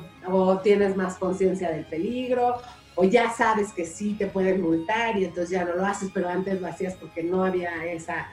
tienes 0.63 0.97
más 0.97 1.19
conciencia 1.19 1.71
del 1.71 1.85
peligro 1.85 2.57
o 2.97 3.05
ya 3.05 3.31
sabes 3.31 3.73
que 3.73 3.85
sí 3.85 4.15
te 4.15 4.27
pueden 4.27 4.63
multar 4.63 5.19
y 5.19 5.25
entonces 5.25 5.51
ya 5.51 5.65
no 5.65 5.75
lo 5.75 5.85
haces, 5.85 6.11
pero 6.15 6.29
antes 6.29 6.61
lo 6.61 6.69
hacías 6.69 6.95
porque 6.95 7.23
no 7.23 7.45
había 7.45 7.85
esa, 7.87 8.29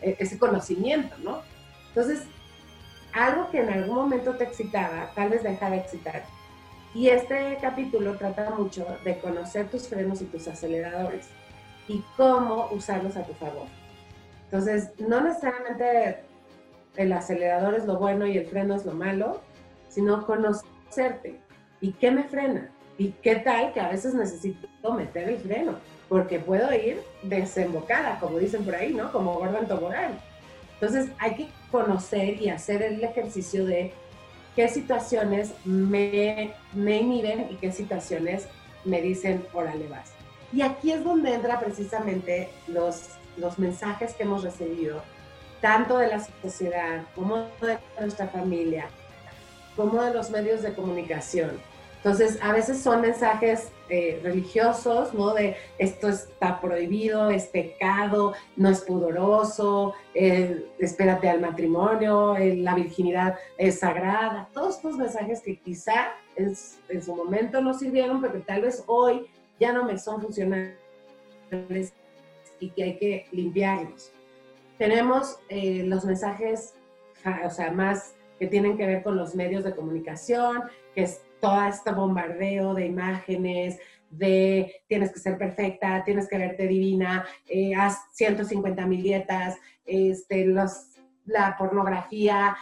e, 0.00 0.16
ese 0.18 0.38
conocimiento, 0.38 1.16
¿no? 1.18 1.42
Entonces, 1.88 2.22
algo 3.12 3.50
que 3.50 3.60
en 3.60 3.70
algún 3.70 3.96
momento 3.96 4.36
te 4.36 4.44
excitaba, 4.44 5.10
tal 5.14 5.30
vez 5.30 5.42
deja 5.42 5.70
de 5.70 5.78
excitar. 5.78 6.24
Y 6.94 7.08
este 7.08 7.58
capítulo 7.60 8.16
trata 8.16 8.50
mucho 8.50 8.86
de 9.04 9.18
conocer 9.18 9.68
tus 9.68 9.88
frenos 9.88 10.22
y 10.22 10.26
tus 10.26 10.46
aceleradores 10.48 11.28
y 11.88 12.02
cómo 12.16 12.68
usarlos 12.70 13.16
a 13.16 13.24
tu 13.24 13.32
favor. 13.34 13.66
Entonces, 14.44 14.90
no 14.98 15.20
necesariamente 15.20 16.20
el 16.96 17.12
acelerador 17.12 17.74
es 17.74 17.86
lo 17.86 17.98
bueno 17.98 18.26
y 18.26 18.38
el 18.38 18.46
freno 18.46 18.74
es 18.74 18.86
lo 18.86 18.92
malo, 18.92 19.40
sino 19.88 20.24
conocerte. 20.24 21.40
¿Y 21.80 21.92
qué 21.92 22.10
me 22.10 22.24
frena? 22.24 22.70
¿Y 22.98 23.10
qué 23.22 23.36
tal 23.36 23.72
que 23.72 23.80
a 23.80 23.88
veces 23.88 24.14
necesito 24.14 24.92
meter 24.92 25.28
el 25.28 25.38
freno? 25.38 25.76
Porque 26.08 26.38
puedo 26.38 26.72
ir 26.72 27.02
desembocada, 27.22 28.18
como 28.18 28.38
dicen 28.38 28.64
por 28.64 28.74
ahí, 28.74 28.94
¿no? 28.94 29.12
Como 29.12 29.34
gordo 29.34 29.58
en 29.58 29.68
tobogán. 29.68 30.18
Entonces, 30.74 31.10
hay 31.18 31.34
que 31.34 31.48
conocer 31.70 32.40
y 32.40 32.48
hacer 32.48 32.82
el 32.82 33.02
ejercicio 33.02 33.66
de 33.66 33.92
qué 34.54 34.68
situaciones 34.68 35.52
me, 35.64 36.52
me 36.72 36.98
inhiben 36.98 37.48
y 37.50 37.56
qué 37.56 37.72
situaciones 37.72 38.46
me 38.84 39.02
dicen, 39.02 39.44
órale, 39.52 39.88
vas. 39.88 40.12
Y 40.52 40.62
aquí 40.62 40.92
es 40.92 41.04
donde 41.04 41.34
entra 41.34 41.60
precisamente 41.60 42.48
los, 42.68 43.10
los 43.36 43.58
mensajes 43.58 44.14
que 44.14 44.22
hemos 44.22 44.42
recibido, 44.42 45.02
tanto 45.60 45.98
de 45.98 46.08
la 46.08 46.20
sociedad 46.42 47.02
como 47.14 47.36
de 47.60 47.78
nuestra 48.00 48.28
familia, 48.28 48.88
como 49.74 50.02
de 50.02 50.14
los 50.14 50.30
medios 50.30 50.62
de 50.62 50.72
comunicación. 50.72 51.50
Entonces, 52.06 52.38
a 52.40 52.52
veces 52.52 52.78
son 52.78 53.00
mensajes 53.00 53.72
eh, 53.88 54.20
religiosos, 54.22 55.12
¿no? 55.12 55.34
De 55.34 55.56
esto 55.76 56.08
está 56.08 56.60
prohibido, 56.60 57.30
es 57.30 57.46
pecado, 57.46 58.32
no 58.54 58.68
es 58.68 58.82
pudoroso, 58.82 59.92
eh, 60.14 60.68
espérate 60.78 61.28
al 61.28 61.40
matrimonio, 61.40 62.36
eh, 62.36 62.54
la 62.58 62.76
virginidad 62.76 63.34
es 63.58 63.80
sagrada. 63.80 64.48
Todos 64.52 64.76
estos 64.76 64.96
mensajes 64.96 65.40
que 65.40 65.58
quizá 65.58 66.12
en, 66.36 66.54
su 66.54 67.16
momento 67.16 67.60
no 67.60 67.74
sirvieron, 67.74 68.20
pero 68.20 68.40
tal 68.42 68.62
vez 68.62 68.84
hoy 68.86 69.26
ya 69.58 69.72
no 69.72 69.82
me 69.82 69.98
son 69.98 70.22
funcionales 70.22 70.76
y 72.60 72.70
que 72.70 72.84
hay 72.84 72.98
que 72.98 73.26
limpiarlos. 73.32 74.12
Tenemos 74.78 75.40
eh, 75.48 75.82
los 75.84 76.04
mensajes, 76.04 76.74
o 77.44 77.50
sea, 77.50 77.72
más 77.72 78.14
que 78.38 78.46
tienen 78.46 78.76
que 78.76 78.86
ver 78.86 79.02
con 79.02 79.16
los 79.16 79.34
medios 79.34 79.64
de 79.64 79.74
comunicación, 79.74 80.62
que 80.94 81.02
es 81.02 81.25
todo 81.40 81.64
este 81.64 81.92
bombardeo 81.92 82.74
de 82.74 82.86
imágenes, 82.86 83.78
de 84.10 84.82
tienes 84.86 85.12
que 85.12 85.18
ser 85.18 85.36
perfecta, 85.38 86.02
tienes 86.04 86.28
que 86.28 86.38
verte 86.38 86.66
divina, 86.66 87.26
eh, 87.48 87.74
haz 87.74 87.98
150 88.12 88.86
mil 88.86 89.02
dietas, 89.02 89.56
este, 89.84 90.46
los, 90.46 90.96
la 91.24 91.56
pornografía, 91.58 92.56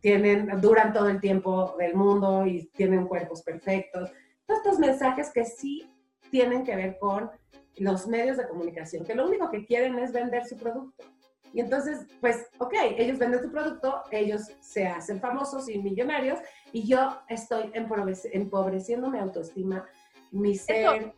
tienen, 0.00 0.60
duran 0.60 0.92
todo 0.92 1.08
el 1.08 1.20
tiempo 1.20 1.74
del 1.78 1.94
mundo 1.94 2.46
y 2.46 2.66
tienen 2.76 3.06
cuerpos 3.06 3.42
perfectos. 3.42 4.10
Todos 4.46 4.60
estos 4.60 4.78
mensajes 4.78 5.30
que 5.32 5.44
sí 5.44 5.90
tienen 6.30 6.64
que 6.64 6.76
ver 6.76 6.98
con 6.98 7.30
los 7.76 8.06
medios 8.06 8.36
de 8.36 8.48
comunicación, 8.48 9.04
que 9.04 9.14
lo 9.14 9.26
único 9.26 9.50
que 9.50 9.64
quieren 9.64 9.98
es 9.98 10.12
vender 10.12 10.46
su 10.46 10.56
producto. 10.56 11.04
Y 11.52 11.60
entonces, 11.60 12.06
pues, 12.20 12.46
ok, 12.58 12.74
ellos 12.98 13.18
venden 13.18 13.42
su 13.42 13.50
producto, 13.50 14.02
ellos 14.10 14.42
se 14.60 14.86
hacen 14.86 15.20
famosos 15.20 15.68
y 15.68 15.78
millonarios, 15.78 16.38
y 16.76 16.86
yo 16.86 17.22
estoy 17.26 17.70
empobreciendo 17.72 19.08
mi 19.08 19.18
autoestima, 19.18 19.86
mi 20.30 20.54
ser. 20.56 21.14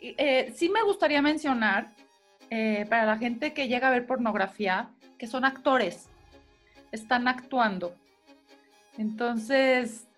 Eh, 0.00 0.50
sí 0.56 0.70
me 0.70 0.82
gustaría 0.82 1.20
mencionar, 1.20 1.92
eh, 2.48 2.86
para 2.88 3.04
la 3.04 3.18
gente 3.18 3.52
que 3.52 3.68
llega 3.68 3.88
a 3.88 3.90
ver 3.90 4.06
pornografía, 4.06 4.88
que 5.18 5.26
son 5.26 5.44
actores, 5.44 6.08
están 6.92 7.28
actuando. 7.28 7.94
Entonces, 8.96 10.08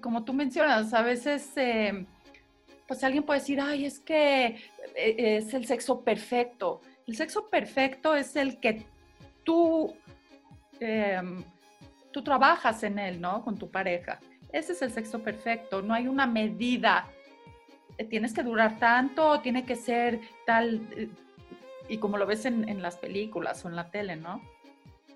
como 0.00 0.24
tú 0.24 0.32
mencionas, 0.32 0.92
a 0.92 1.02
veces... 1.02 1.48
Eh, 1.54 2.04
pues 2.88 3.04
alguien 3.04 3.22
puede 3.22 3.38
decir, 3.38 3.60
ay, 3.60 3.84
es 3.84 4.00
que 4.00 4.56
es 4.96 5.54
el 5.54 5.64
sexo 5.66 6.00
perfecto. 6.00 6.80
El 7.06 7.14
sexo 7.14 7.48
perfecto 7.48 8.16
es 8.16 8.34
el 8.34 8.58
que 8.58 8.84
tú, 9.44 9.94
em, 10.80 11.44
tú 12.12 12.22
trabajas 12.22 12.82
en 12.82 12.98
él, 12.98 13.20
¿no? 13.20 13.44
Con 13.44 13.56
tu 13.56 13.70
pareja. 13.70 14.20
Ese 14.52 14.72
es 14.72 14.82
el 14.82 14.92
sexo 14.92 15.20
perfecto. 15.20 15.82
No 15.82 15.94
hay 15.94 16.08
una 16.08 16.26
medida. 16.26 17.06
Eh, 17.98 18.04
tienes 18.04 18.32
que 18.32 18.42
durar 18.42 18.78
tanto, 18.78 19.40
tiene 19.40 19.64
que 19.64 19.76
ser 19.76 20.20
tal, 20.46 20.80
eh, 20.96 21.08
y 21.88 21.98
como 21.98 22.18
lo 22.18 22.26
ves 22.26 22.44
en, 22.44 22.68
en 22.68 22.82
las 22.82 22.96
películas 22.96 23.64
o 23.64 23.68
en 23.68 23.76
la 23.76 23.90
tele, 23.90 24.16
¿no? 24.16 24.40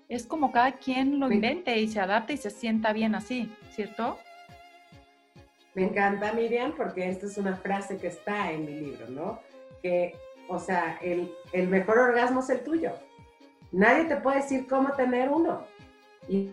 Es 0.07 0.27
como 0.27 0.51
cada 0.51 0.73
quien 0.73 1.19
lo 1.19 1.31
invente 1.31 1.75
y 1.79 1.87
se 1.87 1.99
adapta 1.99 2.33
y 2.33 2.37
se 2.37 2.51
sienta 2.51 2.93
bien 2.93 3.15
así, 3.15 3.51
¿cierto? 3.71 4.19
Me 5.73 5.83
encanta, 5.83 6.31
Miriam, 6.31 6.73
porque 6.77 7.09
esta 7.09 7.25
es 7.25 7.37
una 7.37 7.55
frase 7.55 7.97
que 7.97 8.07
está 8.07 8.51
en 8.51 8.65
mi 8.65 8.73
libro, 8.73 9.09
¿no? 9.09 9.39
Que, 9.81 10.15
o 10.47 10.59
sea, 10.59 10.99
el, 11.01 11.33
el 11.53 11.67
mejor 11.67 11.97
orgasmo 11.97 12.41
es 12.41 12.49
el 12.51 12.63
tuyo. 12.63 12.91
Nadie 13.71 14.05
te 14.05 14.17
puede 14.17 14.37
decir 14.37 14.67
cómo 14.67 14.91
tener 14.93 15.29
uno. 15.29 15.65
Y, 16.27 16.51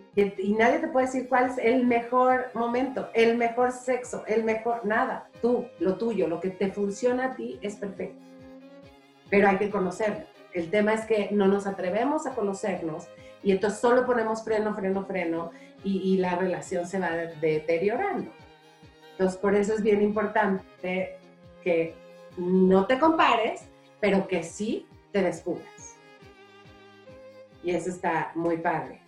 nadie 0.59 0.81
te 0.81 0.89
puede 0.89 1.07
decir 1.07 1.29
cuál 1.29 1.47
es 1.47 1.59
el 1.59 1.87
mejor 1.87 2.51
momento, 2.55 3.09
el 3.15 3.39
mejor 3.39 3.73
sexo, 3.73 4.25
el 4.27 4.45
mejor, 4.45 4.85
nada. 4.85 5.29
Tú, 5.41 5.67
lo 5.79 5.97
tuyo, 5.97 6.29
lo 6.29 6.41
que 6.41 6.51
te 6.51 6.71
funciona 6.71 7.27
a 7.27 7.37
ti 7.37 7.59
es 7.63 7.77
perfecto. 7.77 8.21
Pero 9.31 9.49
hay 9.49 9.57
que 9.57 9.71
conocerlo. 9.71 10.27
El 10.53 10.71
tema 10.71 10.93
es 10.93 11.07
que 11.07 11.29
no 11.31 11.47
nos 11.49 11.67
atrevemos 11.67 12.27
a 12.27 12.35
conocernos 12.35 13.09
y 13.43 13.53
entonces 13.53 13.81
solo 13.81 14.05
ponemos 14.05 14.45
freno, 14.45 14.75
freno, 14.75 15.07
freno 15.07 15.51
y, 15.83 15.99
y 16.13 16.19
la 16.19 16.37
relación 16.37 16.87
se 16.87 16.99
va 16.99 17.11
deteriorando. 17.11 18.31
Entonces, 19.13 19.39
por 19.39 19.55
eso 19.55 19.73
es 19.73 19.83
bien 19.83 20.03
importante 20.03 21.17
que 21.63 21.95
no 22.37 22.87
te 22.87 22.99
compares, 22.99 23.63
pero 24.01 24.27
que 24.27 24.43
sí 24.43 24.87
te 25.13 25.23
descubras. 25.23 25.97
Y 27.63 27.71
eso 27.71 27.91
está 27.91 28.33
muy 28.35 28.59
padre. 28.59 29.02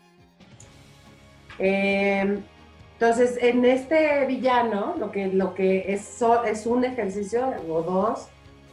Em, 1.58 2.42
Entonces, 2.94 3.38
en 3.40 3.64
este 3.64 4.24
villano, 4.26 4.94
lo 4.96 5.10
que, 5.10 5.92
es 5.92 6.66
un 6.66 6.84
ejercicio 6.84 7.52
o 7.68 7.82
dos 7.82 8.28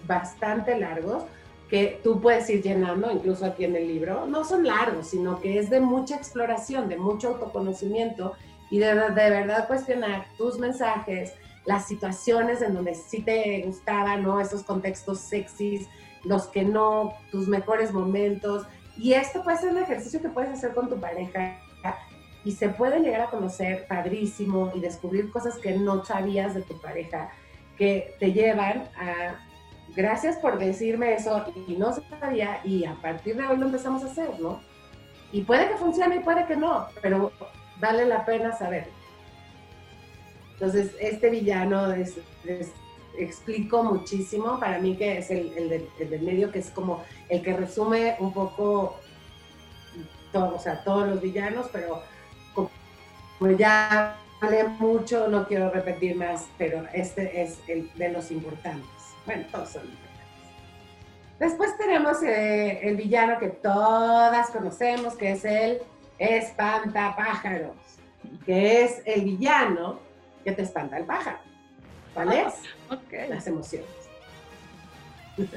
bastante 0.08 0.78
largos 0.80 1.24
que 1.70 2.00
tú 2.04 2.22
puedes 2.22 2.50
ir 2.50 2.62
llenando, 2.62 3.12
incluso 3.12 3.46
aquí 3.46 3.66
en 3.66 3.76
el 3.76 3.88
libro. 3.88 4.26
No 4.28 4.44
son 4.44 4.66
largos, 4.66 5.08
sino 5.08 5.42
que 5.42 5.58
es 5.58 5.70
de 5.70 5.80
mucha 5.80 6.16
exploración, 6.16 6.88
de 6.88 6.98
mucho 6.98 7.30
autoconocimiento 7.30 8.34
y 8.70 8.80
de, 8.80 8.94
de 8.94 9.30
verdad 9.30 9.68
cuestionar 9.68 10.26
tus 10.38 10.60
mensajes, 10.60 11.34
las 11.66 11.88
situaciones 11.88 12.62
en 12.62 12.74
donde 12.74 12.94
sí 12.94 13.22
te 13.22 13.64
gustaban, 13.66 14.24
¿no? 14.24 14.40
Esos 14.40 14.64
contextos 14.64 15.20
sexys, 15.20 15.88
los 16.24 16.48
que 16.48 16.64
no, 16.64 17.14
tus 17.32 17.48
mejores 17.48 17.92
momentos. 17.92 18.66
Y 18.98 19.14
esto 19.14 19.44
puede 19.44 19.58
ser 19.58 19.72
un 19.72 19.80
ejercicio 19.80 20.22
que 20.22 20.30
puedes 20.30 20.52
hacer 20.52 20.74
con 20.74 20.90
tu 20.90 21.00
pareja 21.00 21.58
y 22.44 22.54
se 22.54 22.70
puede 22.70 23.00
llegar 23.00 23.22
a 23.22 23.30
conocer 23.30 23.86
padrísimo 23.88 24.72
y 24.74 24.80
descubrir 24.80 25.30
cosas 25.32 25.58
que 25.58 25.74
no 25.74 26.04
sabías 26.04 26.56
de 26.56 26.62
tu 26.62 26.80
pareja, 26.80 27.32
que 27.78 28.16
te 28.20 28.34
llevan 28.34 28.90
a, 28.96 29.36
gracias 29.96 30.38
por 30.38 30.58
decirme 30.58 31.14
eso 31.14 31.46
y 31.68 31.76
no 31.76 31.94
sabía, 32.20 32.62
y 32.64 32.86
a 32.86 32.96
partir 32.96 33.36
de 33.36 33.46
hoy 33.46 33.58
lo 33.58 33.66
empezamos 33.68 34.04
a 34.04 34.08
hacer, 34.08 34.40
¿no? 34.40 34.62
Y 35.32 35.42
puede 35.42 35.70
que 35.70 35.78
funcione 35.78 36.18
y 36.18 36.20
puede 36.20 36.46
que 36.46 36.56
no, 36.56 36.88
pero 37.02 37.32
vale 37.80 38.06
la 38.06 38.26
pena 38.26 38.56
saber. 38.56 38.88
Entonces, 40.54 40.96
este 41.00 41.30
villano 41.30 41.92
es, 41.92 42.18
explico 43.18 43.84
muchísimo, 43.84 44.60
para 44.60 44.80
mí 44.80 44.96
que 44.96 45.18
es 45.18 45.32
el, 45.32 45.58
el, 45.58 46.10
del 46.10 46.22
medio, 46.22 46.52
que 46.52 46.60
es 46.60 46.70
como 46.70 47.04
el 47.30 47.42
que 47.42 47.54
resume 47.56 48.16
un 48.20 48.34
poco 48.34 49.00
todo, 50.32 50.56
o 50.56 50.60
sea, 50.60 50.84
todos 50.84 51.08
los 51.08 51.22
villanos, 51.22 51.68
pero 51.72 52.02
pues 53.42 53.58
ya 53.58 54.16
hablé 54.40 54.66
mucho, 54.66 55.28
no 55.28 55.48
quiero 55.48 55.72
repetir 55.72 56.16
más, 56.16 56.48
pero 56.60 56.86
este 56.94 57.42
es 57.42 57.58
el 57.68 57.92
de 57.96 58.10
los 58.10 58.30
importantes. 58.30 58.88
Bueno, 59.26 59.48
todos 59.52 59.70
son 59.70 59.82
importantes. 59.82 60.12
Después 61.40 61.76
tenemos 61.76 62.22
eh, 62.22 62.88
el 62.88 62.98
villano 62.98 63.40
que 63.40 63.48
todas 63.48 64.52
conocemos, 64.52 65.16
que 65.16 65.32
es 65.32 65.44
el 65.44 65.82
espantapájaros, 66.20 67.76
que 68.46 68.84
es 68.84 69.02
el 69.06 69.24
villano 69.24 70.00
que 70.44 70.52
te 70.52 70.62
espanta 70.62 71.00
el 71.00 71.06
pájaro. 71.06 71.40
¿Cuál 72.14 72.34
es? 72.34 72.54
Las 73.28 73.48
emociones. 73.48 73.90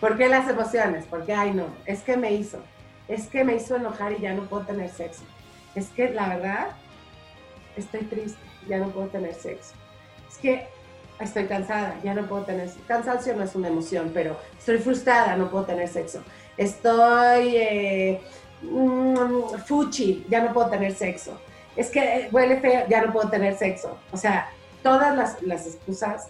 ¿Por 0.00 0.16
qué 0.16 0.30
las 0.30 0.48
emociones? 0.48 1.04
Porque, 1.10 1.34
ay 1.34 1.52
no, 1.52 1.66
es 1.84 2.00
que 2.02 2.16
me 2.16 2.32
hizo, 2.32 2.62
es 3.06 3.26
que 3.26 3.44
me 3.44 3.56
hizo 3.56 3.76
enojar 3.76 4.12
y 4.12 4.20
ya 4.20 4.32
no 4.32 4.44
puedo 4.44 4.62
tener 4.62 4.88
sexo 4.88 5.24
es 5.78 5.88
que 5.90 6.10
la 6.10 6.28
verdad, 6.28 6.66
estoy 7.76 8.00
triste, 8.00 8.38
ya 8.68 8.78
no 8.78 8.88
puedo 8.90 9.08
tener 9.08 9.34
sexo. 9.34 9.74
Es 10.28 10.38
que 10.38 10.66
estoy 11.20 11.46
cansada, 11.46 11.98
ya 12.02 12.14
no 12.14 12.26
puedo 12.26 12.42
tener 12.42 12.68
sexo. 12.68 12.84
Cansancio 12.86 13.34
no 13.36 13.44
es 13.44 13.54
una 13.54 13.68
emoción, 13.68 14.10
pero 14.12 14.36
estoy 14.58 14.78
frustrada, 14.78 15.36
no 15.36 15.50
puedo 15.50 15.64
tener 15.64 15.88
sexo. 15.88 16.22
Estoy 16.56 17.56
eh, 17.56 18.20
mm, 18.62 19.54
fuchi, 19.66 20.26
ya 20.28 20.42
no 20.42 20.52
puedo 20.52 20.68
tener 20.68 20.94
sexo. 20.94 21.40
Es 21.76 21.90
que 21.90 22.28
huele 22.32 22.60
feo, 22.60 22.86
ya 22.88 23.04
no 23.04 23.12
puedo 23.12 23.30
tener 23.30 23.56
sexo. 23.56 23.98
O 24.12 24.16
sea, 24.16 24.50
todas 24.82 25.16
las, 25.16 25.40
las 25.42 25.66
excusas. 25.66 26.28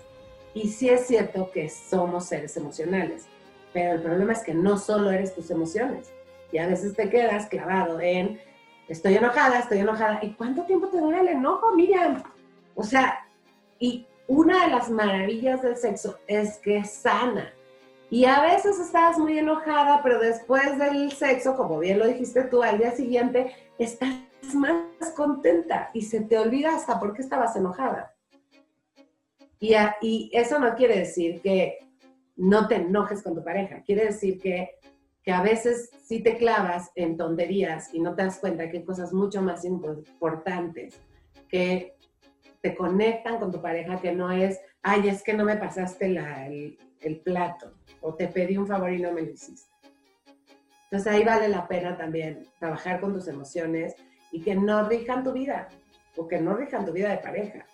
Y 0.55 0.69
sí 0.69 0.89
es 0.89 1.07
cierto 1.07 1.51
que 1.51 1.69
somos 1.69 2.27
seres 2.27 2.57
emocionales, 2.57 3.27
pero 3.73 3.93
el 3.93 4.03
problema 4.03 4.33
es 4.33 4.41
que 4.41 4.55
no 4.55 4.79
solo 4.79 5.11
eres 5.11 5.35
tus 5.35 5.51
emociones. 5.51 6.11
Y 6.51 6.59
a 6.59 6.67
veces 6.67 6.95
te 6.95 7.09
quedas 7.11 7.47
clavado 7.47 8.01
en 8.01 8.41
estoy 8.89 9.17
enojada, 9.17 9.61
estoy 9.61 9.79
enojada. 9.79 10.19
¿Y 10.23 10.33
cuánto 10.33 10.65
tiempo 10.65 10.89
te 10.89 10.99
dura 10.99 11.21
el 11.21 11.29
enojo, 11.29 11.75
Miriam? 11.75 12.23
O 12.75 12.83
sea, 12.83 13.27
y 13.79 14.07
una 14.27 14.65
de 14.65 14.71
las 14.71 14.91
maravillas 14.91 15.63
del 15.63 15.77
sexo 15.77 16.19
es 16.27 16.59
que 16.59 16.85
sana. 16.85 17.53
Y 18.11 18.25
a 18.25 18.41
veces 18.41 18.79
estás 18.79 19.19
muy 19.19 19.39
enojada, 19.39 20.03
pero 20.03 20.19
después 20.19 20.79
del 20.79 21.13
sexo, 21.13 21.57
como 21.57 21.79
bien 21.79 21.99
lo 21.99 22.07
dijiste 22.07 22.43
tú, 22.45 22.63
al 22.63 22.79
día 22.79 22.93
siguiente 22.93 23.55
estás 23.79 24.15
más 24.55 24.83
contenta 25.15 25.91
y 25.93 26.03
se 26.03 26.21
te 26.21 26.39
olvida 26.39 26.75
hasta 26.75 26.99
por 26.99 27.15
qué 27.15 27.23
estabas 27.23 27.55
enojada. 27.57 28.15
Y, 29.61 29.75
y 30.01 30.31
eso 30.33 30.59
no 30.59 30.75
quiere 30.75 30.99
decir 31.01 31.43
que 31.43 31.79
no 32.37 32.69
te 32.69 32.77
enojes 32.77 33.23
con 33.23 33.35
tu 33.35 33.43
pareja, 33.43 33.83
quiere 33.83 34.07
decir 34.07 34.41
que 34.41 34.78
que 35.29 35.35
a 35.35 35.43
veces 35.43 35.91
sí 36.03 36.23
te 36.23 36.39
clavas 36.39 36.91
en 36.95 37.19
tonterías 37.19 37.93
y 37.93 38.01
no 38.01 38.15
te 38.15 38.23
das 38.23 38.39
cuenta 38.39 38.71
que 38.71 38.79
hay 38.79 38.83
cosas 38.83 39.13
mucho 39.13 39.43
más 39.43 39.63
importantes 39.67 40.99
que 41.51 41.99
te 42.63 42.75
conectan 42.75 43.39
con 43.39 43.53
tu 43.53 43.61
pareja, 43.61 44.01
que 44.01 44.13
no 44.13 44.33
es, 44.33 44.59
ay, 44.81 45.07
es 45.07 45.23
que 45.23 45.35
no 45.35 45.45
me 45.45 45.59
pasaste 45.59 46.07
el, 46.07 46.79
el 47.03 47.21
plato 47.21 47.75
o 48.01 48.15
te 48.15 48.29
pedí 48.29 48.57
un 48.57 48.67
favor 48.67 48.91
y 48.91 49.03
no 49.03 49.13
me 49.13 49.21
lo 49.21 49.31
hiciste. 49.31 49.71
Entonces 50.85 51.13
ahí 51.13 51.23
vale 51.25 51.51
la 51.51 51.69
pena 51.69 51.95
también 51.99 52.45
trabajar 52.59 52.99
con 52.99 53.13
tus 53.13 53.29
emociones 53.29 53.97
y 54.33 54.41
que 54.41 54.55
no 54.55 54.89
rijan 54.89 55.25
tu 55.25 55.35
vida 55.35 55.69
o 56.17 56.27
que 56.27 56.41
no 56.41 56.57
rijan 56.57 56.87
tu 56.87 56.93
vida 56.93 57.11
de 57.11 57.19
pareja. 57.19 57.67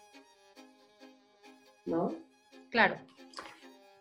¿No? 1.86 2.12
Claro. 2.70 2.96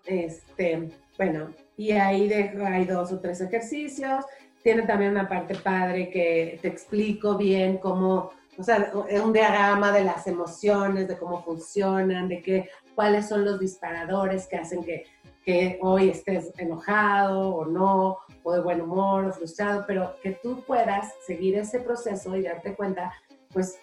Este, 0.06 0.90
bueno, 1.18 1.54
y 1.78 1.92
ahí 1.92 2.32
hay 2.32 2.86
dos 2.86 3.12
o 3.12 3.20
tres 3.20 3.42
ejercicios. 3.42 4.26
Tiene 4.62 4.84
también 4.84 5.12
una 5.12 5.28
parte 5.28 5.56
padre 5.56 6.10
que 6.10 6.60
te 6.62 6.68
explico 6.68 7.38
bien 7.38 7.78
cómo, 7.78 8.32
o 8.58 8.64
sea, 8.64 8.92
un 8.94 9.34
diagrama 9.34 9.92
de 9.92 10.04
las 10.04 10.28
emociones, 10.28 11.08
de 11.08 11.18
cómo 11.18 11.44
funcionan, 11.44 12.28
de 12.28 12.42
qué, 12.42 12.70
cuáles 12.96 13.28
son 13.28 13.44
los 13.44 13.60
disparadores 13.60 14.48
que 14.48 14.58
hacen 14.58 14.84
que, 14.84 15.06
que 15.44 15.80
hoy 15.82 16.10
estés 16.10 16.52
enojado 16.58 17.56
o 17.56 17.66
no, 17.66 18.20
o 18.44 18.54
de 18.54 18.62
buen 18.62 18.82
humor 18.82 19.26
o 19.26 19.34
frustrado, 19.34 19.84
pero 19.86 20.16
que 20.22 20.32
tú 20.32 20.64
puedas 20.66 21.14
seguir 21.26 21.58
ese 21.58 21.80
proceso 21.80 22.36
y 22.36 22.44
darte 22.44 22.74
cuenta, 22.74 23.14
pues, 23.52 23.80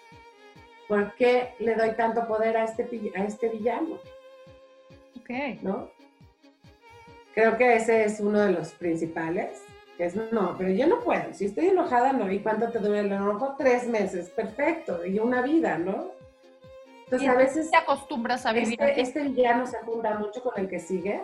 ¿por 0.87 1.13
qué 1.15 1.53
le 1.59 1.75
doy 1.75 1.91
tanto 1.91 2.27
poder 2.27 2.57
a 2.57 2.63
este, 2.63 2.89
a 3.15 3.23
este 3.23 3.49
villano? 3.49 3.99
Ok. 5.19 5.61
¿No? 5.61 5.89
Creo 7.33 7.57
que 7.57 7.75
ese 7.75 8.03
es 8.03 8.19
uno 8.19 8.39
de 8.39 8.51
los 8.51 8.71
principales, 8.71 9.61
que 9.97 10.05
es, 10.05 10.15
no, 10.31 10.55
pero 10.57 10.69
yo 10.71 10.87
no 10.87 10.99
puedo, 10.99 11.33
si 11.33 11.45
estoy 11.45 11.67
enojada, 11.67 12.11
no, 12.11 12.31
¿y 12.31 12.39
cuánto 12.39 12.69
te 12.69 12.79
duele 12.79 12.99
el 12.99 13.11
enojo? 13.13 13.55
Tres 13.57 13.87
meses, 13.87 14.29
perfecto, 14.29 15.05
y 15.05 15.19
una 15.19 15.41
vida, 15.41 15.77
¿no? 15.77 16.11
Entonces 17.05 17.29
a 17.29 17.35
veces... 17.35 17.71
Te 17.71 17.77
acostumbras 17.77 18.45
a 18.45 18.53
vivir. 18.53 18.81
Este, 18.81 19.01
este 19.01 19.23
villano 19.23 19.65
se 19.65 19.77
junta 19.79 20.17
mucho 20.17 20.41
con 20.41 20.53
el 20.57 20.67
que 20.69 20.79
sigue, 20.79 21.21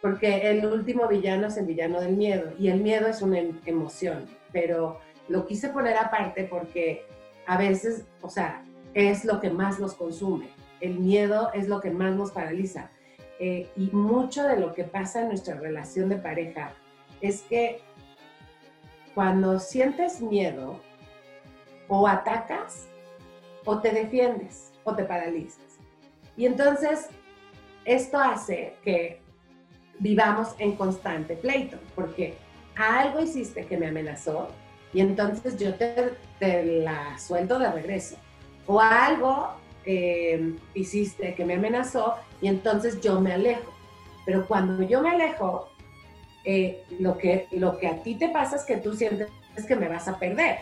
porque 0.00 0.50
el 0.50 0.66
último 0.66 1.08
villano 1.08 1.46
es 1.48 1.56
el 1.56 1.66
villano 1.66 2.00
del 2.00 2.16
miedo, 2.16 2.52
y 2.58 2.68
el 2.68 2.80
miedo 2.80 3.06
es 3.08 3.22
una 3.22 3.38
em, 3.38 3.58
emoción, 3.64 4.26
pero 4.52 5.00
lo 5.28 5.46
quise 5.46 5.68
poner 5.70 5.96
aparte 5.96 6.44
porque 6.44 7.06
a 7.46 7.56
veces, 7.56 8.04
o 8.22 8.28
sea, 8.28 8.64
es 8.94 9.24
lo 9.24 9.40
que 9.40 9.50
más 9.50 9.78
nos 9.78 9.94
consume. 9.94 10.48
El 10.80 10.98
miedo 10.98 11.50
es 11.52 11.68
lo 11.68 11.80
que 11.80 11.90
más 11.90 12.14
nos 12.14 12.32
paraliza. 12.32 12.90
Eh, 13.38 13.68
y 13.76 13.90
mucho 13.92 14.44
de 14.44 14.58
lo 14.58 14.72
que 14.72 14.84
pasa 14.84 15.20
en 15.20 15.28
nuestra 15.28 15.56
relación 15.56 16.08
de 16.08 16.16
pareja 16.16 16.72
es 17.20 17.42
que 17.42 17.80
cuando 19.14 19.58
sientes 19.58 20.20
miedo, 20.20 20.80
o 21.88 22.06
atacas, 22.06 22.86
o 23.64 23.78
te 23.80 23.90
defiendes, 23.90 24.72
o 24.84 24.94
te 24.94 25.04
paralizas. 25.04 25.78
Y 26.36 26.46
entonces, 26.46 27.08
esto 27.84 28.18
hace 28.18 28.76
que 28.82 29.20
vivamos 29.98 30.54
en 30.58 30.76
constante 30.76 31.36
pleito, 31.36 31.78
porque 31.94 32.36
algo 32.76 33.20
hiciste 33.20 33.64
que 33.66 33.76
me 33.78 33.86
amenazó, 33.86 34.48
y 34.92 35.00
entonces 35.00 35.56
yo 35.58 35.74
te, 35.74 36.14
te 36.38 36.82
la 36.82 37.18
suelto 37.18 37.58
de 37.58 37.70
regreso. 37.70 38.16
O 38.66 38.80
algo 38.80 39.54
eh, 39.86 40.54
hiciste 40.74 41.34
que 41.34 41.44
me 41.44 41.54
amenazó 41.54 42.16
y 42.42 42.48
entonces 42.48 43.00
yo 43.00 43.20
me 43.20 43.32
alejo. 43.32 43.72
Pero 44.24 44.46
cuando 44.46 44.82
yo 44.82 45.00
me 45.00 45.10
alejo, 45.10 45.68
eh, 46.44 46.84
lo, 46.98 47.16
que, 47.16 47.46
lo 47.52 47.78
que 47.78 47.86
a 47.86 48.02
ti 48.02 48.16
te 48.16 48.28
pasa 48.28 48.56
es 48.56 48.64
que 48.64 48.76
tú 48.76 48.94
sientes 48.94 49.28
que 49.66 49.76
me 49.76 49.88
vas 49.88 50.08
a 50.08 50.18
perder. 50.18 50.58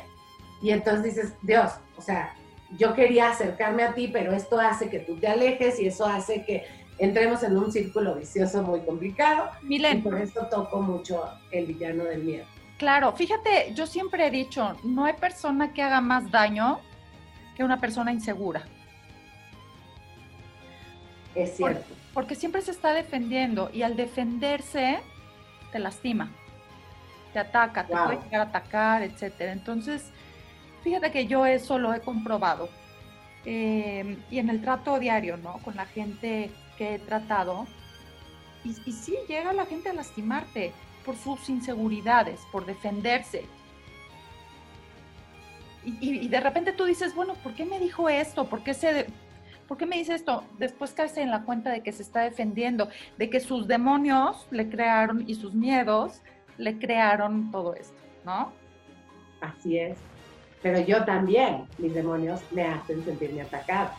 Y 0.62 0.70
entonces 0.70 1.03
dices, 1.03 1.35
Dios, 1.43 1.72
o 1.97 2.03
sea, 2.03 2.35
yo 2.77 2.95
quería 2.95 3.31
acercarme 3.31 3.83
a 3.83 3.95
ti, 3.95 4.09
pero 4.09 4.33
esto 4.33 4.59
hace 4.59 4.89
que 4.89 5.01
tú 5.01 5.16
te 5.16 5.27
alejes 5.27 5.81
y 5.81 5.87
eso 5.87 6.07
hace 6.07 6.45
que 6.45 6.64
entremos 6.99 7.43
en 7.43 7.57
un 7.57 7.72
círculo 7.72 8.14
vicioso 8.14 8.62
muy 8.62 8.81
complicado. 8.81 9.51
Milen. 9.62 9.99
Y 9.99 10.03
por 10.03 10.20
esto 10.20 10.47
toco 10.51 10.81
mucho 10.81 11.25
el 11.51 11.66
villano 11.66 12.05
del 12.05 12.25
miedo. 12.25 12.47
Claro, 12.79 13.12
fíjate, 13.12 13.72
yo 13.75 13.87
siempre 13.87 14.27
he 14.27 14.31
dicho, 14.31 14.77
no 14.83 15.05
hay 15.05 15.14
persona 15.14 15.72
que 15.72 15.83
haga 15.83 16.01
más 16.01 16.31
daño 16.31 16.81
que 17.57 17.62
una 17.62 17.81
persona 17.81 18.12
insegura. 18.12 18.64
Es 21.35 21.57
cierto. 21.57 21.95
Porque, 22.12 22.35
siempre 22.35 22.62
se 22.62 22.70
está 22.70 22.93
defendiendo 22.93 23.70
y 23.72 23.82
al 23.82 23.97
defenderse 23.97 25.01
te 25.72 25.78
lastima, 25.78 26.30
te 27.32 27.41
ataca, 27.41 27.87
te 27.87 27.93
puede 27.93 28.22
llegar 28.22 28.41
a 28.43 28.45
atacar, 28.45 29.03
etcétera. 29.03 29.53
Entonces, 29.53 30.12
Fíjate 30.85 31.11
que 31.11 31.26
yo 31.26 31.47
eso 31.47 31.78
lo 31.78 31.95
he 31.95 32.01
comprobado. 32.01 32.68
Eh, 33.47 34.18
y 34.30 34.39
en 34.39 34.51
el 34.51 34.61
trato 34.61 34.99
diario, 34.99 35.39
¿no? 35.39 35.55
Con 35.64 35.76
la 35.76 35.87
gente 35.87 36.51
que 36.76 36.95
he 36.95 36.99
tratado. 36.99 37.66
Y, 38.64 38.76
y 38.85 38.93
sí, 38.93 39.16
llega 39.26 39.55
la 39.55 39.64
gente 39.64 39.89
a 39.89 39.95
lastimarte 39.95 40.72
por 41.05 41.16
sus 41.16 41.49
inseguridades, 41.49 42.41
por 42.53 42.66
defenderse. 42.66 43.47
Y, 45.85 46.28
de 46.28 46.41
repente 46.41 46.72
tú 46.72 46.85
dices, 46.85 47.14
bueno, 47.14 47.35
¿por 47.43 47.55
qué 47.55 47.64
me 47.66 47.78
dijo 47.78 48.09
esto? 48.09 48.47
¿Por 48.49 48.62
qué, 48.62 48.72
se, 48.72 49.07
¿Por 49.69 49.77
qué 49.77 49.87
me 49.87 49.97
dice 49.97 50.15
esto? 50.15 50.45
Después 50.59 50.93
caes 50.93 51.17
en 51.17 51.31
la 51.31 51.43
cuenta 51.43 51.71
de 51.71 51.83
que 51.83 51.93
se 51.93 52.03
está 52.03 52.21
defendiendo, 52.21 52.89
de 53.19 53.31
que 53.31 53.41
sus 53.41 53.67
demonios 53.67 54.47
le 54.51 54.69
crearon 54.69 55.25
y 55.27 55.35
sus 55.35 55.55
miedos 55.55 56.21
le 56.59 56.79
crearon 56.79 57.51
todo 57.51 57.75
esto, 57.75 58.01
¿no? 58.25 58.53
Así 59.41 59.79
es. 59.79 59.99
Pero 60.62 60.81
yo 60.81 61.05
también, 61.05 61.67
mis 61.79 61.95
demonios 61.95 62.41
me 62.53 62.65
hacen 62.65 63.05
sentirme 63.05 63.43
atacada. 63.43 63.95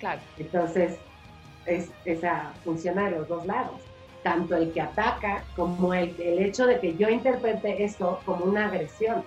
Claro. 0.00 0.20
Entonces, 0.38 0.96
es, 1.66 1.90
esa 2.04 2.52
funciona 2.64 3.04
de 3.04 3.18
los 3.18 3.28
dos 3.28 3.46
lados. 3.46 3.80
Tanto 4.22 4.56
el 4.56 4.72
que 4.72 4.80
ataca 4.80 5.44
como 5.54 5.92
el, 5.92 6.14
el 6.20 6.38
hecho 6.38 6.66
de 6.66 6.80
que 6.80 6.96
yo 6.96 7.10
interprete 7.10 7.84
esto 7.84 8.20
como 8.24 8.46
una 8.46 8.66
agresión 8.66 9.24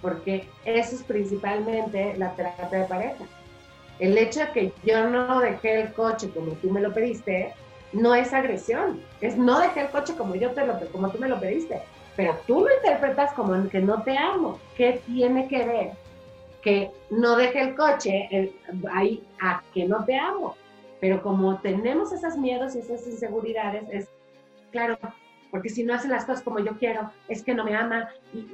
porque 0.00 0.46
eso 0.64 0.96
es 0.96 1.02
principalmente 1.02 2.16
la 2.16 2.32
terapia 2.34 2.80
de 2.80 2.84
pareja. 2.84 3.24
El 3.98 4.16
hecho 4.16 4.40
de 4.40 4.50
que 4.52 4.72
yo 4.84 5.08
no 5.10 5.40
dejé 5.40 5.82
el 5.82 5.92
coche 5.92 6.30
como 6.30 6.52
tú 6.52 6.70
me 6.70 6.80
lo 6.80 6.92
pediste, 6.92 7.52
no 7.92 8.14
es 8.14 8.32
agresión, 8.32 9.00
es 9.20 9.36
no 9.36 9.60
dejé 9.60 9.82
el 9.82 9.88
coche 9.88 10.14
como 10.16 10.34
yo 10.34 10.50
te 10.50 10.66
lo 10.66 10.78
como 10.90 11.10
tú 11.10 11.18
me 11.18 11.28
lo 11.28 11.40
pediste, 11.40 11.80
pero 12.16 12.36
tú 12.46 12.60
lo 12.60 12.74
interpretas 12.74 13.32
como 13.32 13.68
que 13.68 13.80
no 13.80 14.02
te 14.02 14.16
amo. 14.16 14.58
¿Qué 14.76 15.00
tiene 15.06 15.48
que 15.48 15.64
ver 15.64 15.90
que 16.62 16.90
no 17.10 17.36
deje 17.36 17.60
el 17.60 17.76
coche 17.76 18.52
ahí 18.92 19.22
a 19.40 19.62
que 19.72 19.86
no 19.86 20.04
te 20.04 20.18
amo? 20.18 20.56
Pero 21.00 21.22
como 21.22 21.58
tenemos 21.60 22.12
esos 22.12 22.36
miedos 22.36 22.74
y 22.74 22.80
esas 22.80 23.06
inseguridades, 23.06 23.84
es 23.90 24.08
claro, 24.72 24.98
porque 25.50 25.68
si 25.68 25.84
no 25.84 25.94
hacen 25.94 26.10
las 26.10 26.24
cosas 26.24 26.42
como 26.42 26.58
yo 26.58 26.76
quiero, 26.76 27.10
es 27.28 27.42
que 27.42 27.54
no 27.54 27.64
me 27.64 27.74
ama 27.74 28.08
y, 28.34 28.46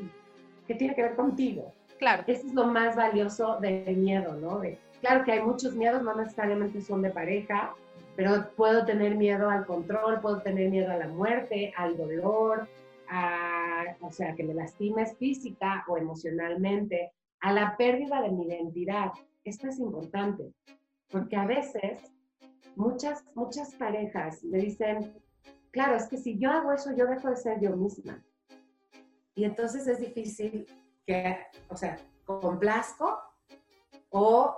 que 0.66 0.74
tiene 0.74 0.95
que 0.95 1.03
ver 1.03 1.16
contigo. 1.16 1.72
Claro. 1.99 2.22
Eso 2.26 2.47
es 2.47 2.55
lo 2.55 2.66
más 2.66 2.97
valioso 2.97 3.59
del 3.61 3.97
miedo, 3.97 4.34
¿no? 4.34 4.61
Claro 5.05 5.22
que 5.22 5.32
hay 5.32 5.42
muchos 5.42 5.74
miedos, 5.74 6.02
no 6.02 6.14
necesariamente 6.14 6.80
son 6.80 7.02
de 7.02 7.11
pareja, 7.11 7.74
pero 8.16 8.50
puedo 8.57 8.86
tener 8.86 9.16
miedo 9.16 9.50
al 9.50 9.66
control, 9.66 10.18
puedo 10.22 10.40
tener 10.40 10.70
miedo 10.70 10.90
a 10.90 10.96
la 10.96 11.09
muerte, 11.09 11.74
al 11.76 11.98
dolor, 11.98 12.66
a, 13.11 13.84
o 14.00 14.11
sea, 14.11 14.34
que 14.34 14.42
me 14.42 14.55
lastimes 14.55 15.14
física 15.18 15.84
o 15.88 15.98
emocionalmente, 15.98 17.12
a 17.40 17.52
la 17.52 17.76
pérdida 17.76 18.22
de 18.22 18.30
mi 18.30 18.46
identidad. 18.46 19.12
Esto 19.44 19.68
es 19.68 19.78
importante, 19.78 20.55
porque 21.11 21.36
a 21.36 21.44
veces 21.44 22.11
muchas, 22.74 23.26
muchas 23.34 23.74
parejas 23.74 24.42
me 24.42 24.57
dicen, 24.57 25.12
claro, 25.70 25.96
es 25.96 26.09
que 26.09 26.16
si 26.16 26.38
yo 26.38 26.50
hago 26.50 26.72
eso, 26.72 26.96
yo 26.96 27.05
dejo 27.05 27.28
de 27.28 27.36
ser 27.36 27.61
yo 27.61 27.76
misma. 27.76 28.24
Y 29.34 29.44
entonces 29.44 29.86
es 29.86 30.00
difícil 30.00 30.66
que, 31.07 31.36
o 31.68 31.76
sea, 31.76 31.98
complazco 32.24 33.18
o 34.09 34.57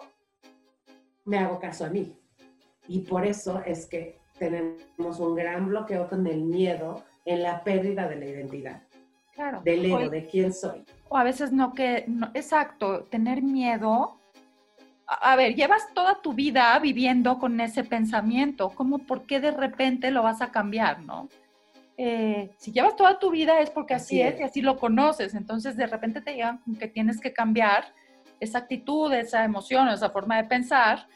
me 1.27 1.39
hago 1.39 1.59
caso 1.59 1.85
a 1.85 1.91
mí. 1.91 2.17
Y 2.89 3.01
por 3.01 3.27
eso 3.27 3.63
es 3.67 3.87
que 3.87 4.19
tenemos 4.39 5.21
un 5.21 5.35
gran 5.35 5.69
bloqueo 5.69 6.09
con 6.09 6.27
el 6.27 6.43
miedo 6.43 7.05
en 7.25 7.43
la 7.43 7.63
pérdida 7.63 8.09
de 8.09 8.17
la 8.17 8.27
identidad. 8.27 8.83
Claro. 9.35 9.61
Del 9.63 9.85
ego, 9.85 10.09
de 10.09 10.27
quién 10.27 10.53
soy. 10.53 10.85
O 11.09 11.17
a 11.17 11.25
veces 11.25 11.53
no 11.53 11.75
que, 11.75 12.05
no, 12.07 12.31
exacto, 12.33 13.05
tener 13.05 13.43
miedo. 13.43 14.19
A, 15.07 15.33
a, 15.33 15.37
ver, 15.37 15.55
llevas 15.55 15.93
toda 15.93 16.23
tu 16.23 16.33
vida 16.33 16.79
viviendo 16.79 17.39
con 17.39 17.61
ese 17.61 17.85
pensamiento, 17.85 18.71
¿cómo, 18.71 18.99
por 18.99 19.27
qué 19.27 19.41
de 19.41 19.51
repente 19.51 20.11
lo 20.11 20.23
vas 20.23 20.41
a 20.41 20.51
cambiar, 20.51 21.03
no? 21.03 21.29
Eh, 21.99 22.51
si 22.59 22.73
llevas 22.73 22.95
toda 22.95 23.19
tu 23.19 23.31
vida 23.31 23.61
es 23.61 23.71
porque 23.71 23.95
así, 23.95 24.21
es. 24.21 24.39
y 24.39 24.43
así 24.43 24.61
lo 24.61 24.79
conoces. 24.79 25.35
Entonces 25.35 25.77
de 25.77 25.87
repente 25.87 26.21
te 26.21 26.35
llegan 26.35 26.61
que 26.79 26.89
tienes 26.89 27.21
que 27.21 27.33
cambiar 27.33 27.87
esa 28.41 28.59
actitud, 28.59 29.13
esa 29.13 29.45
emoción, 29.45 29.89
esa 29.89 30.11
forma 30.11 30.37
de 30.37 30.45
pensar, 30.45 31.07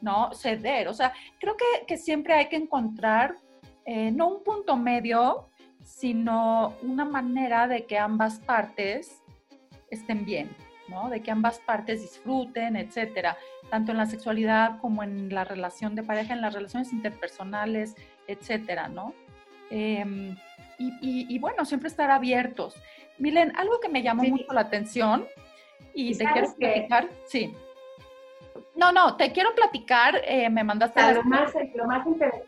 ¿no? 0.00 0.32
Ceder. 0.32 0.88
O 0.88 0.94
sea, 0.94 1.12
creo 1.38 1.56
que, 1.56 1.86
que 1.86 1.96
siempre 1.96 2.34
hay 2.34 2.48
que 2.48 2.56
encontrar 2.56 3.36
eh, 3.84 4.10
no 4.10 4.28
un 4.28 4.44
punto 4.44 4.76
medio, 4.76 5.48
sino 5.82 6.74
una 6.82 7.06
manera 7.06 7.66
de 7.66 7.86
que 7.86 7.98
ambas 7.98 8.38
partes 8.40 9.22
estén 9.90 10.26
bien, 10.26 10.54
¿no? 10.88 11.08
De 11.08 11.22
que 11.22 11.30
ambas 11.30 11.58
partes 11.60 12.02
disfruten, 12.02 12.76
etcétera, 12.76 13.38
tanto 13.70 13.92
en 13.92 13.98
la 13.98 14.04
sexualidad 14.04 14.78
como 14.80 15.02
en 15.02 15.32
la 15.32 15.44
relación 15.44 15.94
de 15.94 16.02
pareja, 16.02 16.34
en 16.34 16.42
las 16.42 16.52
relaciones 16.52 16.92
interpersonales, 16.92 17.94
etcétera, 18.26 18.88
¿no? 18.88 19.14
Em, 19.70 20.36
y, 20.78 21.38
bueno, 21.38 21.64
siempre 21.64 21.88
estar 21.88 22.10
abiertos. 22.10 22.74
Milen, 23.18 23.56
algo 23.56 23.80
que 23.80 23.88
me 23.88 24.02
llamó 24.02 24.22
mucho 24.24 24.52
la 24.52 24.60
atención 24.60 25.26
y 25.94 26.16
te 26.16 26.24
quiero 26.24 26.54
platicar, 26.54 27.08
sí. 27.26 27.54
No, 28.74 28.92
no, 28.92 29.16
te 29.16 29.32
quiero 29.32 29.54
platicar, 29.54 30.20
eh, 30.24 30.48
me 30.50 30.62
mandaste... 30.62 31.00
A 31.00 31.12
lo, 31.12 31.24
más, 31.24 31.52
lo 31.74 31.86
más 31.86 32.06
interesante. 32.06 32.46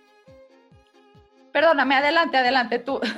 Perdóname, 1.53 1.97
adelante, 1.97 2.37
adelante 2.37 2.79
tú. 2.79 3.01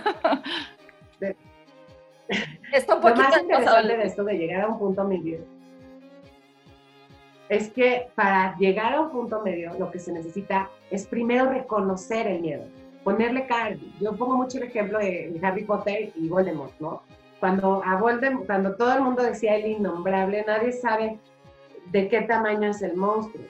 esto 2.73 2.95
lo 2.99 3.15
más 3.15 3.43
interesante 3.43 3.97
de 3.97 4.05
esto 4.05 4.25
de 4.25 4.39
llegar 4.39 4.63
a 4.63 4.69
un 4.69 4.79
punto 4.79 5.05
medio 5.05 5.45
es 7.51 7.71
que 7.71 8.09
para 8.15 8.57
llegar 8.57 8.95
a 8.95 9.03
un 9.03 9.11
punto 9.11 9.43
medio 9.43 9.75
lo 9.79 9.91
que 9.91 9.99
se 9.99 10.11
necesita 10.13 10.71
es 10.91 11.07
primero 11.07 11.51
reconocer 11.51 12.27
el 12.27 12.41
miedo 12.41 12.65
ponerle 13.03 13.47
cara. 13.47 13.77
Yo 14.01 14.15
pongo 14.17 14.37
mucho 14.37 14.59
el 14.59 14.65
ejemplo 14.65 14.99
de 14.99 15.39
Harry 15.43 15.65
Potter 15.65 16.13
y 16.15 16.29
Voldemort, 16.29 16.73
¿no? 16.81 17.03
Cuando, 17.43 17.83
a 17.85 17.97
Voldemort, 17.97 18.47
cuando 18.47 18.77
todo 18.77 18.95
el 18.95 19.01
mundo 19.01 19.25
decía 19.25 19.57
el 19.57 19.67
innombrable, 19.67 20.45
nadie 20.47 20.71
sabe 20.71 21.19
de 21.87 22.09
qué 22.09 22.21
tamaño 22.21 22.71
es 22.71 22.83
el 22.83 22.95
monstruo. 22.95 23.45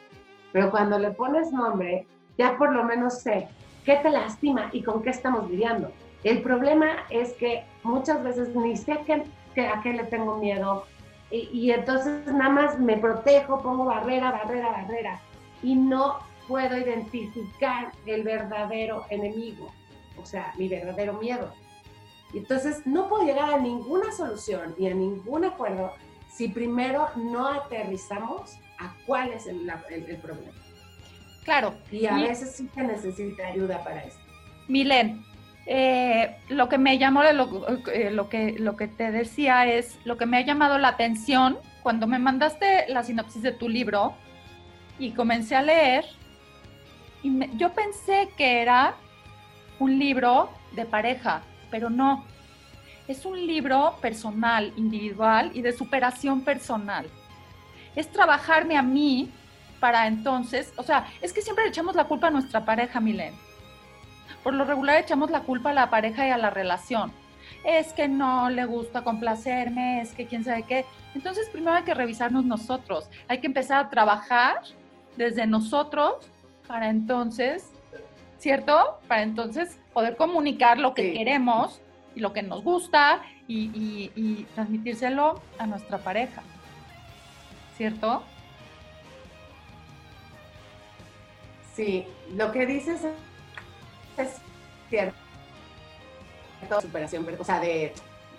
Pero 0.50 0.70
cuando 0.70 0.98
le 0.98 1.10
pones 1.10 1.52
nombre, 1.52 2.06
ya 2.38 2.56
por 2.56 2.72
lo 2.72 2.84
menos 2.84 3.20
sé 3.20 3.48
qué 3.84 3.96
te 3.96 4.08
lastima 4.08 4.70
y 4.72 4.82
con 4.82 5.02
qué 5.02 5.10
estamos 5.10 5.50
lidiando. 5.50 5.92
El 6.24 6.40
problema 6.40 7.04
es 7.10 7.34
que 7.34 7.64
muchas 7.82 8.24
veces 8.24 8.56
ni 8.56 8.78
sé 8.78 8.92
a 8.94 9.82
qué 9.82 9.92
le 9.92 10.04
tengo 10.04 10.38
miedo 10.38 10.86
y, 11.30 11.50
y 11.52 11.70
entonces 11.72 12.26
nada 12.32 12.48
más 12.48 12.78
me 12.78 12.96
protejo, 12.96 13.60
pongo 13.60 13.84
barrera, 13.84 14.30
barrera, 14.30 14.70
barrera 14.70 15.20
y 15.62 15.74
no 15.74 16.16
puedo 16.48 16.78
identificar 16.78 17.92
el 18.06 18.22
verdadero 18.22 19.04
enemigo, 19.10 19.70
o 20.16 20.24
sea, 20.24 20.54
mi 20.56 20.66
verdadero 20.66 21.12
miedo. 21.12 21.52
Y 22.32 22.38
entonces 22.38 22.86
no 22.86 23.08
puedo 23.08 23.24
llegar 23.24 23.52
a 23.52 23.58
ninguna 23.58 24.10
solución 24.12 24.74
y 24.78 24.88
a 24.88 24.94
ningún 24.94 25.44
acuerdo 25.44 25.92
si 26.32 26.48
primero 26.48 27.08
no 27.16 27.46
aterrizamos 27.46 28.56
a 28.78 28.94
cuál 29.06 29.32
es 29.32 29.46
el, 29.46 29.60
problema. 30.22 30.52
Claro. 31.44 31.74
Y 31.90 32.06
a 32.06 32.16
veces 32.16 32.56
sí 32.56 32.68
se 32.74 32.82
necesita 32.82 33.48
ayuda 33.48 33.84
para 33.84 34.04
eso. 34.04 34.18
Milen, 34.68 35.24
eh, 35.66 36.36
lo 36.48 36.68
que 36.68 36.78
me 36.78 36.98
llamó, 36.98 37.22
lo, 37.22 37.68
eh, 37.92 38.10
lo, 38.10 38.28
que, 38.28 38.56
lo 38.58 38.76
que 38.76 38.88
te 38.88 39.12
decía 39.12 39.66
es, 39.66 39.98
lo 40.04 40.16
que 40.16 40.26
me 40.26 40.38
ha 40.38 40.40
llamado 40.40 40.78
la 40.78 40.88
atención, 40.88 41.58
cuando 41.82 42.06
me 42.06 42.18
mandaste 42.18 42.88
la 42.88 43.02
sinopsis 43.02 43.42
de 43.42 43.52
tu 43.52 43.68
libro 43.68 44.14
y 44.98 45.12
comencé 45.12 45.54
a 45.54 45.62
leer, 45.62 46.04
y 47.22 47.56
yo 47.56 47.72
pensé 47.72 48.30
que 48.36 48.62
era 48.62 48.94
un 49.78 49.98
libro 49.98 50.50
de 50.72 50.84
pareja, 50.84 51.42
pero 51.72 51.90
no. 51.90 52.24
Es 53.08 53.24
un 53.24 53.44
libro 53.44 53.98
personal, 54.00 54.72
individual 54.76 55.50
y 55.54 55.62
de 55.62 55.72
superación 55.72 56.42
personal. 56.42 57.06
Es 57.96 58.08
trabajarme 58.12 58.76
a 58.76 58.82
mí 58.82 59.32
para 59.80 60.06
entonces, 60.06 60.72
o 60.76 60.84
sea, 60.84 61.08
es 61.20 61.32
que 61.32 61.42
siempre 61.42 61.64
le 61.64 61.70
echamos 61.70 61.96
la 61.96 62.04
culpa 62.04 62.28
a 62.28 62.30
nuestra 62.30 62.64
pareja, 62.64 63.00
Milen. 63.00 63.34
Por 64.44 64.54
lo 64.54 64.64
regular 64.64 65.00
echamos 65.00 65.30
la 65.30 65.40
culpa 65.40 65.70
a 65.70 65.74
la 65.74 65.90
pareja 65.90 66.28
y 66.28 66.30
a 66.30 66.38
la 66.38 66.50
relación. 66.50 67.12
Es 67.64 67.92
que 67.92 68.06
no 68.06 68.48
le 68.50 68.64
gusta 68.64 69.02
complacerme, 69.02 70.00
es 70.00 70.12
que 70.12 70.26
quién 70.26 70.44
sabe 70.44 70.62
qué. 70.62 70.84
Entonces 71.14 71.48
primero 71.50 71.76
hay 71.76 71.82
que 71.82 71.94
revisarnos 71.94 72.44
nosotros. 72.44 73.08
Hay 73.26 73.38
que 73.38 73.48
empezar 73.48 73.86
a 73.86 73.90
trabajar 73.90 74.62
desde 75.16 75.46
nosotros 75.46 76.14
para 76.68 76.88
entonces, 76.88 77.70
¿cierto? 78.38 79.00
Para 79.08 79.22
entonces 79.22 79.78
poder 79.92 80.16
comunicar 80.16 80.78
lo 80.78 80.94
que 80.94 81.12
queremos 81.12 81.80
y 82.14 82.20
lo 82.20 82.32
que 82.32 82.42
nos 82.42 82.62
gusta 82.62 83.22
y, 83.48 84.46
transmitírselo 84.54 85.40
a 85.58 85.66
nuestra 85.66 85.98
pareja, 85.98 86.42
¿cierto? 87.76 88.22
Sí, 91.74 92.06
lo 92.34 92.52
que 92.52 92.66
dices 92.66 93.00
es 94.16 94.36
cierto. 94.88 95.16
Superación, 96.80 97.26
o 97.38 97.44
sea, 97.44 97.60
de 97.60 97.92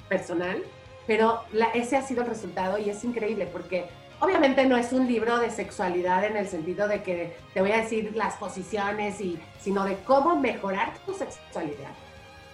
personal, 0.07 0.63
pero 1.05 1.43
ese 1.73 1.97
ha 1.97 2.01
sido 2.01 2.23
el 2.23 2.29
resultado 2.29 2.77
y 2.77 2.89
es 2.89 3.03
increíble 3.03 3.47
porque 3.47 3.89
obviamente 4.19 4.65
no 4.65 4.77
es 4.77 4.93
un 4.93 5.07
libro 5.07 5.39
de 5.39 5.49
sexualidad 5.49 6.23
en 6.23 6.37
el 6.37 6.47
sentido 6.47 6.87
de 6.87 7.03
que 7.03 7.35
te 7.53 7.61
voy 7.61 7.71
a 7.71 7.77
decir 7.77 8.15
las 8.15 8.35
posiciones, 8.35 9.19
y, 9.21 9.39
sino 9.59 9.83
de 9.83 9.97
cómo 10.03 10.35
mejorar 10.35 10.93
tu 11.05 11.13
sexualidad. 11.13 11.91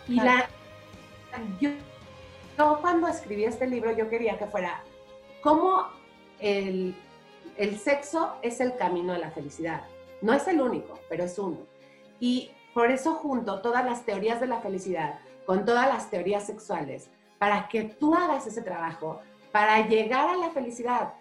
Y 0.08 0.16
la, 0.16 0.48
yo, 1.60 1.70
cuando 2.82 3.08
escribí 3.08 3.46
este 3.46 3.68
libro 3.68 3.96
yo 3.96 4.10
quería 4.10 4.38
que 4.38 4.46
fuera 4.46 4.82
cómo 5.42 5.88
el, 6.40 6.96
el 7.58 7.80
sexo 7.80 8.36
es 8.42 8.60
el 8.60 8.76
camino 8.76 9.14
a 9.14 9.18
la 9.18 9.32
felicidad. 9.32 9.84
No 10.22 10.34
es 10.34 10.48
el 10.48 10.60
único, 10.60 11.00
pero 11.08 11.24
es 11.24 11.38
uno. 11.40 11.58
Y 12.20 12.52
por 12.74 12.92
eso 12.92 13.14
junto 13.14 13.62
todas 13.62 13.86
las 13.86 14.06
teorías 14.06 14.40
de 14.40 14.48
la 14.48 14.60
felicidad 14.60 15.20
con 15.46 15.66
todas 15.66 15.88
las 15.88 16.10
teorías 16.10 16.46
sexuales 16.46 17.10
para 17.40 17.68
que 17.70 17.84
tú 17.84 18.14
hagas 18.14 18.46
ese 18.46 18.62
trabajo 18.62 19.22
para 19.52 19.88
llegar 19.88 20.30
a 20.30 20.38
la 20.38 20.52
felicidad. 20.52 21.14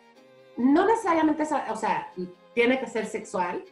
No 0.59 0.85
necesariamente, 0.85 1.45
o 1.71 1.77
sea, 1.77 2.13
tiene 2.53 2.79
que 2.81 2.87
ser 2.87 3.07
sexual, 3.07 3.65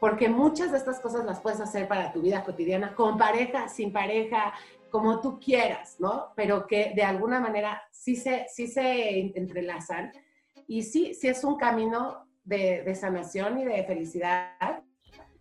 porque 0.00 0.28
muchas 0.28 0.72
de 0.72 0.78
estas 0.78 0.98
cosas 0.98 1.24
las 1.24 1.40
puedes 1.40 1.60
hacer 1.60 1.86
para 1.86 2.10
tu 2.10 2.22
vida 2.22 2.42
cotidiana, 2.42 2.94
con 2.94 3.16
pareja, 3.16 3.68
sin 3.68 3.92
pareja, 3.92 4.52
como 4.90 5.20
tú 5.20 5.38
quieras, 5.38 5.96
¿no? 6.00 6.32
Pero 6.34 6.66
que 6.66 6.92
de 6.96 7.04
alguna 7.04 7.38
manera 7.38 7.82
sí 7.90 8.16
se, 8.16 8.46
sí 8.48 8.66
se 8.66 9.36
entrelazan 9.38 10.10
y 10.66 10.82
sí, 10.82 11.14
sí 11.14 11.28
es 11.28 11.44
un 11.44 11.56
camino 11.56 12.26
de, 12.44 12.82
de 12.82 12.94
sanación 12.94 13.58
y 13.58 13.64
de 13.64 13.84
felicidad 13.84 14.82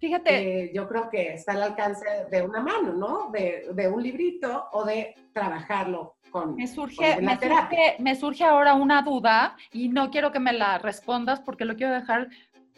Fíjate. 0.02 0.72
yo 0.74 0.88
creo 0.88 1.10
que 1.10 1.34
está 1.36 1.52
al 1.52 1.62
alcance 1.62 2.06
de 2.32 2.42
una 2.42 2.60
mano, 2.60 2.92
¿no? 2.94 3.30
De, 3.32 3.68
de 3.72 3.88
un 3.88 4.02
librito 4.02 4.68
o 4.74 4.84
de 4.84 5.14
trabajarlo 5.32 6.16
con, 6.32 6.56
me 6.56 6.66
surge, 6.66 7.22
me, 7.22 7.38
surge, 7.38 7.96
me 8.00 8.16
surge 8.16 8.44
ahora 8.44 8.74
una 8.74 9.04
duda 9.04 9.56
y 9.72 9.90
no 9.90 10.10
quiero 10.10 10.32
que 10.32 10.40
me 10.40 10.54
la 10.54 10.80
respondas 10.80 11.40
porque 11.42 11.66
lo 11.66 11.76
quiero 11.76 11.94
dejar 11.94 12.30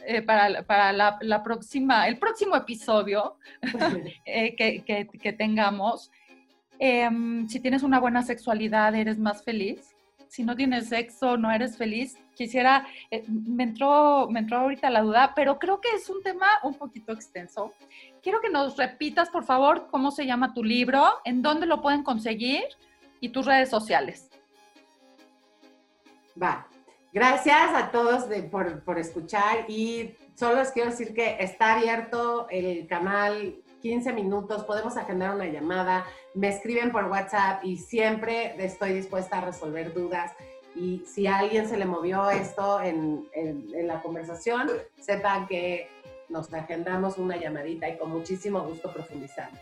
eh, 0.05 0.21
para, 0.21 0.63
para 0.63 0.91
la, 0.91 1.17
la, 1.21 1.43
próxima, 1.43 2.07
el 2.07 2.17
próximo 2.17 2.57
episodio 2.57 3.37
eh, 4.25 4.55
que, 4.55 4.83
que, 4.83 5.07
que, 5.07 5.33
tengamos. 5.33 6.11
Em, 6.77 7.47
si 7.47 7.61
tienes 7.61 7.83
una 7.83 7.99
buena 7.99 8.21
sexualidad, 8.23 8.93
¿eres 8.95 9.17
más 9.17 9.43
feliz? 9.43 9.92
Si 10.33 10.43
no 10.43 10.55
tienes 10.55 10.89
sexo, 10.89 11.37
no 11.37 11.51
eres 11.51 11.77
feliz 11.77 12.17
quisiera, 12.33 12.87
eh, 13.11 13.23
me, 13.27 13.65
entró, 13.65 14.27
me 14.31 14.39
entró 14.39 14.57
ahorita 14.57 14.89
la 14.89 15.01
duda, 15.01 15.33
pero 15.35 15.59
creo 15.59 15.79
que 15.79 15.89
es 15.91 16.09
un 16.09 16.23
tema 16.23 16.47
un 16.63 16.73
poquito 16.73 17.13
extenso. 17.13 17.71
Quiero 18.23 18.41
que 18.41 18.49
nos 18.49 18.75
repitas, 18.75 19.29
por 19.29 19.43
favor, 19.43 19.89
cómo 19.91 20.09
se 20.09 20.25
llama 20.25 20.55
tu 20.55 20.63
libro, 20.63 21.05
en 21.23 21.43
dónde 21.43 21.67
lo 21.67 21.83
pueden 21.83 22.01
conseguir 22.01 22.63
y 23.19 23.29
tus 23.29 23.45
redes 23.45 23.69
sociales. 23.69 24.31
Va. 26.41 26.67
Gracias 27.13 27.69
a 27.75 27.91
todos 27.91 28.23
por, 28.49 28.83
por 28.83 28.97
escuchar 28.97 29.69
y 29.69 30.15
solo 30.33 30.55
les 30.55 30.71
quiero 30.71 30.89
decir 30.89 31.13
que 31.13 31.37
está 31.41 31.75
abierto 31.75 32.47
el 32.49 32.87
canal 32.87 33.62
15 33.83 34.13
minutos, 34.13 34.63
podemos 34.63 34.95
agendar 34.95 35.35
una 35.35 35.45
llamada, 35.45 36.05
me 36.33 36.47
escriben 36.47 36.93
por 36.93 37.03
WhatsApp 37.03 37.65
y 37.65 37.75
siempre 37.75 38.55
estoy 38.57 38.93
dispuesta 38.93 39.39
a 39.39 39.41
resolver 39.41 39.93
dudas. 39.93 40.31
Y 40.73 41.03
si 41.05 41.27
a 41.27 41.39
alguien 41.39 41.67
se 41.67 41.75
le 41.75 41.85
movió 41.85 42.29
esto 42.29 42.81
en, 42.81 43.27
la 43.85 44.01
conversación, 44.01 44.69
sepan 45.01 45.47
que 45.47 45.89
nos 46.29 46.51
agendamos 46.53 47.17
una 47.17 47.35
llamadita 47.35 47.89
y 47.89 47.97
con 47.97 48.09
muchísimo 48.09 48.61
gusto 48.61 48.91
profundizamos. 48.91 49.59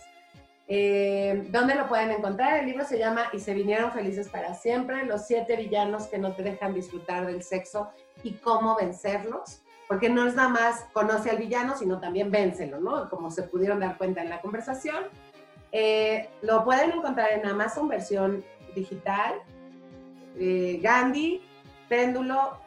Eh, 0.67 1.47
¿Dónde 1.49 1.73
lo 1.73 1.87
pueden 1.87 2.11
encontrar? 2.11 2.59
El 2.59 2.67
libro 2.67 2.85
se 2.85 2.99
llama 2.99 3.23
Y 3.33 3.39
se 3.39 3.55
vinieron 3.55 3.91
felices 3.91 4.29
para 4.29 4.53
siempre, 4.53 5.03
los 5.07 5.25
siete 5.25 5.55
villanos 5.55 6.05
que 6.05 6.19
no 6.19 6.33
te 6.35 6.43
dejan 6.43 6.75
disfrutar 6.75 7.25
del 7.25 7.41
sexo 7.41 7.89
y 8.23 8.33
cómo 8.33 8.75
vencerlos. 8.75 9.63
Porque 9.91 10.07
no 10.07 10.25
es 10.25 10.35
nada 10.35 10.47
más 10.47 10.85
conoce 10.93 11.31
al 11.31 11.37
villano, 11.37 11.75
sino 11.75 11.99
también 11.99 12.31
vénselo, 12.31 12.79
¿no? 12.79 13.09
Como 13.09 13.29
se 13.29 13.43
pudieron 13.43 13.81
dar 13.81 13.97
cuenta 13.97 14.21
en 14.21 14.29
la 14.29 14.39
conversación. 14.39 15.03
Eh, 15.73 16.29
lo 16.41 16.63
pueden 16.63 16.91
encontrar 16.91 17.33
en 17.33 17.45
Amazon 17.45 17.89
versión 17.89 18.41
digital 18.73 19.33
eh, 20.39 20.79
Gandhi, 20.81 21.41
Péndulo, 21.89 22.57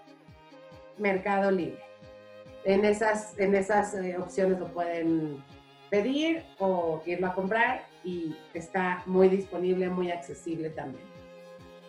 Mercado 0.99 1.51
Libre. 1.51 1.83
En 2.65 2.85
esas, 2.85 3.39
en 3.39 3.55
esas 3.55 3.95
eh, 3.95 4.19
opciones 4.19 4.59
lo 4.61 4.67
pueden 4.67 5.43
pedir 5.89 6.45
o 6.59 7.03
irlo 7.07 7.29
a 7.29 7.35
comprar 7.35 7.87
y 8.05 8.37
está 8.53 9.03
muy 9.07 9.31
disponible, 9.31 9.89
muy 9.89 10.11
accesible 10.11 10.69
también. 10.69 11.07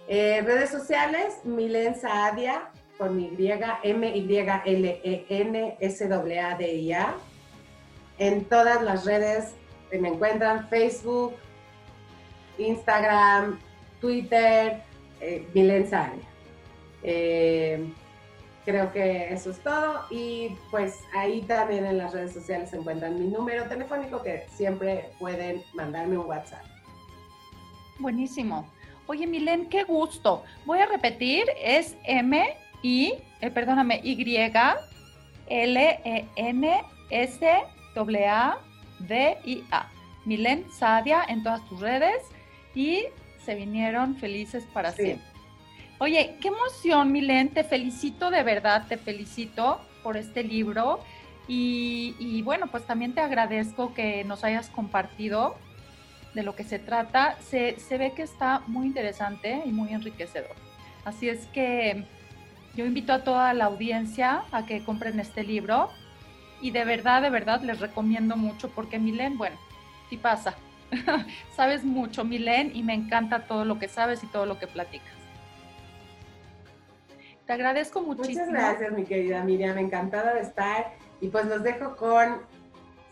Redes 0.07 0.69
sociales, 0.69 1.41
Milen 1.43 1.93
Saadia 1.93 2.71
con 2.97 3.19
Y, 3.19 3.35
M-Y-L-E-N, 3.83 4.57
S-A-D-I-A. 5.79 7.15
En 8.17 8.45
todas 8.45 8.81
las 8.81 9.05
redes 9.05 9.55
me 9.91 10.09
encuentran 10.09 10.67
Facebook, 10.69 11.35
Instagram, 12.57 13.59
Twitter, 13.99 14.81
eh, 15.21 15.47
Milen 15.53 15.87
eh, 17.03 17.85
creo 18.65 18.91
que 18.91 19.31
eso 19.31 19.51
es 19.51 19.59
todo 19.59 20.05
y 20.09 20.57
pues 20.71 20.99
ahí 21.15 21.41
también 21.43 21.85
en 21.85 21.99
las 21.99 22.13
redes 22.13 22.33
sociales 22.33 22.73
encuentran 22.73 23.19
mi 23.19 23.27
número 23.27 23.65
telefónico 23.65 24.23
que 24.23 24.47
siempre 24.55 25.11
pueden 25.19 25.61
mandarme 25.73 26.17
un 26.17 26.25
WhatsApp. 26.25 26.63
Buenísimo. 27.99 28.67
Oye, 29.07 29.27
Milen, 29.27 29.69
qué 29.69 29.83
gusto. 29.83 30.43
Voy 30.65 30.79
a 30.79 30.87
repetir, 30.87 31.45
es 31.61 31.95
M 32.05 32.57
I, 32.85 33.13
eh, 33.41 33.49
perdóname, 33.49 33.99
Y 34.03 34.37
L 35.47 35.99
E 36.05 36.25
N 36.35 36.81
S 37.09 37.47
A 37.47 38.57
D 38.99 39.37
I 39.43 39.63
A. 39.71 39.89
Milen 40.25 40.71
Sadia 40.71 41.23
en 41.27 41.43
todas 41.43 41.67
tus 41.67 41.79
redes 41.79 42.21
y 42.75 43.05
se 43.43 43.55
vinieron 43.55 44.15
felices 44.17 44.65
para 44.71 44.91
siempre. 44.91 45.25
Oye, 45.97 46.37
qué 46.41 46.49
emoción, 46.49 47.11
Milen, 47.11 47.49
te 47.49 47.63
felicito 47.63 48.29
de 48.29 48.43
verdad, 48.43 48.85
te 48.87 48.97
felicito 48.97 49.81
por 50.03 50.17
este 50.17 50.43
libro 50.43 50.99
y, 51.47 52.41
bueno, 52.43 52.67
pues 52.67 52.85
también 52.85 53.13
te 53.13 53.21
agradezco 53.21 53.93
que 53.93 54.23
nos 54.23 54.43
hayas 54.43 54.69
compartido 54.69 55.55
de 56.33 56.43
lo 56.43 56.55
que 56.55 56.63
se 56.63 56.79
trata. 56.79 57.37
Se, 57.41 57.79
se 57.79 57.97
ve 57.97 58.13
que 58.13 58.23
está 58.23 58.61
muy 58.67 58.87
interesante 58.87 59.61
y 59.65 59.71
muy 59.71 59.89
enriquecedor. 59.89 60.55
Así 61.03 61.29
es 61.29 61.45
que 61.47 62.03
yo 62.75 62.85
invito 62.85 63.13
a 63.13 63.23
toda 63.23 63.53
la 63.53 63.65
audiencia 63.65 64.43
a 64.51 64.65
que 64.65 64.83
compren 64.83 65.19
este 65.19 65.43
libro 65.43 65.89
y 66.61 66.71
de 66.71 66.83
verdad, 66.85 67.21
de 67.21 67.29
verdad 67.29 67.61
les 67.61 67.79
recomiendo 67.79 68.35
mucho 68.35 68.69
porque 68.69 68.99
Milen, 68.99 69.37
bueno, 69.37 69.57
sí 70.09 70.17
pasa, 70.17 70.55
sabes 71.55 71.83
mucho, 71.83 72.23
Milen, 72.23 72.75
y 72.75 72.83
me 72.83 72.93
encanta 72.93 73.47
todo 73.47 73.65
lo 73.65 73.79
que 73.79 73.87
sabes 73.87 74.23
y 74.23 74.27
todo 74.27 74.45
lo 74.45 74.59
que 74.59 74.67
platicas. 74.67 75.13
Te 77.45 77.53
agradezco 77.53 78.01
muchísimo. 78.01 78.45
Muchas 78.45 78.49
gracias, 78.51 78.91
mi 78.91 79.03
querida 79.03 79.43
Miriam, 79.43 79.77
encantada 79.77 80.33
de 80.33 80.41
estar. 80.41 80.93
Y 81.21 81.27
pues 81.27 81.45
los 81.45 81.61
dejo 81.61 81.95
con, 81.95 82.41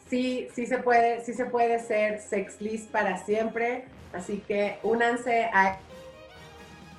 sí, 0.10 0.48
sí 0.54 0.66
se 0.66 0.80
puede, 0.80 1.24
sí 1.24 1.34
se 1.34 1.46
puede 1.46 1.80
ser 1.80 2.20
sexlist 2.20 2.90
para 2.90 3.18
siempre. 3.18 3.86
Así 4.12 4.44
que 4.48 4.80
únanse 4.82 5.46
a 5.54 5.78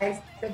este 0.00 0.50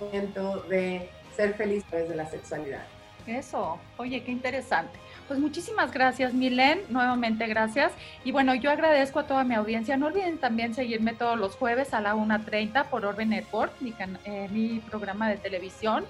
momento 0.00 0.62
de 0.62 1.10
ser 1.36 1.54
feliz 1.54 1.84
desde 1.90 2.16
la 2.16 2.26
sexualidad. 2.26 2.82
Eso, 3.26 3.78
oye, 3.96 4.22
qué 4.22 4.30
interesante. 4.30 4.98
Pues 5.26 5.40
muchísimas 5.40 5.92
gracias, 5.92 6.32
Milen. 6.32 6.82
Nuevamente 6.88 7.46
gracias. 7.48 7.92
Y 8.24 8.30
bueno, 8.30 8.54
yo 8.54 8.70
agradezco 8.70 9.18
a 9.18 9.26
toda 9.26 9.42
mi 9.42 9.54
audiencia. 9.54 9.96
No 9.96 10.06
olviden 10.06 10.38
también 10.38 10.74
seguirme 10.74 11.14
todos 11.14 11.36
los 11.38 11.56
jueves 11.56 11.92
a 11.92 12.00
la 12.00 12.14
1.30 12.14 12.86
por 12.86 13.04
Orbe 13.04 13.26
Network, 13.26 13.72
mi, 13.80 13.92
eh, 14.24 14.48
mi 14.52 14.78
programa 14.78 15.28
de 15.28 15.36
televisión. 15.36 16.04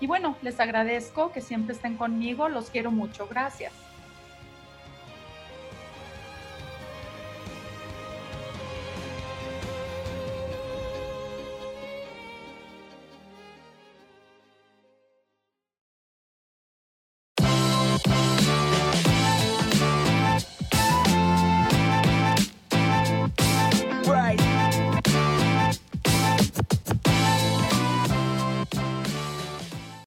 Y 0.00 0.08
bueno, 0.08 0.36
les 0.42 0.58
agradezco 0.58 1.30
que 1.32 1.40
siempre 1.40 1.74
estén 1.74 1.96
conmigo. 1.96 2.48
Los 2.48 2.70
quiero 2.70 2.90
mucho. 2.90 3.28
Gracias. 3.28 3.72